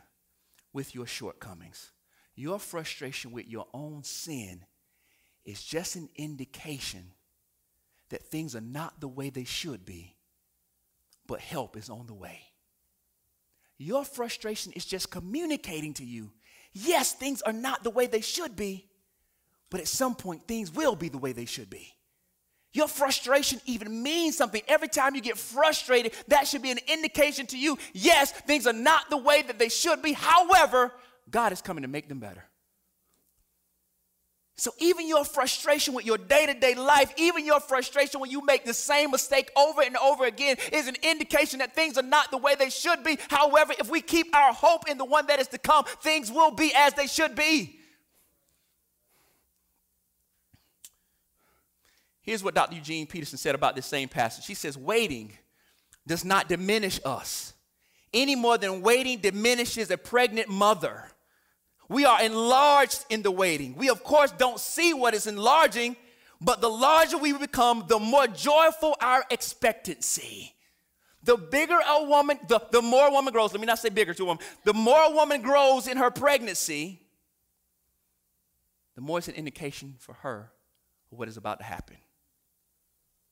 with 0.74 0.94
your 0.94 1.08
shortcomings, 1.08 1.93
your 2.36 2.60
frustration 2.60 3.32
with 3.32 3.48
your 3.48 3.68
own 3.74 4.04
sin 4.04 4.66
is 5.46 5.64
just 5.64 5.96
an 5.96 6.10
indication 6.16 7.12
that 8.10 8.26
things 8.26 8.56
are 8.56 8.62
not 8.62 9.00
the 9.00 9.08
way 9.08 9.30
they 9.30 9.44
should 9.44 9.86
be, 9.86 10.16
but 11.28 11.40
help 11.40 11.78
is 11.78 11.90
on 11.90 12.08
the 12.08 12.14
way. 12.14 12.40
Your 13.78 14.06
frustration 14.06 14.72
is 14.74 14.86
just 14.86 15.10
communicating 15.10 15.94
to 15.96 16.06
you 16.06 16.32
yes, 16.74 17.14
things 17.14 17.42
are 17.44 17.54
not 17.54 17.84
the 17.84 17.90
way 17.90 18.08
they 18.08 18.22
should 18.22 18.56
be, 18.56 18.88
but 19.70 19.80
at 19.80 19.88
some 19.88 20.16
point 20.16 20.48
things 20.48 20.72
will 20.72 20.96
be 20.96 21.10
the 21.10 21.18
way 21.18 21.32
they 21.32 21.46
should 21.46 21.70
be. 21.70 21.94
Your 22.72 22.88
frustration 22.88 23.62
even 23.66 24.02
means 24.02 24.36
something. 24.36 24.62
Every 24.68 24.88
time 24.88 25.14
you 25.14 25.22
get 25.22 25.38
frustrated, 25.38 26.14
that 26.30 26.48
should 26.48 26.64
be 26.64 26.72
an 26.72 26.80
indication 26.88 27.46
to 27.48 27.58
you 27.58 27.78
yes, 27.94 28.32
things 28.32 28.66
are 28.66 28.74
not 28.74 29.10
the 29.10 29.18
way 29.18 29.44
that 29.44 29.60
they 29.60 29.70
should 29.70 30.02
be. 30.02 30.14
However, 30.14 30.92
God 31.34 31.52
is 31.52 31.62
coming 31.62 31.82
to 31.82 31.88
make 31.90 32.08
them 32.08 32.20
better. 32.20 32.46
So, 34.56 34.72
even 34.78 35.08
your 35.08 35.26
frustration 35.26 35.96
with 35.96 36.06
your 36.06 36.20
day 36.20 36.46
to 36.46 36.54
day 36.54 36.76
life, 36.76 37.12
even 37.18 37.44
your 37.44 37.60
frustration 37.60 38.22
when 38.22 38.30
you 38.30 38.46
make 38.46 38.66
the 38.66 38.74
same 38.74 39.10
mistake 39.10 39.50
over 39.58 39.82
and 39.82 39.98
over 39.98 40.26
again, 40.26 40.58
is 40.72 40.88
an 40.88 40.96
indication 41.02 41.58
that 41.60 41.74
things 41.74 41.98
are 41.98 42.04
not 42.04 42.30
the 42.30 42.38
way 42.38 42.54
they 42.54 42.70
should 42.70 43.04
be. 43.04 43.18
However, 43.30 43.74
if 43.80 43.90
we 43.90 44.00
keep 44.00 44.34
our 44.36 44.54
hope 44.54 44.88
in 44.88 45.00
the 45.00 45.06
one 45.06 45.26
that 45.26 45.40
is 45.40 45.48
to 45.50 45.58
come, 45.58 45.86
things 46.04 46.32
will 46.32 46.52
be 46.52 46.72
as 46.76 46.94
they 46.94 47.08
should 47.08 47.36
be. 47.36 47.80
Here's 52.22 52.44
what 52.44 52.54
Dr. 52.54 52.76
Eugene 52.76 53.08
Peterson 53.08 53.40
said 53.40 53.56
about 53.56 53.76
this 53.76 53.88
same 53.88 54.08
passage. 54.08 54.46
She 54.46 54.54
says, 54.54 54.78
Waiting 54.78 55.34
does 56.06 56.24
not 56.24 56.48
diminish 56.48 57.00
us 57.04 57.54
any 58.14 58.36
more 58.36 58.60
than 58.60 58.82
waiting 58.82 59.18
diminishes 59.18 59.90
a 59.90 59.98
pregnant 59.98 60.48
mother. 60.48 61.10
We 61.90 62.06
are 62.06 62.22
enlarged 62.22 63.06
in 63.10 63.22
the 63.22 63.32
waiting. 63.32 63.76
We, 63.76 63.90
of 63.90 64.04
course, 64.04 64.32
don't 64.32 64.60
see 64.60 64.94
what 64.94 65.14
is 65.14 65.28
enlarging, 65.28 65.96
but 66.40 66.62
the 66.62 66.70
larger 66.70 67.18
we 67.18 67.34
become, 67.34 67.86
the 67.88 68.00
more 68.00 68.28
joyful 68.28 68.96
our 69.02 69.26
expectancy. 69.30 70.54
The 71.24 71.38
bigger 71.38 71.80
a 71.88 72.04
woman, 72.04 72.40
the, 72.48 72.60
the 72.72 72.82
more 72.82 73.08
a 73.08 73.12
woman 73.12 73.32
grows, 73.34 73.54
let 73.54 73.62
me 73.62 73.68
not 73.68 73.80
say 73.80 73.90
bigger 73.90 74.14
to 74.14 74.24
a 74.24 74.26
woman, 74.26 74.44
the 74.66 74.74
more 74.74 75.04
a 75.04 75.12
woman 75.12 75.42
grows 75.42 75.88
in 75.88 75.98
her 75.98 76.12
pregnancy, 76.12 77.00
the 78.96 79.02
more 79.02 79.20
it's 79.20 79.28
an 79.28 79.36
indication 79.36 79.96
for 80.00 80.14
her 80.14 80.52
of 81.12 81.18
what 81.18 81.28
is 81.28 81.38
about 81.38 81.60
to 81.60 81.66
happen. 81.66 81.98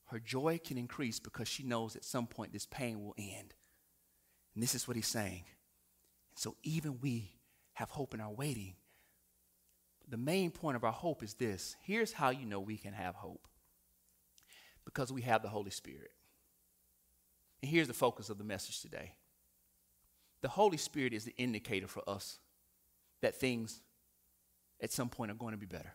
Her 0.05 0.19
joy 0.19 0.59
can 0.63 0.77
increase 0.77 1.19
because 1.19 1.47
she 1.47 1.63
knows 1.63 1.95
at 1.95 2.03
some 2.03 2.27
point 2.27 2.51
this 2.51 2.65
pain 2.65 3.01
will 3.03 3.15
end. 3.17 3.53
And 4.53 4.61
this 4.61 4.75
is 4.75 4.87
what 4.87 4.97
he's 4.97 5.07
saying. 5.07 5.43
And 6.31 6.39
so 6.39 6.55
even 6.63 6.99
we 7.01 7.31
have 7.81 7.89
hope 7.89 8.13
in 8.13 8.21
our 8.21 8.31
waiting. 8.31 8.75
The 10.07 10.17
main 10.17 10.51
point 10.51 10.75
of 10.75 10.83
our 10.83 10.91
hope 10.91 11.23
is 11.23 11.33
this. 11.33 11.75
Here's 11.81 12.13
how 12.13 12.29
you 12.29 12.45
know 12.45 12.59
we 12.59 12.77
can 12.77 12.93
have 12.93 13.15
hope. 13.15 13.47
Because 14.85 15.11
we 15.11 15.23
have 15.23 15.41
the 15.41 15.49
Holy 15.49 15.71
Spirit. 15.71 16.11
And 17.61 17.71
here's 17.71 17.87
the 17.87 17.93
focus 17.95 18.29
of 18.29 18.37
the 18.37 18.43
message 18.43 18.81
today. 18.81 19.13
The 20.41 20.47
Holy 20.47 20.77
Spirit 20.77 21.13
is 21.13 21.25
the 21.25 21.35
indicator 21.37 21.87
for 21.87 22.07
us 22.07 22.37
that 23.21 23.39
things 23.39 23.81
at 24.79 24.91
some 24.91 25.09
point 25.09 25.31
are 25.31 25.35
going 25.35 25.53
to 25.53 25.59
be 25.59 25.65
better. 25.65 25.93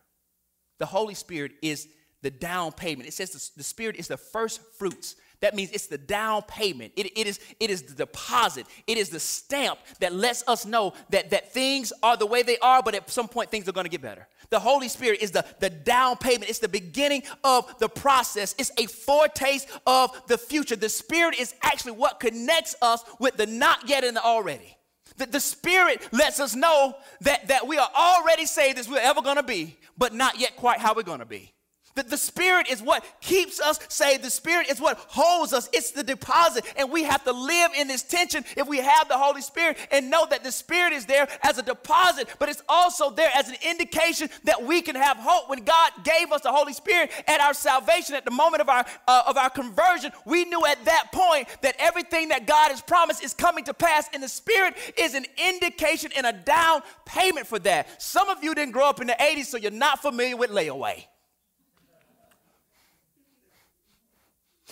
The 0.78 0.87
Holy 0.87 1.14
Spirit 1.14 1.53
is 1.62 1.89
the 2.22 2.32
down 2.32 2.72
payment. 2.72 3.09
It 3.09 3.12
says 3.12 3.30
the, 3.30 3.59
the 3.59 3.64
Spirit 3.64 3.95
is 3.95 4.09
the 4.09 4.16
first 4.16 4.61
fruits 4.76 5.14
that 5.41 5.55
means 5.55 5.70
it's 5.70 5.87
the 5.87 5.99
down 5.99 6.43
payment. 6.43 6.93
It, 6.97 7.07
it, 7.18 7.26
is, 7.26 7.41
it 7.61 7.70
is 7.70 7.82
the 7.82 7.95
deposit. 7.95 8.66
It 8.87 8.99
is 8.99 9.11
the 9.11 9.20
stamp 9.20 9.78
that 10.01 10.14
lets 10.14 10.47
us 10.49 10.64
know 10.64 10.95
that, 11.11 11.30
that 11.30 11.53
things 11.53 11.93
are 12.03 12.16
the 12.16 12.26
way 12.26 12.43
they 12.43 12.59
are, 12.59 12.82
but 12.82 12.95
at 12.95 13.11
some 13.11 13.28
point 13.28 13.51
things 13.51 13.68
are 13.68 13.72
going 13.72 13.84
to 13.84 13.91
get 13.91 14.03
better. 14.03 14.26
The 14.51 14.61
Holy 14.61 14.89
Spirit 14.89 15.20
is 15.20 15.32
the, 15.32 15.45
the 15.61 15.70
down 15.70 16.16
payment. 16.16 16.49
It's 16.49 16.59
the 16.59 16.68
beginning 16.68 17.22
of 17.45 17.78
the 17.78 17.89
process. 17.89 18.55
It's 18.59 18.70
a 18.78 18.87
foretaste 18.87 19.68
of 19.87 20.11
the 20.26 20.39
future. 20.39 20.76
The 20.76 20.89
Spirit 20.89 21.39
is 21.39 21.55
actually 21.62 21.93
what 21.93 22.20
connects 22.20 22.76
us 22.80 23.05
with 23.18 23.37
the 23.37 23.47
not 23.47 23.89
yet 23.89 24.05
and 24.05 24.16
the 24.16 24.22
already. 24.22 24.76
The, 25.16 25.26
the 25.26 25.41
Spirit 25.41 26.07
lets 26.12 26.41
us 26.41 26.55
know 26.55 26.95
that, 27.22 27.49
that 27.49 27.66
we 27.66 27.78
are 27.78 27.91
already 27.95 28.47
saved 28.47 28.78
as 28.78 28.89
we're 28.89 28.99
ever 28.99 29.22
going 29.22 29.37
to 29.37 29.43
be, 29.43 29.78
but 29.99 30.14
not 30.14 30.39
yet 30.39 30.57
quite 30.57 30.78
how 30.78 30.95
we're 30.95 31.03
going 31.03 31.20
to 31.20 31.26
be. 31.26 31.53
The, 31.97 32.03
the 32.03 32.16
Spirit 32.18 32.68
is 32.70 32.82
what 32.82 33.05
keeps 33.20 33.59
us 33.59 33.80
saved. 33.88 34.22
The 34.22 34.30
Spirit 34.30 34.68
is 34.70 34.80
what 34.80 34.99
holds 35.09 35.53
us. 35.55 35.68
It's 35.72 35.90
the 35.90 36.05
deposit. 36.05 36.64
And 36.76 36.90
we 36.90 37.05
have 37.05 37.24
to 37.24 37.32
live 37.32 37.72
in 37.76 37.88
this 37.88 38.03
tension 38.03 38.44
if 38.57 38.68
we 38.68 38.78
have 38.78 39.09
the 39.09 39.16
Holy 39.16 39.40
Spirit 39.40 39.78
and 39.90 40.11
know 40.11 40.26
that 40.30 40.44
the 40.44 40.53
Spirit 40.53 40.92
is 40.92 41.07
there 41.07 41.26
as 41.42 41.57
a 41.57 41.62
deposit, 41.62 42.28
but 42.38 42.51
it's 42.51 42.62
also 42.68 43.11
there 43.11 43.30
as 43.34 43.49
an 43.49 43.57
indication 43.68 44.28
that 44.44 44.62
we 44.62 44.82
can 44.82 44.94
have 44.94 45.16
hope. 45.16 45.49
When 45.49 45.64
God 45.64 45.92
gave 46.05 46.32
us 46.32 46.42
the 46.42 46.53
Holy 46.53 46.74
Spirit 46.74 47.11
at 47.26 47.40
our 47.40 47.55
salvation, 47.55 48.14
at 48.14 48.26
the 48.26 48.30
moment 48.30 48.61
of 48.61 48.68
our, 48.68 48.84
uh, 49.09 49.22
of 49.26 49.38
our 49.38 49.51
conversion, 49.51 50.12
we 50.26 50.44
knew 50.44 50.64
at 50.66 50.84
that 50.84 51.12
point 51.12 51.49
that 51.62 51.76
everything 51.78 52.28
that 52.28 52.47
God 52.47 52.70
has 52.70 52.82
promised 52.82 53.24
is 53.24 53.32
coming 53.32 53.64
to 53.64 53.74
pass. 53.74 54.07
And 54.12 54.22
the 54.22 54.28
Spirit 54.28 54.74
is 54.99 55.14
an 55.14 55.24
indication 55.49 56.11
and 56.14 56.26
a 56.26 56.32
down 56.32 56.82
payment 57.07 57.47
for 57.47 57.59
that. 57.61 58.03
Some 58.03 58.28
of 58.28 58.44
you 58.44 58.55
didn't 58.55 58.72
grow 58.72 58.86
up 58.86 59.01
in 59.01 59.07
the 59.07 59.16
80s, 59.18 59.47
so 59.47 59.57
you're 59.57 59.70
not 59.70 60.03
familiar 60.03 60.36
with 60.36 60.51
layaway. 60.51 61.05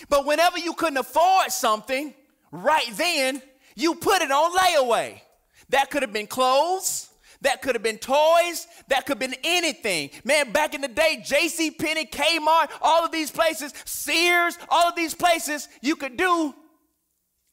But 0.09 0.25
whenever 0.25 0.57
you 0.57 0.73
couldn't 0.73 0.97
afford 0.97 1.51
something 1.51 2.13
right 2.51 2.89
then, 2.93 3.41
you 3.75 3.95
put 3.95 4.21
it 4.21 4.31
on 4.31 4.55
layaway. 4.55 5.21
That 5.69 5.89
could 5.89 6.03
have 6.03 6.13
been 6.13 6.27
clothes. 6.27 7.09
That 7.41 7.61
could 7.61 7.75
have 7.75 7.83
been 7.83 7.97
toys. 7.97 8.67
That 8.87 9.05
could 9.05 9.21
have 9.21 9.31
been 9.31 9.39
anything. 9.43 10.09
Man, 10.23 10.51
back 10.51 10.73
in 10.73 10.81
the 10.81 10.87
day, 10.87 11.21
J.C. 11.23 11.71
Penney, 11.71 12.05
Kmart, 12.05 12.71
all 12.81 13.05
of 13.05 13.11
these 13.11 13.29
places, 13.29 13.73
Sears, 13.85 14.57
all 14.69 14.89
of 14.89 14.95
these 14.95 15.13
places, 15.13 15.67
you 15.81 15.95
could 15.95 16.17
do 16.17 16.53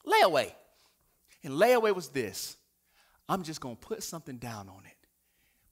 layaway. 0.06 0.52
And 1.44 1.54
layaway 1.54 1.94
was 1.94 2.08
this 2.08 2.56
I'm 3.28 3.42
just 3.42 3.60
going 3.60 3.76
to 3.76 3.80
put 3.80 4.02
something 4.02 4.38
down 4.38 4.68
on 4.68 4.84
it. 4.86 4.96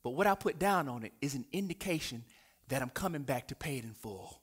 But 0.03 0.11
what 0.11 0.27
I 0.27 0.35
put 0.35 0.59
down 0.59 0.89
on 0.89 1.05
it 1.05 1.13
is 1.21 1.35
an 1.35 1.45
indication 1.53 2.25
that 2.69 2.83
I'm 2.83 2.91
coming 2.91 3.23
back 3.23 3.49
to 3.49 3.55
pay 3.55 3.79
it 3.79 3.85
in 3.85 3.93
full. 3.93 4.40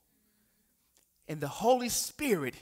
And 1.28 1.42
the 1.42 1.48
Holy 1.48 1.90
Spirit 1.90 2.56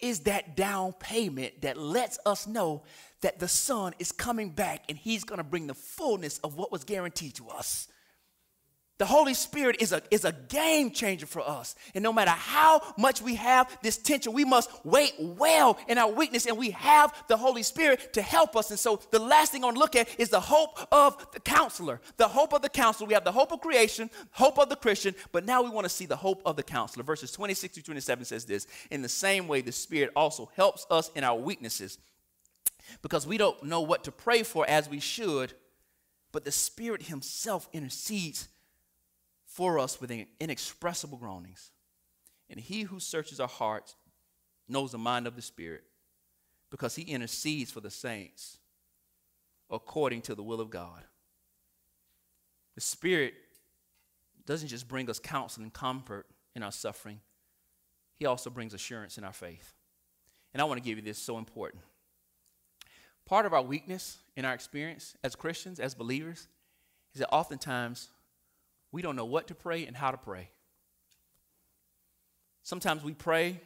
is 0.00 0.20
that 0.20 0.56
down 0.56 0.92
payment 0.92 1.62
that 1.62 1.76
lets 1.76 2.18
us 2.24 2.46
know 2.46 2.84
that 3.20 3.38
the 3.38 3.48
Son 3.48 3.94
is 3.98 4.12
coming 4.12 4.50
back 4.50 4.84
and 4.88 4.96
He's 4.96 5.24
going 5.24 5.38
to 5.38 5.44
bring 5.44 5.66
the 5.66 5.74
fullness 5.74 6.38
of 6.38 6.56
what 6.56 6.70
was 6.70 6.84
guaranteed 6.84 7.34
to 7.36 7.48
us. 7.48 7.88
The 8.98 9.06
Holy 9.06 9.34
Spirit 9.34 9.76
is 9.80 9.92
a, 9.92 10.02
is 10.10 10.24
a 10.24 10.32
game 10.32 10.90
changer 10.90 11.24
for 11.24 11.40
us. 11.40 11.76
And 11.94 12.02
no 12.02 12.12
matter 12.12 12.32
how 12.32 12.82
much 12.98 13.22
we 13.22 13.36
have 13.36 13.78
this 13.80 13.96
tension, 13.96 14.32
we 14.32 14.44
must 14.44 14.70
wait 14.84 15.14
well 15.18 15.78
in 15.86 15.98
our 15.98 16.10
weakness, 16.10 16.46
and 16.46 16.58
we 16.58 16.70
have 16.70 17.14
the 17.28 17.36
Holy 17.36 17.62
Spirit 17.62 18.12
to 18.14 18.22
help 18.22 18.56
us. 18.56 18.70
And 18.70 18.78
so 18.78 19.00
the 19.12 19.20
last 19.20 19.52
thing 19.52 19.62
I 19.62 19.66
want 19.66 19.76
to 19.76 19.80
look 19.80 19.94
at 19.94 20.08
is 20.18 20.30
the 20.30 20.40
hope 20.40 20.80
of 20.90 21.30
the 21.32 21.38
counselor. 21.38 22.00
The 22.16 22.26
hope 22.26 22.52
of 22.52 22.60
the 22.60 22.68
counselor. 22.68 23.06
We 23.06 23.14
have 23.14 23.24
the 23.24 23.30
hope 23.30 23.52
of 23.52 23.60
creation, 23.60 24.10
hope 24.32 24.58
of 24.58 24.68
the 24.68 24.76
Christian, 24.76 25.14
but 25.30 25.44
now 25.44 25.62
we 25.62 25.70
want 25.70 25.84
to 25.84 25.90
see 25.90 26.06
the 26.06 26.16
hope 26.16 26.42
of 26.44 26.56
the 26.56 26.64
counselor. 26.64 27.04
Verses 27.04 27.30
26 27.30 27.76
to 27.76 27.82
27 27.84 28.24
says 28.24 28.44
this 28.46 28.66
In 28.90 29.02
the 29.02 29.08
same 29.08 29.46
way, 29.46 29.60
the 29.60 29.70
Spirit 29.70 30.10
also 30.16 30.50
helps 30.56 30.86
us 30.90 31.12
in 31.14 31.22
our 31.22 31.38
weaknesses 31.38 31.98
because 33.00 33.28
we 33.28 33.38
don't 33.38 33.62
know 33.62 33.80
what 33.80 34.02
to 34.04 34.12
pray 34.12 34.42
for 34.42 34.68
as 34.68 34.88
we 34.88 34.98
should, 34.98 35.52
but 36.32 36.44
the 36.44 36.50
Spirit 36.50 37.02
Himself 37.02 37.68
intercedes 37.72 38.48
for 39.58 39.80
us 39.80 40.00
with 40.00 40.12
inexpressible 40.38 41.18
groanings. 41.18 41.72
And 42.48 42.60
he 42.60 42.82
who 42.82 43.00
searches 43.00 43.40
our 43.40 43.48
hearts 43.48 43.96
knows 44.68 44.92
the 44.92 44.98
mind 44.98 45.26
of 45.26 45.34
the 45.34 45.42
Spirit 45.42 45.82
because 46.70 46.94
he 46.94 47.02
intercedes 47.02 47.72
for 47.72 47.80
the 47.80 47.90
saints 47.90 48.58
according 49.68 50.22
to 50.22 50.36
the 50.36 50.44
will 50.44 50.60
of 50.60 50.70
God. 50.70 51.02
The 52.76 52.80
Spirit 52.80 53.34
doesn't 54.46 54.68
just 54.68 54.86
bring 54.86 55.10
us 55.10 55.18
counsel 55.18 55.64
and 55.64 55.72
comfort 55.72 56.26
in 56.54 56.62
our 56.62 56.70
suffering, 56.70 57.18
He 58.14 58.26
also 58.26 58.50
brings 58.50 58.74
assurance 58.74 59.18
in 59.18 59.24
our 59.24 59.32
faith. 59.32 59.74
And 60.54 60.62
I 60.62 60.66
want 60.66 60.78
to 60.78 60.88
give 60.88 60.98
you 60.98 61.02
this 61.02 61.18
so 61.18 61.36
important. 61.36 61.82
Part 63.26 63.44
of 63.44 63.52
our 63.52 63.62
weakness 63.62 64.18
in 64.36 64.44
our 64.44 64.54
experience 64.54 65.16
as 65.24 65.34
Christians, 65.34 65.80
as 65.80 65.96
believers, 65.96 66.46
is 67.12 67.18
that 67.18 67.28
oftentimes 67.30 68.10
we 68.92 69.02
don't 69.02 69.16
know 69.16 69.24
what 69.24 69.48
to 69.48 69.54
pray 69.54 69.86
and 69.86 69.96
how 69.96 70.10
to 70.10 70.16
pray. 70.16 70.50
Sometimes 72.62 73.02
we 73.02 73.14
pray 73.14 73.60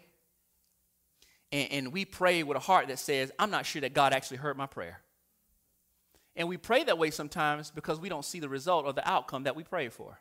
and, 1.51 1.73
and, 1.73 1.93
we 1.93 2.05
pray 2.05 2.43
with 2.43 2.57
a 2.57 2.61
heart 2.61 2.89
that 2.89 2.99
says, 2.99 3.31
I'm 3.39 3.51
not 3.51 3.67
sure 3.67 3.83
that 3.83 3.93
God 3.93 4.15
actually 4.15 4.39
heard 4.39 4.57
my 4.57 4.67
prayer. 4.67 5.01
And 6.35 6.49
we 6.49 6.57
pray 6.57 6.83
that 6.85 6.97
way 6.97 7.11
sometimes 7.11 7.71
because 7.71 8.01
we 8.01 8.09
don't 8.09 8.25
see 8.25 8.41
the 8.41 8.49
result 8.49 8.87
or 8.87 8.93
the 8.95 9.07
outcome 9.07 9.43
that 9.43 9.55
we 9.55 9.63
pray 9.63 9.91
for. 9.91 10.19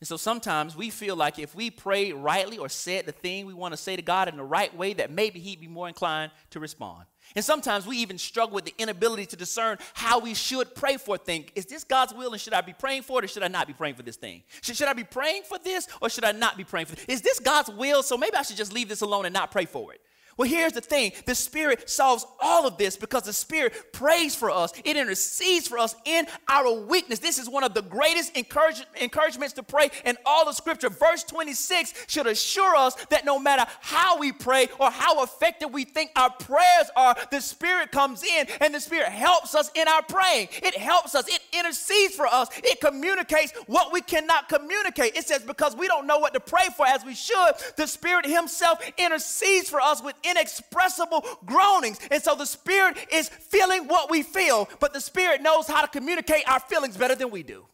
And 0.00 0.06
so 0.06 0.16
sometimes 0.16 0.76
we 0.76 0.90
feel 0.90 1.16
like 1.16 1.40
if 1.40 1.56
we 1.56 1.70
prayed 1.70 2.14
rightly 2.14 2.56
or 2.56 2.68
said 2.68 3.06
the 3.06 3.12
thing 3.12 3.46
we 3.46 3.54
want 3.54 3.72
to 3.72 3.76
say 3.76 3.96
to 3.96 4.02
God 4.02 4.28
in 4.28 4.36
the 4.36 4.44
right 4.44 4.74
way, 4.76 4.92
that 4.94 5.10
maybe 5.10 5.40
He'd 5.40 5.60
be 5.60 5.66
more 5.66 5.88
inclined 5.88 6.30
to 6.50 6.60
respond. 6.60 7.04
And 7.34 7.44
sometimes 7.44 7.86
we 7.86 7.98
even 7.98 8.16
struggle 8.16 8.54
with 8.54 8.64
the 8.64 8.74
inability 8.78 9.26
to 9.26 9.36
discern 9.36 9.78
how 9.94 10.20
we 10.20 10.34
should 10.34 10.74
pray 10.74 10.98
for 10.98 11.16
a 11.16 11.18
thing. 11.18 11.46
Is 11.56 11.66
this 11.66 11.82
God's 11.82 12.14
will 12.14 12.32
and 12.32 12.40
should 12.40 12.52
I 12.52 12.60
be 12.60 12.72
praying 12.72 13.02
for 13.02 13.18
it 13.18 13.24
or 13.24 13.28
should 13.28 13.42
I 13.42 13.48
not 13.48 13.66
be 13.66 13.72
praying 13.72 13.96
for 13.96 14.02
this 14.02 14.16
thing? 14.16 14.44
Should, 14.62 14.76
should 14.76 14.88
I 14.88 14.92
be 14.92 15.04
praying 15.04 15.42
for 15.42 15.58
this 15.58 15.88
or 16.00 16.08
should 16.08 16.24
I 16.24 16.32
not 16.32 16.56
be 16.56 16.64
praying 16.64 16.86
for 16.86 16.94
it? 16.94 17.04
Is 17.08 17.20
this 17.20 17.40
God's 17.40 17.70
will? 17.70 18.02
So 18.02 18.16
maybe 18.16 18.36
I 18.36 18.42
should 18.42 18.56
just 18.56 18.72
leave 18.72 18.88
this 18.88 19.00
alone 19.00 19.26
and 19.26 19.34
not 19.34 19.50
pray 19.50 19.66
for 19.66 19.92
it. 19.92 20.00
Well, 20.38 20.48
here's 20.48 20.72
the 20.72 20.80
thing 20.80 21.12
the 21.26 21.34
Spirit 21.34 21.90
solves 21.90 22.24
all 22.40 22.66
of 22.66 22.78
this 22.78 22.96
because 22.96 23.24
the 23.24 23.32
Spirit 23.32 23.92
prays 23.92 24.36
for 24.36 24.50
us, 24.50 24.72
it 24.84 24.96
intercedes 24.96 25.66
for 25.66 25.78
us 25.78 25.96
in 26.04 26.26
our 26.48 26.72
weakness. 26.72 27.18
This 27.18 27.38
is 27.38 27.48
one 27.48 27.64
of 27.64 27.74
the 27.74 27.82
greatest 27.82 28.36
encourage, 28.36 28.82
encouragements 29.00 29.52
to 29.54 29.64
pray 29.64 29.90
in 30.04 30.16
all 30.24 30.48
of 30.48 30.54
Scripture. 30.54 30.90
Verse 30.90 31.24
26 31.24 31.92
should 32.06 32.28
assure 32.28 32.76
us 32.76 32.94
that 33.06 33.24
no 33.24 33.40
matter 33.40 33.66
how 33.80 34.16
we 34.18 34.30
pray 34.30 34.68
or 34.78 34.92
how 34.92 35.24
effective 35.24 35.72
we 35.72 35.84
think 35.84 36.12
our 36.14 36.30
prayers 36.30 36.88
are, 36.94 37.16
the 37.32 37.40
Spirit 37.40 37.90
comes 37.90 38.22
in 38.22 38.46
and 38.60 38.72
the 38.72 38.80
Spirit 38.80 39.08
helps 39.08 39.56
us 39.56 39.72
in 39.74 39.88
our 39.88 40.02
praying. 40.02 40.48
It 40.62 40.76
helps 40.76 41.16
us, 41.16 41.26
it 41.26 41.40
intercedes 41.52 42.14
for 42.14 42.28
us, 42.28 42.48
it 42.58 42.80
communicates 42.80 43.52
what 43.66 43.92
we 43.92 44.00
cannot 44.02 44.48
communicate. 44.48 45.16
It 45.16 45.26
says, 45.26 45.42
because 45.42 45.74
we 45.74 45.88
don't 45.88 46.06
know 46.06 46.18
what 46.18 46.32
to 46.34 46.40
pray 46.40 46.68
for 46.76 46.86
as 46.86 47.04
we 47.04 47.16
should, 47.16 47.54
the 47.76 47.88
Spirit 47.88 48.24
Himself 48.24 48.78
intercedes 48.96 49.68
for 49.68 49.80
us 49.80 50.00
with 50.00 50.14
inexpressible 50.30 51.24
groanings. 51.44 51.98
And 52.10 52.22
so 52.22 52.34
the 52.34 52.46
Spirit 52.46 52.96
is 53.12 53.28
feeling 53.28 53.88
what 53.88 54.10
we 54.10 54.22
feel, 54.22 54.68
but 54.80 54.92
the 54.92 55.00
Spirit 55.00 55.42
knows 55.42 55.66
how 55.66 55.82
to 55.82 55.88
communicate 55.88 56.48
our 56.48 56.60
feelings 56.60 56.96
better 56.96 57.14
than 57.14 57.30
we 57.30 57.42
do. 57.42 57.64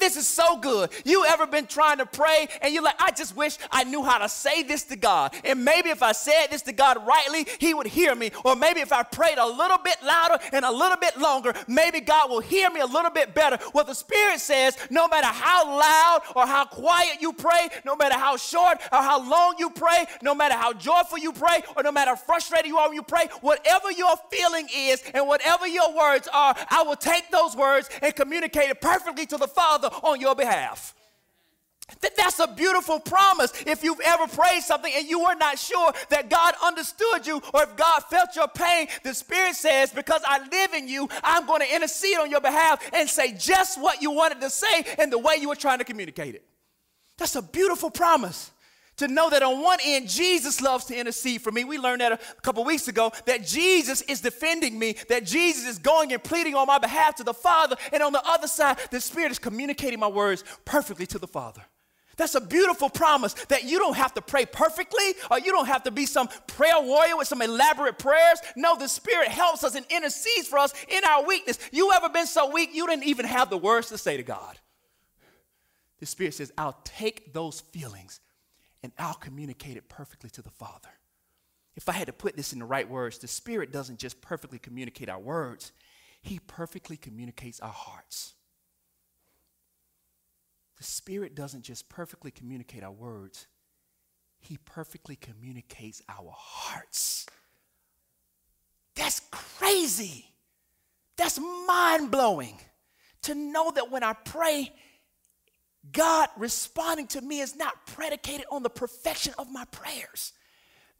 This 0.00 0.16
is 0.16 0.26
so 0.26 0.58
good. 0.58 0.90
You 1.04 1.24
ever 1.26 1.46
been 1.46 1.66
trying 1.66 1.98
to 1.98 2.06
pray 2.06 2.48
and 2.62 2.72
you're 2.72 2.82
like, 2.82 3.00
I 3.00 3.10
just 3.10 3.36
wish 3.36 3.58
I 3.70 3.84
knew 3.84 4.02
how 4.02 4.18
to 4.18 4.28
say 4.28 4.62
this 4.62 4.84
to 4.84 4.96
God. 4.96 5.34
And 5.44 5.64
maybe 5.64 5.90
if 5.90 6.02
I 6.02 6.12
said 6.12 6.48
this 6.50 6.62
to 6.62 6.72
God 6.72 7.06
rightly, 7.06 7.46
He 7.58 7.74
would 7.74 7.86
hear 7.86 8.14
me. 8.14 8.30
Or 8.44 8.56
maybe 8.56 8.80
if 8.80 8.92
I 8.92 9.02
prayed 9.02 9.38
a 9.38 9.46
little 9.46 9.78
bit 9.78 9.96
louder 10.04 10.38
and 10.52 10.64
a 10.64 10.70
little 10.70 10.96
bit 10.96 11.16
longer, 11.18 11.54
maybe 11.66 12.00
God 12.00 12.30
will 12.30 12.40
hear 12.40 12.70
me 12.70 12.80
a 12.80 12.86
little 12.86 13.10
bit 13.10 13.34
better. 13.34 13.58
What 13.72 13.86
the 13.86 13.94
Spirit 13.94 14.40
says, 14.40 14.76
no 14.90 15.06
matter 15.08 15.26
how 15.26 15.66
loud 15.66 16.22
or 16.34 16.46
how 16.46 16.64
quiet 16.64 17.20
you 17.20 17.32
pray, 17.32 17.68
no 17.84 17.96
matter 17.96 18.14
how 18.14 18.36
short 18.36 18.78
or 18.92 19.02
how 19.02 19.28
long 19.28 19.56
you 19.58 19.70
pray, 19.70 20.06
no 20.22 20.34
matter 20.34 20.54
how 20.54 20.72
joyful 20.72 21.18
you 21.18 21.32
pray, 21.32 21.62
or 21.76 21.82
no 21.82 21.92
matter 21.92 22.10
how 22.10 22.16
frustrated 22.16 22.66
you 22.66 22.78
are 22.78 22.88
when 22.88 22.96
you 22.96 23.02
pray, 23.02 23.28
whatever 23.40 23.92
your 23.92 24.14
feeling 24.30 24.68
is 24.74 25.02
and 25.14 25.26
whatever 25.26 25.66
your 25.66 25.94
words 25.94 26.28
are, 26.32 26.54
I 26.70 26.82
will 26.82 26.96
take 26.96 27.30
those 27.30 27.54
words 27.56 27.88
and 28.00 28.14
communicate 28.14 28.70
it 28.70 28.80
perfectly 28.80 29.26
to 29.26 29.36
the 29.36 29.46
Father 29.58 29.88
on 30.04 30.20
your 30.20 30.36
behalf. 30.36 30.94
That 32.00 32.16
that's 32.16 32.38
a 32.38 32.46
beautiful 32.46 33.00
promise. 33.00 33.52
If 33.66 33.82
you've 33.82 34.00
ever 34.04 34.28
prayed 34.28 34.62
something 34.62 34.92
and 34.94 35.08
you 35.08 35.20
were 35.20 35.34
not 35.34 35.58
sure 35.58 35.92
that 36.10 36.30
God 36.30 36.54
understood 36.62 37.26
you 37.26 37.42
or 37.52 37.62
if 37.64 37.76
God 37.76 38.00
felt 38.04 38.36
your 38.36 38.46
pain, 38.46 38.86
the 39.02 39.14
Spirit 39.14 39.56
says, 39.56 39.90
Because 39.90 40.22
I 40.26 40.46
live 40.46 40.74
in 40.74 40.86
you, 40.86 41.08
I'm 41.24 41.46
going 41.46 41.62
to 41.62 41.74
intercede 41.74 42.18
on 42.18 42.30
your 42.30 42.40
behalf 42.40 42.88
and 42.92 43.08
say 43.08 43.32
just 43.32 43.80
what 43.80 44.00
you 44.00 44.12
wanted 44.12 44.40
to 44.42 44.50
say 44.50 44.84
and 44.98 45.12
the 45.12 45.18
way 45.18 45.36
you 45.40 45.48
were 45.48 45.56
trying 45.56 45.78
to 45.78 45.84
communicate 45.84 46.36
it. 46.36 46.44
That's 47.16 47.34
a 47.34 47.42
beautiful 47.42 47.90
promise 47.90 48.52
to 48.98 49.08
know 49.08 49.30
that 49.30 49.42
on 49.42 49.62
one 49.62 49.78
end, 49.84 50.08
Jesus 50.08 50.60
loves 50.60 50.84
to 50.86 50.96
intercede 50.96 51.42
for 51.42 51.50
me. 51.50 51.64
We 51.64 51.78
learned 51.78 52.00
that 52.00 52.12
a 52.12 52.40
couple 52.42 52.64
weeks 52.64 52.88
ago 52.88 53.12
that 53.26 53.46
Jesus 53.46 54.02
is 54.02 54.20
defending 54.20 54.78
me, 54.78 54.96
that 55.08 55.24
Jesus 55.24 55.66
is 55.66 55.78
going 55.78 56.12
and 56.12 56.22
pleading 56.22 56.54
on 56.54 56.66
my 56.66 56.78
behalf 56.78 57.16
to 57.16 57.24
the 57.24 57.34
Father. 57.34 57.76
And 57.92 58.02
on 58.02 58.12
the 58.12 58.22
other 58.24 58.46
side, 58.46 58.78
the 58.90 59.00
Spirit 59.00 59.32
is 59.32 59.38
communicating 59.38 59.98
my 59.98 60.08
words 60.08 60.44
perfectly 60.64 61.06
to 61.06 61.18
the 61.18 61.26
Father. 61.26 61.62
That's 62.16 62.34
a 62.34 62.40
beautiful 62.40 62.90
promise 62.90 63.34
that 63.44 63.64
you 63.64 63.78
don't 63.78 63.96
have 63.96 64.12
to 64.14 64.20
pray 64.20 64.44
perfectly 64.44 65.14
or 65.30 65.38
you 65.38 65.52
don't 65.52 65.68
have 65.68 65.84
to 65.84 65.92
be 65.92 66.04
some 66.04 66.28
prayer 66.48 66.80
warrior 66.80 67.16
with 67.16 67.28
some 67.28 67.40
elaborate 67.40 67.96
prayers. 67.98 68.40
No, 68.56 68.76
the 68.76 68.88
Spirit 68.88 69.28
helps 69.28 69.62
us 69.62 69.76
and 69.76 69.86
intercedes 69.88 70.48
for 70.48 70.58
us 70.58 70.74
in 70.88 71.04
our 71.04 71.24
weakness. 71.24 71.60
You 71.70 71.92
ever 71.92 72.08
been 72.08 72.26
so 72.26 72.50
weak 72.50 72.70
you 72.74 72.88
didn't 72.88 73.04
even 73.04 73.24
have 73.24 73.50
the 73.50 73.56
words 73.56 73.88
to 73.90 73.98
say 73.98 74.16
to 74.16 74.24
God? 74.24 74.58
The 76.00 76.06
Spirit 76.06 76.34
says, 76.34 76.52
I'll 76.58 76.80
take 76.84 77.32
those 77.32 77.60
feelings 77.60 78.20
and 78.82 78.92
I'll 78.98 79.14
communicate 79.14 79.76
it 79.76 79.88
perfectly 79.88 80.30
to 80.30 80.42
the 80.42 80.50
Father. 80.50 80.90
If 81.76 81.88
I 81.88 81.92
had 81.92 82.06
to 82.08 82.12
put 82.12 82.36
this 82.36 82.52
in 82.52 82.58
the 82.58 82.64
right 82.64 82.88
words, 82.88 83.18
the 83.18 83.28
Spirit 83.28 83.72
doesn't 83.72 83.98
just 83.98 84.20
perfectly 84.20 84.58
communicate 84.58 85.08
our 85.08 85.18
words, 85.18 85.72
He 86.22 86.40
perfectly 86.40 86.96
communicates 86.96 87.60
our 87.60 87.72
hearts. 87.72 88.34
The 90.76 90.84
Spirit 90.84 91.34
doesn't 91.34 91.62
just 91.62 91.88
perfectly 91.88 92.30
communicate 92.30 92.82
our 92.82 92.92
words, 92.92 93.46
He 94.40 94.58
perfectly 94.58 95.16
communicates 95.16 96.02
our 96.08 96.32
hearts. 96.34 97.26
That's 98.94 99.20
crazy. 99.30 100.32
That's 101.16 101.38
mind 101.66 102.10
blowing 102.10 102.58
to 103.22 103.34
know 103.34 103.70
that 103.72 103.90
when 103.90 104.02
I 104.02 104.12
pray, 104.12 104.72
God 105.92 106.28
responding 106.36 107.06
to 107.08 107.20
me 107.20 107.40
is 107.40 107.56
not 107.56 107.86
predicated 107.86 108.46
on 108.50 108.62
the 108.62 108.70
perfection 108.70 109.34
of 109.38 109.50
my 109.50 109.64
prayers 109.66 110.32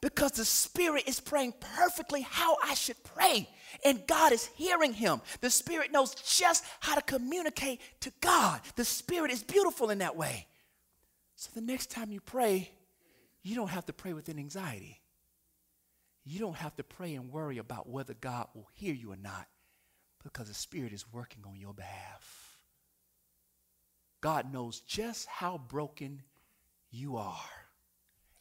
because 0.01 0.33
the 0.33 0.45
Spirit 0.45 1.05
is 1.07 1.21
praying 1.21 1.55
perfectly 1.77 2.23
how 2.23 2.57
I 2.63 2.75
should 2.75 3.03
pray, 3.03 3.49
and 3.85 4.07
God 4.07 4.33
is 4.33 4.47
hearing 4.55 4.93
him. 4.93 5.21
The 5.41 5.51
Spirit 5.51 5.93
knows 5.93 6.15
just 6.15 6.65
how 6.81 6.95
to 6.95 7.03
communicate 7.03 7.81
to 8.01 8.13
God. 8.21 8.61
The 8.77 8.85
Spirit 8.85 9.33
is 9.33 9.43
beautiful 9.43 9.91
in 9.91 9.99
that 9.99 10.17
way. 10.17 10.47
So 11.35 11.51
the 11.55 11.61
next 11.61 11.91
time 11.91 12.11
you 12.11 12.21
pray, 12.21 12.71
you 13.43 13.55
don't 13.57 13.71
have 13.71 13.87
to 13.87 13.93
pray 13.93 14.13
with 14.13 14.29
an 14.29 14.39
anxiety. 14.39 15.01
You 16.25 16.39
don't 16.41 16.57
have 16.57 16.77
to 16.77 16.85
pray 16.85 17.15
and 17.15 17.33
worry 17.33 17.59
about 17.59 17.89
whether 17.89 18.15
God 18.15 18.49
will 18.55 18.69
hear 18.75 18.95
you 18.95 19.13
or 19.13 19.17
not 19.17 19.47
because 20.23 20.49
the 20.49 20.55
Spirit 20.55 20.93
is 20.93 21.11
working 21.13 21.43
on 21.47 21.57
your 21.57 21.73
behalf. 21.73 22.48
God 24.21 24.53
knows 24.53 24.81
just 24.81 25.27
how 25.29 25.59
broken 25.59 26.23
you 26.91 27.17
are. 27.17 27.35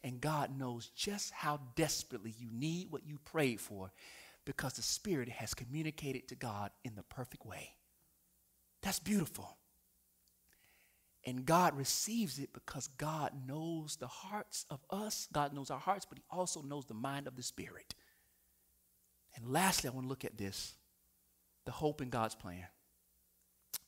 And 0.03 0.21
God 0.21 0.57
knows 0.57 0.89
just 0.95 1.31
how 1.31 1.59
desperately 1.75 2.33
you 2.37 2.47
need 2.51 2.91
what 2.91 3.05
you 3.05 3.19
prayed 3.25 3.59
for 3.59 3.91
because 4.45 4.73
the 4.73 4.81
Spirit 4.81 5.27
has 5.27 5.53
communicated 5.53 6.27
to 6.29 6.35
God 6.35 6.71
in 6.83 6.95
the 6.95 7.03
perfect 7.03 7.45
way. 7.45 7.75
That's 8.81 8.99
beautiful. 8.99 9.57
And 11.25 11.45
God 11.45 11.75
receives 11.75 12.39
it 12.39 12.53
because 12.53 12.87
God 12.87 13.33
knows 13.45 13.97
the 13.97 14.07
hearts 14.07 14.65
of 14.69 14.79
us. 14.89 15.27
God 15.33 15.53
knows 15.53 15.69
our 15.69 15.79
hearts, 15.79 16.05
but 16.05 16.17
He 16.17 16.23
also 16.29 16.61
knows 16.61 16.85
the 16.85 16.93
mind 16.93 17.27
of 17.27 17.35
the 17.35 17.43
Spirit. 17.43 17.93
And 19.35 19.45
lastly, 19.51 19.89
I 19.89 19.93
want 19.93 20.05
to 20.05 20.09
look 20.09 20.25
at 20.25 20.37
this 20.37 20.75
the 21.65 21.71
hope 21.71 22.01
in 22.01 22.09
God's 22.09 22.33
plan. 22.33 22.63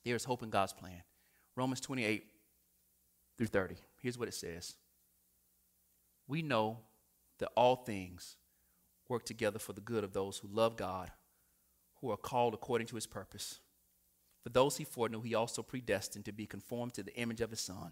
There's 0.03 0.25
hope 0.25 0.43
in 0.43 0.49
God's 0.49 0.73
plan. 0.73 1.01
Romans 1.59 1.81
28 1.81 2.23
through 3.37 3.47
30. 3.47 3.75
Here's 4.01 4.17
what 4.17 4.29
it 4.29 4.33
says 4.33 4.75
We 6.25 6.41
know 6.41 6.77
that 7.39 7.49
all 7.53 7.75
things 7.75 8.37
work 9.09 9.25
together 9.25 9.59
for 9.59 9.73
the 9.73 9.81
good 9.81 10.05
of 10.05 10.13
those 10.13 10.37
who 10.37 10.47
love 10.49 10.77
God, 10.77 11.11
who 11.99 12.11
are 12.11 12.17
called 12.17 12.53
according 12.53 12.87
to 12.87 12.95
his 12.95 13.05
purpose. 13.05 13.59
For 14.41 14.49
those 14.49 14.77
he 14.77 14.85
foreknew, 14.85 15.21
he 15.21 15.35
also 15.35 15.61
predestined 15.61 16.23
to 16.25 16.31
be 16.31 16.45
conformed 16.45 16.93
to 16.93 17.03
the 17.03 17.15
image 17.17 17.41
of 17.41 17.49
his 17.49 17.59
Son 17.59 17.91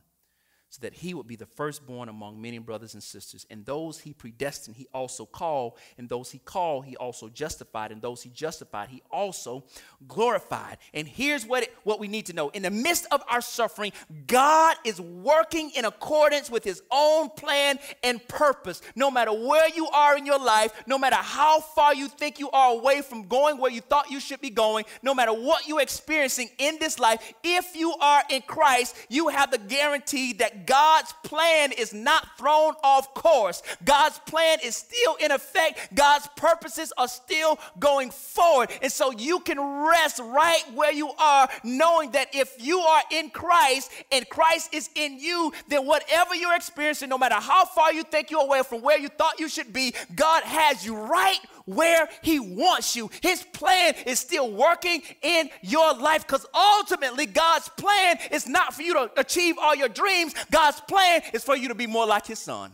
so 0.69 0.79
that 0.81 0.93
he 0.93 1.13
would 1.13 1.27
be 1.27 1.35
the 1.35 1.45
firstborn 1.45 2.09
among 2.09 2.41
many 2.41 2.57
brothers 2.57 2.93
and 2.93 3.01
sisters. 3.01 3.45
And 3.49 3.65
those 3.65 3.99
he 3.99 4.13
predestined, 4.13 4.75
he 4.75 4.87
also 4.93 5.25
called. 5.25 5.73
And 5.97 6.09
those 6.09 6.31
he 6.31 6.39
called, 6.39 6.85
he 6.85 6.97
also 6.97 7.29
justified. 7.29 7.91
And 7.91 8.01
those 8.01 8.21
he 8.21 8.29
justified, 8.29 8.89
he 8.89 9.01
also 9.09 9.63
glorified. 10.07 10.77
And 10.93 11.07
here's 11.07 11.45
what, 11.45 11.63
it, 11.63 11.73
what 11.83 11.99
we 11.99 12.09
need 12.09 12.25
to 12.25 12.33
know 12.33 12.49
in 12.49 12.63
the 12.63 12.71
midst 12.71 13.07
of 13.11 13.23
our 13.29 13.39
suffering, 13.39 13.93
God 14.27 14.75
is 14.83 14.99
working 14.99 15.71
in 15.75 15.85
accordance 15.85 16.51
with 16.51 16.65
his 16.65 16.81
own 16.91 17.29
plan 17.29 17.79
and 18.03 18.25
purpose. 18.27 18.81
No 18.95 19.09
matter 19.09 19.31
where 19.31 19.69
you 19.69 19.87
are 19.87 20.17
in 20.17 20.25
your 20.25 20.39
life, 20.39 20.73
no 20.85 20.97
matter 20.97 21.15
how 21.15 21.61
far 21.61 21.95
you 21.95 22.09
think 22.09 22.39
you 22.39 22.51
are 22.51 22.73
away 22.73 23.01
from 23.01 23.27
going 23.27 23.57
where 23.57 23.71
you 23.71 23.81
thought 23.81 24.11
you 24.11 24.19
should 24.19 24.41
be 24.41 24.49
going, 24.49 24.83
no 25.01 25.13
matter 25.13 25.31
what 25.31 25.67
you're 25.67 25.81
experiencing 25.81 26.49
in 26.57 26.77
this 26.79 26.99
life, 26.99 27.33
if 27.43 27.73
you 27.75 27.93
are 28.01 28.23
in 28.29 28.41
Christ, 28.41 28.95
you 29.07 29.29
have 29.29 29.49
the 29.51 29.57
guarantee 29.57 30.33
that 30.33 30.56
God's 30.65 31.13
plan 31.23 31.71
is 31.71 31.93
not 31.93 32.37
thrown 32.37 32.73
off 32.83 33.13
course. 33.13 33.61
God's 33.83 34.19
plan 34.19 34.59
is 34.63 34.75
still 34.75 35.15
in 35.15 35.31
effect. 35.31 35.93
God's 35.93 36.27
purposes 36.35 36.93
are 36.97 37.07
still 37.07 37.59
going 37.79 38.11
forward. 38.11 38.69
And 38.81 38.91
so 38.91 39.11
you 39.11 39.39
can 39.39 39.59
rest 39.59 40.19
right 40.19 40.63
where 40.73 40.91
you 40.91 41.11
are, 41.17 41.49
knowing 41.63 42.11
that 42.11 42.33
if 42.33 42.55
you 42.59 42.79
are 42.79 43.03
in 43.11 43.29
Christ 43.29 43.91
and 44.11 44.27
Christ 44.29 44.73
is 44.73 44.89
in 44.95 45.19
you, 45.19 45.51
then 45.67 45.85
whatever 45.85 46.35
you're 46.35 46.55
experiencing, 46.55 47.09
no 47.09 47.17
matter 47.17 47.35
how 47.35 47.65
far 47.65 47.93
you 47.93 48.03
think 48.03 48.31
you're 48.31 48.41
away 48.41 48.63
from 48.63 48.81
where 48.81 48.97
you 48.97 49.09
thought 49.09 49.39
you 49.39 49.49
should 49.49 49.73
be, 49.73 49.93
God 50.15 50.43
has 50.43 50.85
you 50.85 50.95
right 50.95 51.39
where 51.67 52.09
He 52.23 52.39
wants 52.39 52.95
you. 52.95 53.11
His 53.21 53.43
plan 53.43 53.93
is 54.07 54.19
still 54.19 54.51
working 54.51 55.03
in 55.21 55.49
your 55.61 55.93
life 55.93 56.25
because 56.25 56.45
ultimately 56.53 57.27
God's 57.27 57.69
plan 57.69 58.17
is 58.31 58.47
not 58.47 58.73
for 58.73 58.81
you 58.81 58.93
to 58.95 59.11
achieve 59.17 59.55
all 59.61 59.75
your 59.75 59.89
dreams. 59.89 60.33
God's 60.49 60.81
plan 60.81 61.21
is 61.33 61.43
for 61.43 61.55
you 61.55 61.67
to 61.67 61.75
be 61.75 61.85
more 61.85 62.07
like 62.07 62.25
His 62.25 62.39
Son. 62.39 62.71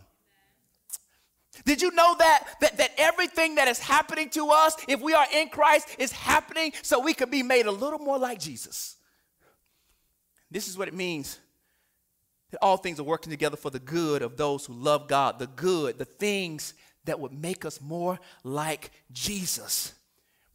Did 1.65 1.81
you 1.81 1.91
know 1.91 2.15
that, 2.17 2.47
that 2.61 2.77
that 2.77 2.91
everything 2.97 3.55
that 3.55 3.67
is 3.67 3.79
happening 3.79 4.29
to 4.31 4.49
us, 4.49 4.75
if 4.87 5.01
we 5.01 5.13
are 5.13 5.27
in 5.33 5.49
Christ, 5.49 5.95
is 5.99 6.11
happening 6.11 6.73
so 6.81 6.99
we 6.99 7.13
can 7.13 7.29
be 7.29 7.43
made 7.43 7.65
a 7.65 7.71
little 7.71 7.99
more 7.99 8.17
like 8.17 8.39
Jesus? 8.39 8.97
This 10.49 10.67
is 10.67 10.77
what 10.77 10.87
it 10.87 10.93
means 10.93 11.39
that 12.51 12.59
all 12.61 12.77
things 12.77 12.99
are 12.99 13.03
working 13.03 13.31
together 13.31 13.57
for 13.57 13.71
the 13.71 13.79
good 13.79 14.21
of 14.21 14.37
those 14.37 14.65
who 14.65 14.73
love 14.73 15.07
God, 15.07 15.39
the 15.39 15.47
good, 15.47 15.97
the 15.97 16.05
things 16.05 16.75
that 17.05 17.19
would 17.19 17.33
make 17.33 17.65
us 17.65 17.81
more 17.81 18.19
like 18.43 18.91
Jesus. 19.11 19.93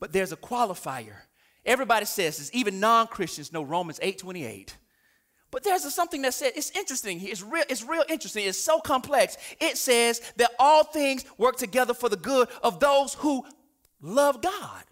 But 0.00 0.12
there's 0.12 0.32
a 0.32 0.36
qualifier. 0.36 1.16
Everybody 1.64 2.06
says 2.06 2.38
this, 2.38 2.50
even 2.52 2.80
non-Christians 2.80 3.52
know 3.52 3.62
Romans 3.62 3.98
8:28. 4.00 4.74
But 5.50 5.64
there's 5.64 5.84
a, 5.84 5.90
something 5.90 6.22
that 6.22 6.34
says 6.34 6.52
it's 6.56 6.70
interesting. 6.72 7.20
It's 7.22 7.42
real, 7.42 7.64
it's 7.68 7.82
real 7.82 8.04
interesting. 8.08 8.44
It's 8.46 8.58
so 8.58 8.80
complex. 8.80 9.36
It 9.60 9.78
says 9.78 10.20
that 10.36 10.50
all 10.58 10.84
things 10.84 11.24
work 11.38 11.56
together 11.56 11.94
for 11.94 12.08
the 12.08 12.16
good 12.16 12.48
of 12.62 12.80
those 12.80 13.14
who 13.14 13.44
love 14.00 14.42
God. 14.42 14.84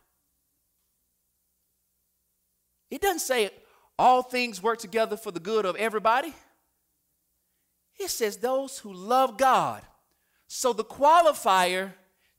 It 2.90 3.00
doesn't 3.02 3.20
say 3.20 3.50
all 3.98 4.22
things 4.22 4.62
work 4.62 4.78
together 4.78 5.16
for 5.16 5.30
the 5.30 5.40
good 5.40 5.66
of 5.66 5.76
everybody. 5.76 6.32
It 7.98 8.10
says 8.10 8.36
those 8.36 8.78
who 8.78 8.92
love 8.92 9.36
God. 9.38 9.82
So 10.48 10.72
the 10.72 10.84
qualifier 10.84 11.92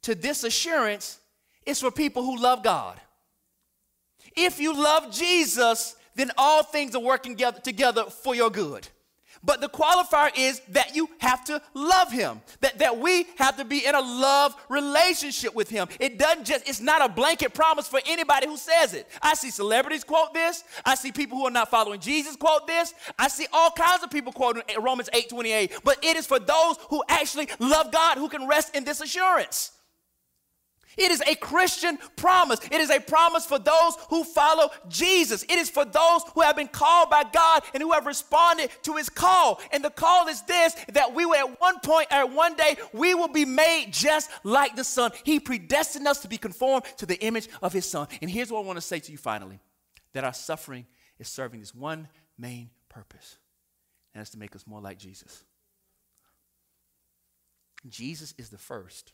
to 0.04 0.16
this 0.16 0.44
assurance 0.44 1.20
is 1.66 1.80
for 1.80 1.92
people 1.92 2.24
who 2.24 2.38
love 2.38 2.64
God. 2.64 3.00
If 4.36 4.60
you 4.60 4.74
love 4.74 5.12
Jesus, 5.12 5.96
then 6.16 6.32
all 6.38 6.64
things 6.64 6.96
are 6.96 7.02
working 7.02 7.36
together, 7.36 8.06
for 8.06 8.34
your 8.36 8.50
good. 8.50 8.88
But 9.44 9.62
the 9.62 9.70
qualifier 9.70 10.32
is 10.36 10.62
that 10.70 10.96
you 10.96 11.10
have 11.20 11.44
to 11.46 11.62
love 11.74 12.12
him, 12.12 12.42
that, 12.62 12.80
that 12.80 12.98
we 12.98 13.28
have 13.38 13.58
to 13.58 13.66
be 13.66 13.86
in 13.86 13.96
a 13.96 14.02
love 14.02 14.56
relationship 14.70 15.56
with 15.56 15.70
him. 15.70 15.88
It 16.00 16.18
doesn't 16.18 16.46
just, 16.46 16.68
it's 16.68 16.82
not 16.82 17.04
a 17.04 17.10
blanket 17.12 17.54
promise 17.54 17.88
for 17.88 18.02
anybody 18.08 18.48
who 18.48 18.58
says 18.58 18.94
it. 18.94 19.08
I 19.22 19.34
see 19.34 19.50
celebrities 19.50 20.04
quote 20.04 20.34
this. 20.34 20.64
I 20.86 20.96
see 20.96 21.12
people 21.12 21.38
who 21.38 21.46
are 21.46 21.52
not 21.52 21.70
following 21.70 22.00
Jesus 22.00 22.36
quote 22.36 22.68
this. 22.68 22.94
I 23.18 23.28
see 23.28 23.48
all 23.54 23.72
kinds 23.72 24.04
of 24.04 24.10
people 24.10 24.32
quoting 24.32 24.64
Romans 24.80 25.10
8 25.14 25.30
28. 25.30 25.80
But 25.84 26.04
it 26.04 26.18
is 26.18 26.26
for 26.26 26.40
those 26.40 26.78
who 26.90 27.04
actually 27.08 27.50
love 27.60 27.92
God 27.92 28.18
who 28.18 28.30
can 28.30 28.48
rest 28.48 28.76
in 28.76 28.84
this 28.84 29.02
assurance. 29.02 29.72
It 30.98 31.12
is 31.12 31.22
a 31.22 31.36
Christian 31.36 31.98
promise. 32.16 32.60
It 32.72 32.82
is 32.82 32.90
a 32.90 33.00
promise 33.00 33.46
for 33.46 33.60
those 33.60 33.96
who 34.10 34.24
follow 34.24 34.70
Jesus. 34.90 35.44
It 35.44 35.52
is 35.52 35.70
for 35.70 35.86
those 35.86 36.22
who 36.34 36.42
have 36.42 36.56
been 36.56 36.68
called 36.68 37.10
by 37.10 37.24
God 37.32 37.64
and 37.74 37.84
who 37.84 37.92
have 37.92 38.06
responded 38.06 38.72
to 38.84 38.96
his 38.96 39.08
call. 39.08 39.62
And 39.72 39.84
the 39.84 39.92
call 39.92 40.28
is 40.28 40.42
this 40.44 40.76
that 40.94 41.14
we 41.14 41.26
will 41.26 41.36
at 41.36 41.62
one 41.62 41.80
point 41.82 42.08
or 42.12 42.26
one 42.26 42.56
day 42.56 42.78
we 42.94 43.14
will 43.14 43.28
be 43.28 43.46
made 43.46 43.90
just 43.92 44.30
like 44.44 44.76
the 44.76 44.84
Son. 44.84 45.12
He 45.24 45.40
predestined 45.40 46.08
us 46.08 46.22
to 46.22 46.28
be 46.28 46.38
conformed 46.38 46.86
to 46.98 47.06
the 47.06 47.20
image 47.24 47.48
of 47.62 47.74
his 47.74 47.86
Son. 47.86 48.08
And 48.22 48.30
here's 48.30 48.52
what 48.52 48.64
I 48.64 48.66
want 48.66 48.78
to 48.78 48.82
say 48.82 49.00
to 49.00 49.12
you 49.12 49.18
finally 49.18 49.60
that 50.14 50.24
our 50.24 50.34
suffering 50.34 50.88
is 51.20 51.28
serving 51.28 51.60
this 51.60 51.76
one 51.76 52.08
main 52.40 52.72
purpose, 52.90 53.38
and 54.14 54.22
that's 54.22 54.32
to 54.32 54.40
make 54.40 54.56
us 54.56 54.66
more 54.66 54.82
like 54.82 54.98
Jesus. 54.98 55.44
Jesus 57.88 58.34
is 58.38 58.50
the 58.50 58.58
first 58.58 59.14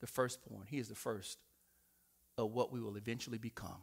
the 0.00 0.06
firstborn. 0.06 0.66
He 0.66 0.78
is 0.78 0.88
the 0.88 0.94
first 0.94 1.38
of 2.36 2.52
what 2.52 2.72
we 2.72 2.80
will 2.80 2.96
eventually 2.96 3.38
become. 3.38 3.82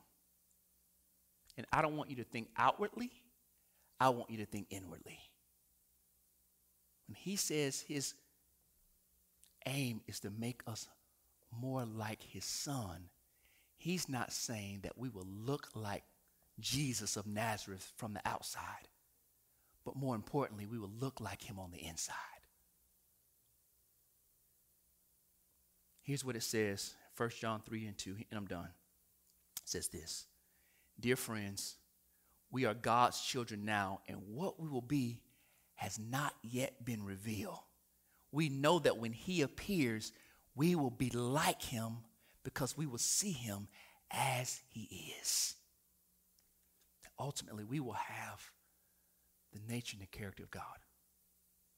And 1.57 1.65
I 1.71 1.81
don't 1.81 1.97
want 1.97 2.09
you 2.09 2.17
to 2.17 2.23
think 2.23 2.49
outwardly, 2.57 3.11
I 3.99 4.09
want 4.09 4.29
you 4.29 4.37
to 4.37 4.45
think 4.45 4.67
inwardly. 4.69 5.19
When 7.07 7.15
he 7.15 7.35
says 7.35 7.81
his 7.81 8.13
aim 9.65 10.01
is 10.07 10.19
to 10.21 10.29
make 10.29 10.61
us 10.65 10.87
more 11.51 11.85
like 11.85 12.23
his 12.23 12.45
son, 12.45 13.09
he's 13.77 14.07
not 14.07 14.31
saying 14.31 14.79
that 14.83 14.97
we 14.97 15.09
will 15.09 15.27
look 15.27 15.67
like 15.75 16.03
Jesus 16.59 17.17
of 17.17 17.27
Nazareth 17.27 17.91
from 17.97 18.13
the 18.13 18.21
outside, 18.25 18.87
but 19.83 19.95
more 19.95 20.15
importantly, 20.15 20.65
we 20.65 20.79
will 20.79 20.91
look 20.99 21.19
like 21.19 21.41
him 21.41 21.59
on 21.59 21.71
the 21.71 21.85
inside. 21.85 22.15
Here's 26.03 26.25
what 26.25 26.35
it 26.35 26.43
says 26.43 26.95
1 27.17 27.29
John 27.39 27.61
3 27.61 27.85
and 27.85 27.97
2, 27.97 28.15
and 28.31 28.37
I'm 28.37 28.45
done. 28.45 28.69
It 29.57 29.69
says 29.69 29.87
this 29.87 30.25
Dear 30.99 31.15
friends, 31.15 31.77
we 32.51 32.65
are 32.65 32.73
God's 32.73 33.21
children 33.21 33.65
now, 33.65 34.01
and 34.07 34.17
what 34.27 34.59
we 34.59 34.67
will 34.67 34.81
be 34.81 35.21
has 35.75 35.99
not 35.99 36.33
yet 36.41 36.83
been 36.83 37.03
revealed. 37.03 37.59
We 38.31 38.49
know 38.49 38.79
that 38.79 38.97
when 38.97 39.13
He 39.13 39.41
appears, 39.41 40.11
we 40.55 40.75
will 40.75 40.91
be 40.91 41.09
like 41.09 41.61
Him 41.61 41.97
because 42.43 42.77
we 42.77 42.85
will 42.85 42.97
see 42.97 43.31
Him 43.31 43.67
as 44.09 44.61
He 44.69 45.13
is. 45.21 45.55
Ultimately, 47.19 47.63
we 47.63 47.79
will 47.79 47.93
have 47.93 48.51
the 49.53 49.59
nature 49.71 49.95
and 49.95 50.01
the 50.01 50.17
character 50.17 50.43
of 50.43 50.51
God, 50.51 50.63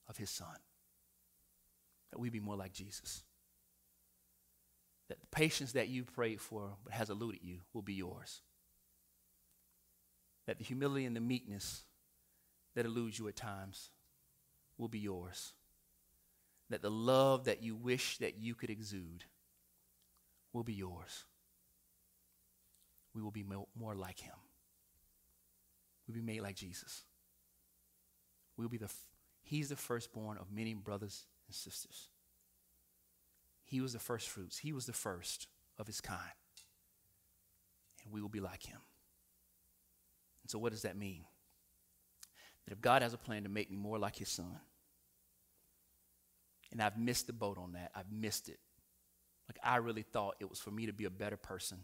of 0.08 0.18
His 0.18 0.30
Son, 0.30 0.56
that 2.12 2.20
we 2.20 2.30
be 2.30 2.40
more 2.40 2.56
like 2.56 2.72
Jesus 2.72 3.24
that 5.14 5.22
the 5.22 5.28
patience 5.28 5.74
that 5.74 5.90
you 5.90 6.04
prayed 6.04 6.42
for 6.42 6.72
but 6.84 6.92
has 6.92 7.12
eluded 7.12 7.42
you 7.44 7.60
will 7.72 7.84
be 7.84 7.94
yours. 7.94 8.42
That 10.48 10.58
the 10.58 10.64
humility 10.64 11.06
and 11.06 11.16
the 11.16 11.22
meekness 11.22 11.84
that 12.76 12.88
eludes 12.88 13.20
you 13.20 13.28
at 13.28 13.36
times 13.36 13.92
will 14.76 14.88
be 14.88 14.98
yours. 14.98 15.54
That 16.72 16.82
the 16.82 16.90
love 16.90 17.46
that 17.46 17.62
you 17.62 17.76
wish 17.76 18.18
that 18.18 18.40
you 18.40 18.56
could 18.56 18.72
exude 18.72 19.26
will 20.52 20.64
be 20.64 20.74
yours. 20.74 21.26
We 23.14 23.22
will 23.22 23.30
be 23.30 23.46
more 23.78 23.94
like 23.94 24.20
him. 24.20 24.34
We'll 26.08 26.16
be 26.16 26.22
made 26.22 26.42
like 26.42 26.56
Jesus. 26.56 27.04
We'll 28.58 28.68
be 28.68 28.80
the, 28.80 28.90
he's 29.44 29.70
the 29.70 29.76
firstborn 29.76 30.40
of 30.40 30.52
many 30.52 30.74
brothers 30.74 31.28
and 31.48 31.56
sisters. 31.56 32.10
He 33.74 33.82
was 33.82 33.94
the 33.94 33.98
first 33.98 34.30
fruits, 34.30 34.60
He 34.60 34.72
was 34.72 34.86
the 34.86 34.94
first 34.94 35.48
of 35.80 35.88
His 35.88 36.00
kind. 36.00 36.20
And 38.04 38.14
we 38.14 38.22
will 38.22 38.30
be 38.30 38.40
like 38.40 38.64
Him. 38.64 38.78
And 40.44 40.52
so, 40.52 40.60
what 40.60 40.74
does 40.74 40.84
that 40.84 40.96
mean? 40.96 41.24
That 42.66 42.74
if 42.74 42.82
God 42.82 43.02
has 43.02 43.16
a 43.16 43.18
plan 43.18 43.42
to 43.46 43.50
make 43.50 43.72
me 43.72 43.78
more 43.78 43.98
like 43.98 44.16
His 44.16 44.30
Son, 44.30 44.60
and 46.72 46.84
I've 46.84 47.00
missed 47.00 47.26
the 47.26 47.34
boat 47.34 47.58
on 47.58 47.74
that, 47.74 47.90
I've 47.96 48.12
missed 48.12 48.48
it. 48.48 48.60
Like, 49.50 49.58
I 49.64 49.78
really 49.78 50.04
thought 50.04 50.36
it 50.40 50.48
was 50.48 50.60
for 50.60 50.70
me 50.70 50.86
to 50.86 50.94
be 50.94 51.06
a 51.06 51.10
better 51.10 51.36
person 51.36 51.80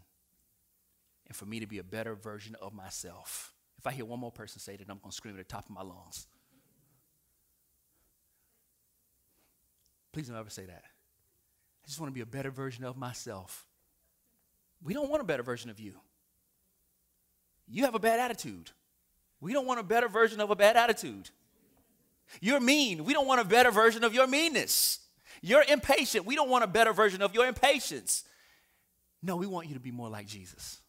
and 1.26 1.34
for 1.34 1.44
me 1.44 1.58
to 1.58 1.66
be 1.66 1.78
a 1.78 1.82
better 1.82 2.14
version 2.14 2.54
of 2.62 2.72
myself. 2.72 3.52
If 3.78 3.86
I 3.88 3.90
hear 3.90 4.04
one 4.04 4.20
more 4.20 4.30
person 4.30 4.60
say 4.60 4.76
that, 4.76 4.88
I'm 4.88 4.98
going 4.98 5.10
to 5.10 5.16
scream 5.16 5.34
at 5.34 5.38
the 5.38 5.52
top 5.52 5.64
of 5.64 5.72
my 5.72 5.82
lungs. 5.82 6.28
Please 10.12 10.28
don't 10.28 10.36
ever 10.36 10.50
say 10.50 10.66
that. 10.66 10.84
I 11.84 11.86
just 11.86 12.00
want 12.00 12.10
to 12.10 12.14
be 12.14 12.20
a 12.20 12.26
better 12.26 12.50
version 12.50 12.84
of 12.84 12.96
myself. 12.96 13.66
We 14.82 14.94
don't 14.94 15.10
want 15.10 15.22
a 15.22 15.26
better 15.26 15.42
version 15.42 15.70
of 15.70 15.78
you. 15.78 15.94
You 17.68 17.84
have 17.84 17.94
a 17.94 18.00
bad 18.00 18.20
attitude. 18.20 18.70
We 19.40 19.52
don't 19.52 19.66
want 19.66 19.80
a 19.80 19.84
better 19.84 20.08
version 20.08 20.40
of 20.40 20.50
a 20.50 20.56
bad 20.56 20.76
attitude. 20.76 21.30
You're 22.40 22.60
mean. 22.60 23.04
We 23.04 23.12
don't 23.12 23.26
want 23.26 23.40
a 23.40 23.44
better 23.44 23.70
version 23.70 24.04
of 24.04 24.14
your 24.14 24.26
meanness. 24.26 25.00
You're 25.42 25.64
impatient. 25.68 26.26
We 26.26 26.34
don't 26.34 26.50
want 26.50 26.64
a 26.64 26.68
better 26.68 26.92
version 26.92 27.22
of 27.22 27.34
your 27.34 27.46
impatience. 27.46 28.24
No, 29.22 29.36
we 29.36 29.46
want 29.46 29.68
you 29.68 29.74
to 29.74 29.80
be 29.80 29.90
more 29.90 30.08
like 30.08 30.26
Jesus. 30.26 30.80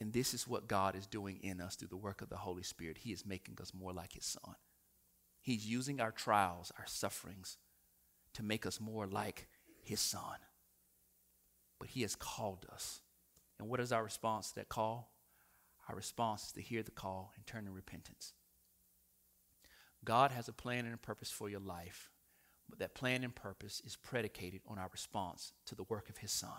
And 0.00 0.12
this 0.12 0.32
is 0.32 0.48
what 0.48 0.66
God 0.66 0.96
is 0.96 1.06
doing 1.06 1.38
in 1.42 1.60
us 1.60 1.76
through 1.76 1.88
the 1.88 1.96
work 1.96 2.22
of 2.22 2.30
the 2.30 2.36
Holy 2.36 2.62
Spirit. 2.62 2.98
He 2.98 3.12
is 3.12 3.26
making 3.26 3.58
us 3.60 3.72
more 3.74 3.92
like 3.92 4.14
His 4.14 4.24
Son. 4.24 4.54
He's 5.42 5.66
using 5.66 6.00
our 6.00 6.10
trials, 6.10 6.72
our 6.78 6.86
sufferings, 6.86 7.58
to 8.34 8.42
make 8.42 8.66
us 8.66 8.80
more 8.80 9.06
like 9.06 9.48
his 9.82 10.00
son. 10.00 10.36
But 11.78 11.88
he 11.88 12.02
has 12.02 12.14
called 12.14 12.66
us. 12.72 13.00
And 13.58 13.68
what 13.68 13.80
is 13.80 13.92
our 13.92 14.04
response 14.04 14.50
to 14.50 14.54
that 14.56 14.68
call? 14.68 15.12
Our 15.88 15.96
response 15.96 16.46
is 16.46 16.52
to 16.52 16.60
hear 16.60 16.82
the 16.82 16.90
call 16.90 17.32
and 17.36 17.46
turn 17.46 17.66
in 17.66 17.74
repentance. 17.74 18.32
God 20.04 20.30
has 20.30 20.48
a 20.48 20.52
plan 20.52 20.86
and 20.86 20.94
a 20.94 20.98
purpose 20.98 21.30
for 21.30 21.48
your 21.48 21.60
life, 21.60 22.10
but 22.68 22.78
that 22.78 22.94
plan 22.94 23.24
and 23.24 23.34
purpose 23.34 23.82
is 23.84 23.96
predicated 23.96 24.60
on 24.66 24.78
our 24.78 24.88
response 24.92 25.52
to 25.66 25.74
the 25.74 25.84
work 25.84 26.08
of 26.08 26.18
his 26.18 26.30
son. 26.30 26.50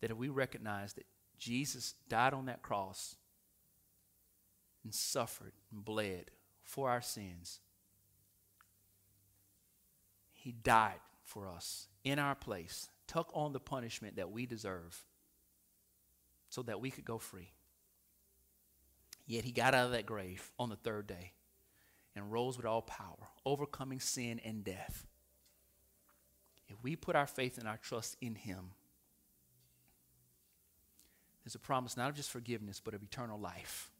That 0.00 0.10
if 0.10 0.16
we 0.16 0.28
recognize 0.28 0.94
that 0.94 1.06
Jesus 1.38 1.94
died 2.08 2.32
on 2.32 2.46
that 2.46 2.62
cross 2.62 3.16
and 4.84 4.94
suffered 4.94 5.52
and 5.72 5.84
bled 5.84 6.30
for 6.62 6.88
our 6.88 7.02
sins, 7.02 7.60
he 10.42 10.50
died 10.50 10.98
for 11.22 11.48
us 11.48 11.86
in 12.02 12.18
our 12.18 12.34
place, 12.34 12.88
took 13.06 13.30
on 13.32 13.52
the 13.52 13.60
punishment 13.60 14.16
that 14.16 14.32
we 14.32 14.44
deserve 14.44 15.04
so 16.48 16.62
that 16.62 16.80
we 16.80 16.90
could 16.90 17.04
go 17.04 17.16
free. 17.16 17.52
Yet 19.24 19.44
he 19.44 19.52
got 19.52 19.72
out 19.72 19.86
of 19.86 19.92
that 19.92 20.04
grave 20.04 20.50
on 20.58 20.68
the 20.68 20.76
third 20.76 21.06
day 21.06 21.32
and 22.16 22.32
rose 22.32 22.56
with 22.56 22.66
all 22.66 22.82
power, 22.82 23.28
overcoming 23.46 24.00
sin 24.00 24.40
and 24.44 24.64
death. 24.64 25.06
If 26.68 26.82
we 26.82 26.96
put 26.96 27.14
our 27.14 27.28
faith 27.28 27.56
and 27.56 27.68
our 27.68 27.76
trust 27.78 28.16
in 28.20 28.34
him, 28.34 28.72
there's 31.44 31.54
a 31.54 31.60
promise 31.60 31.96
not 31.96 32.10
of 32.10 32.16
just 32.16 32.30
forgiveness, 32.32 32.80
but 32.84 32.94
of 32.94 33.02
eternal 33.04 33.38
life. 33.38 33.92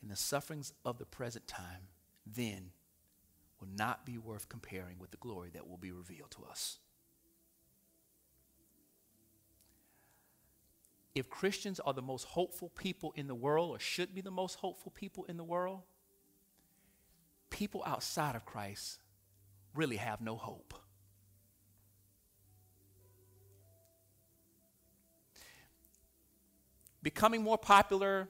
In 0.00 0.08
the 0.08 0.16
sufferings 0.16 0.72
of 0.84 0.98
the 0.98 1.04
present 1.04 1.48
time, 1.48 1.88
then 2.24 2.70
will 3.64 3.76
not 3.76 4.04
be 4.04 4.18
worth 4.18 4.48
comparing 4.48 4.98
with 4.98 5.10
the 5.10 5.16
glory 5.16 5.50
that 5.54 5.68
will 5.68 5.78
be 5.78 5.90
revealed 5.90 6.30
to 6.30 6.44
us. 6.50 6.78
If 11.14 11.30
Christians 11.30 11.80
are 11.80 11.92
the 11.92 12.02
most 12.02 12.24
hopeful 12.24 12.70
people 12.70 13.12
in 13.16 13.28
the 13.28 13.34
world, 13.34 13.70
or 13.70 13.78
should 13.78 14.14
be 14.14 14.20
the 14.20 14.30
most 14.30 14.56
hopeful 14.56 14.92
people 14.94 15.24
in 15.28 15.36
the 15.36 15.44
world, 15.44 15.82
people 17.50 17.82
outside 17.86 18.34
of 18.34 18.44
Christ 18.44 18.98
really 19.74 19.96
have 19.96 20.20
no 20.20 20.36
hope. 20.36 20.74
Becoming 27.02 27.42
more 27.42 27.58
popular, 27.58 28.28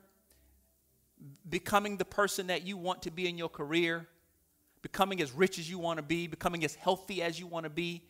becoming 1.49 1.97
the 1.97 2.05
person 2.05 2.49
that 2.49 2.63
you 2.67 2.77
want 2.77 3.03
to 3.03 3.11
be 3.11 3.27
in 3.27 3.39
your 3.39 3.49
career, 3.49 4.07
becoming 4.85 5.23
as 5.23 5.33
rich 5.33 5.59
as 5.59 5.69
you 5.69 5.79
want 5.79 5.97
to 5.97 6.03
be, 6.03 6.27
becoming 6.27 6.63
as 6.63 6.75
healthy 6.75 7.23
as 7.23 7.41
you 7.41 7.47
want 7.47 7.65
to 7.65 7.71
be. 7.71 8.03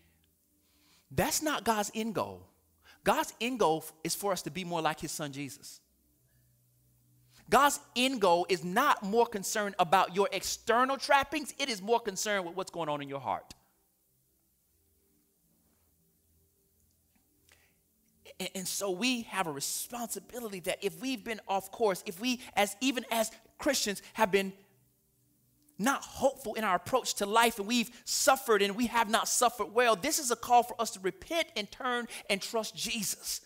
That's 1.09 1.41
not 1.41 1.63
God's 1.63 1.93
end 1.95 2.17
goal. 2.17 2.49
God's 3.05 3.33
end 3.41 3.61
goal 3.61 3.85
is 4.03 4.17
for 4.17 4.33
us 4.33 4.43
to 4.43 4.51
be 4.51 4.65
more 4.65 4.83
like 4.83 4.99
his 4.99 5.13
son 5.13 5.31
Jesus. 5.31 5.81
God's 7.49 7.79
end 7.95 8.21
goal 8.21 8.45
is 8.49 8.65
not 8.65 9.05
more 9.05 9.25
concerned 9.25 9.77
about 9.79 10.17
your 10.17 10.29
external 10.33 10.97
trappings, 10.97 11.55
it 11.61 11.69
is 11.69 11.81
more 11.81 12.01
concerned 12.01 12.45
with 12.45 12.57
what's 12.57 12.73
going 12.73 12.89
on 12.89 13.01
in 13.01 13.09
your 13.09 13.21
heart. 13.21 13.55
And, 18.41 18.49
and, 18.57 18.67
so 18.67 18.91
we 18.91 19.23
have 19.23 19.47
a 19.47 19.53
responsibility 19.53 20.59
that 20.61 20.79
if 20.83 21.01
we've 21.01 21.23
been 21.23 21.41
off 21.47 21.71
course, 21.71 22.03
if 22.05 22.21
we 22.21 22.41
as 22.57 22.75
even 22.81 23.07
as 23.13 23.31
Christians 23.59 24.03
have 24.15 24.33
been 24.33 24.53
not 25.79 26.03
hopeful 26.03 26.55
in 26.55 26.65
our 26.65 26.77
approach 26.77 27.15
to 27.15 27.27
life 27.27 27.59
and 27.59 27.67
we've 27.67 27.91
suffered 28.05 28.63
and 28.63 28.77
we 28.77 28.87
have 28.87 29.11
not 29.11 29.29
suffered 29.29 29.75
well, 29.75 29.97
this 29.97 30.19
is 30.19 30.31
a 30.31 30.37
call 30.37 30.63
for 30.63 30.81
us 30.81 30.91
to 30.93 31.01
repent 31.01 31.49
and 31.57 31.71
turn 31.71 32.07
and 32.31 32.41
trust 32.41 32.77
Jesus 32.77 33.41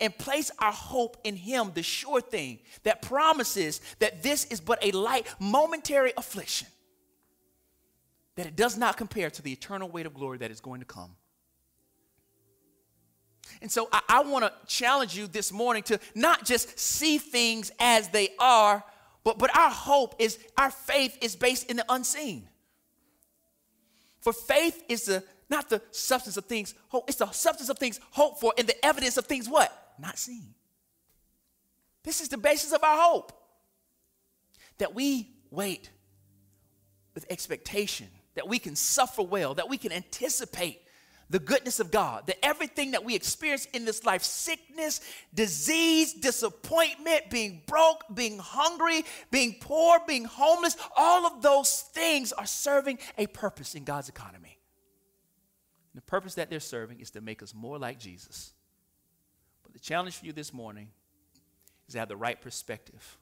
and 0.00 0.16
place 0.18 0.50
our 0.58 0.72
hope 0.72 1.16
in 1.24 1.36
Him, 1.36 1.72
the 1.74 1.82
sure 1.82 2.20
thing 2.20 2.58
that 2.82 3.02
promises 3.02 3.80
that 3.98 4.22
this 4.22 4.44
is 4.46 4.60
but 4.60 4.84
a 4.84 4.90
light, 4.92 5.26
momentary 5.38 6.12
affliction, 6.16 6.68
that 8.36 8.46
it 8.46 8.56
does 8.56 8.76
not 8.76 8.96
compare 8.96 9.30
to 9.30 9.42
the 9.42 9.52
eternal 9.52 9.88
weight 9.88 10.06
of 10.06 10.14
glory 10.14 10.38
that 10.38 10.50
is 10.50 10.60
going 10.60 10.80
to 10.80 10.86
come. 10.86 11.16
And 13.62 13.70
so 13.70 13.88
I, 13.92 14.00
I 14.08 14.22
want 14.22 14.44
to 14.44 14.52
challenge 14.66 15.16
you 15.16 15.26
this 15.26 15.52
morning 15.52 15.82
to 15.84 16.00
not 16.14 16.44
just 16.44 16.78
see 16.78 17.18
things 17.18 17.70
as 17.78 18.08
they 18.08 18.30
are, 18.38 18.84
but, 19.24 19.38
but 19.38 19.56
our 19.56 19.70
hope 19.70 20.14
is, 20.18 20.38
our 20.56 20.70
faith 20.70 21.18
is 21.20 21.34
based 21.34 21.70
in 21.70 21.78
the 21.78 21.84
unseen. 21.88 22.46
For 24.20 24.32
faith 24.32 24.82
is 24.88 25.04
the 25.04 25.24
not 25.50 25.68
the 25.68 25.82
substance 25.90 26.36
of 26.36 26.46
things 26.46 26.74
hope, 26.88 27.04
it's 27.08 27.18
the 27.18 27.30
substance 27.30 27.68
of 27.68 27.78
things 27.78 28.00
hoped 28.10 28.40
for 28.40 28.54
and 28.56 28.66
the 28.66 28.84
evidence 28.84 29.16
of 29.16 29.26
things 29.26 29.48
what? 29.48 29.94
Not 29.98 30.18
seen. 30.18 30.54
This 32.02 32.20
is 32.20 32.28
the 32.28 32.38
basis 32.38 32.72
of 32.72 32.82
our 32.82 32.96
hope. 32.96 33.32
That 34.78 34.94
we 34.94 35.30
wait 35.50 35.90
with 37.14 37.26
expectation, 37.30 38.08
that 38.34 38.48
we 38.48 38.58
can 38.58 38.74
suffer 38.74 39.22
well, 39.22 39.54
that 39.54 39.68
we 39.68 39.78
can 39.78 39.92
anticipate 39.92 40.80
the 41.34 41.40
goodness 41.40 41.80
of 41.80 41.90
God, 41.90 42.28
that 42.28 42.38
everything 42.44 42.92
that 42.92 43.04
we 43.04 43.16
experience 43.16 43.66
in 43.72 43.84
this 43.84 44.04
life 44.04 44.22
sickness, 44.22 45.00
disease, 45.34 46.14
disappointment, 46.14 47.28
being 47.28 47.60
broke, 47.66 48.04
being 48.14 48.38
hungry, 48.38 49.04
being 49.32 49.56
poor, 49.60 49.98
being 50.06 50.26
homeless 50.26 50.76
all 50.96 51.26
of 51.26 51.42
those 51.42 51.80
things 51.92 52.32
are 52.32 52.46
serving 52.46 53.00
a 53.18 53.26
purpose 53.26 53.74
in 53.74 53.82
God's 53.82 54.08
economy. 54.08 54.60
And 55.92 56.00
the 56.00 56.06
purpose 56.06 56.34
that 56.34 56.50
they're 56.50 56.60
serving 56.60 57.00
is 57.00 57.10
to 57.10 57.20
make 57.20 57.42
us 57.42 57.52
more 57.52 57.80
like 57.80 57.98
Jesus. 57.98 58.52
But 59.64 59.72
the 59.72 59.80
challenge 59.80 60.16
for 60.16 60.26
you 60.26 60.32
this 60.32 60.54
morning 60.54 60.86
is 61.88 61.94
to 61.94 61.98
have 61.98 62.08
the 62.08 62.16
right 62.16 62.40
perspective 62.40 63.18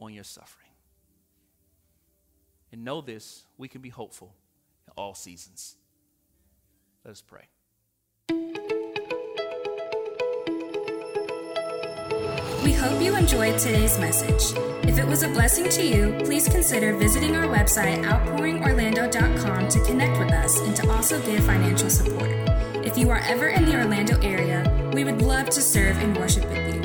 on 0.00 0.14
your 0.14 0.24
suffering. 0.24 0.70
And 2.72 2.82
know 2.82 3.02
this 3.02 3.44
we 3.58 3.68
can 3.68 3.82
be 3.82 3.90
hopeful 3.90 4.34
in 4.86 4.94
all 4.96 5.12
seasons. 5.12 5.76
Let 7.04 7.12
us 7.12 7.22
pray. 7.22 7.48
We 12.62 12.72
hope 12.72 13.00
you 13.00 13.16
enjoyed 13.16 13.58
today's 13.58 13.98
message. 13.98 14.54
If 14.84 14.98
it 14.98 15.06
was 15.06 15.22
a 15.22 15.28
blessing 15.28 15.68
to 15.70 15.82
you, 15.82 16.18
please 16.24 16.46
consider 16.46 16.94
visiting 16.94 17.36
our 17.36 17.46
website, 17.46 18.04
outpouringorlando.com, 18.04 19.68
to 19.68 19.84
connect 19.84 20.18
with 20.18 20.30
us 20.32 20.60
and 20.60 20.76
to 20.76 20.90
also 20.90 21.20
give 21.22 21.44
financial 21.44 21.88
support. 21.88 22.30
If 22.84 22.98
you 22.98 23.08
are 23.10 23.20
ever 23.26 23.48
in 23.48 23.64
the 23.64 23.76
Orlando 23.76 24.20
area, 24.20 24.90
we 24.92 25.04
would 25.04 25.22
love 25.22 25.48
to 25.50 25.62
serve 25.62 25.96
and 25.98 26.16
worship 26.16 26.46
with 26.50 26.74
you. 26.74 26.80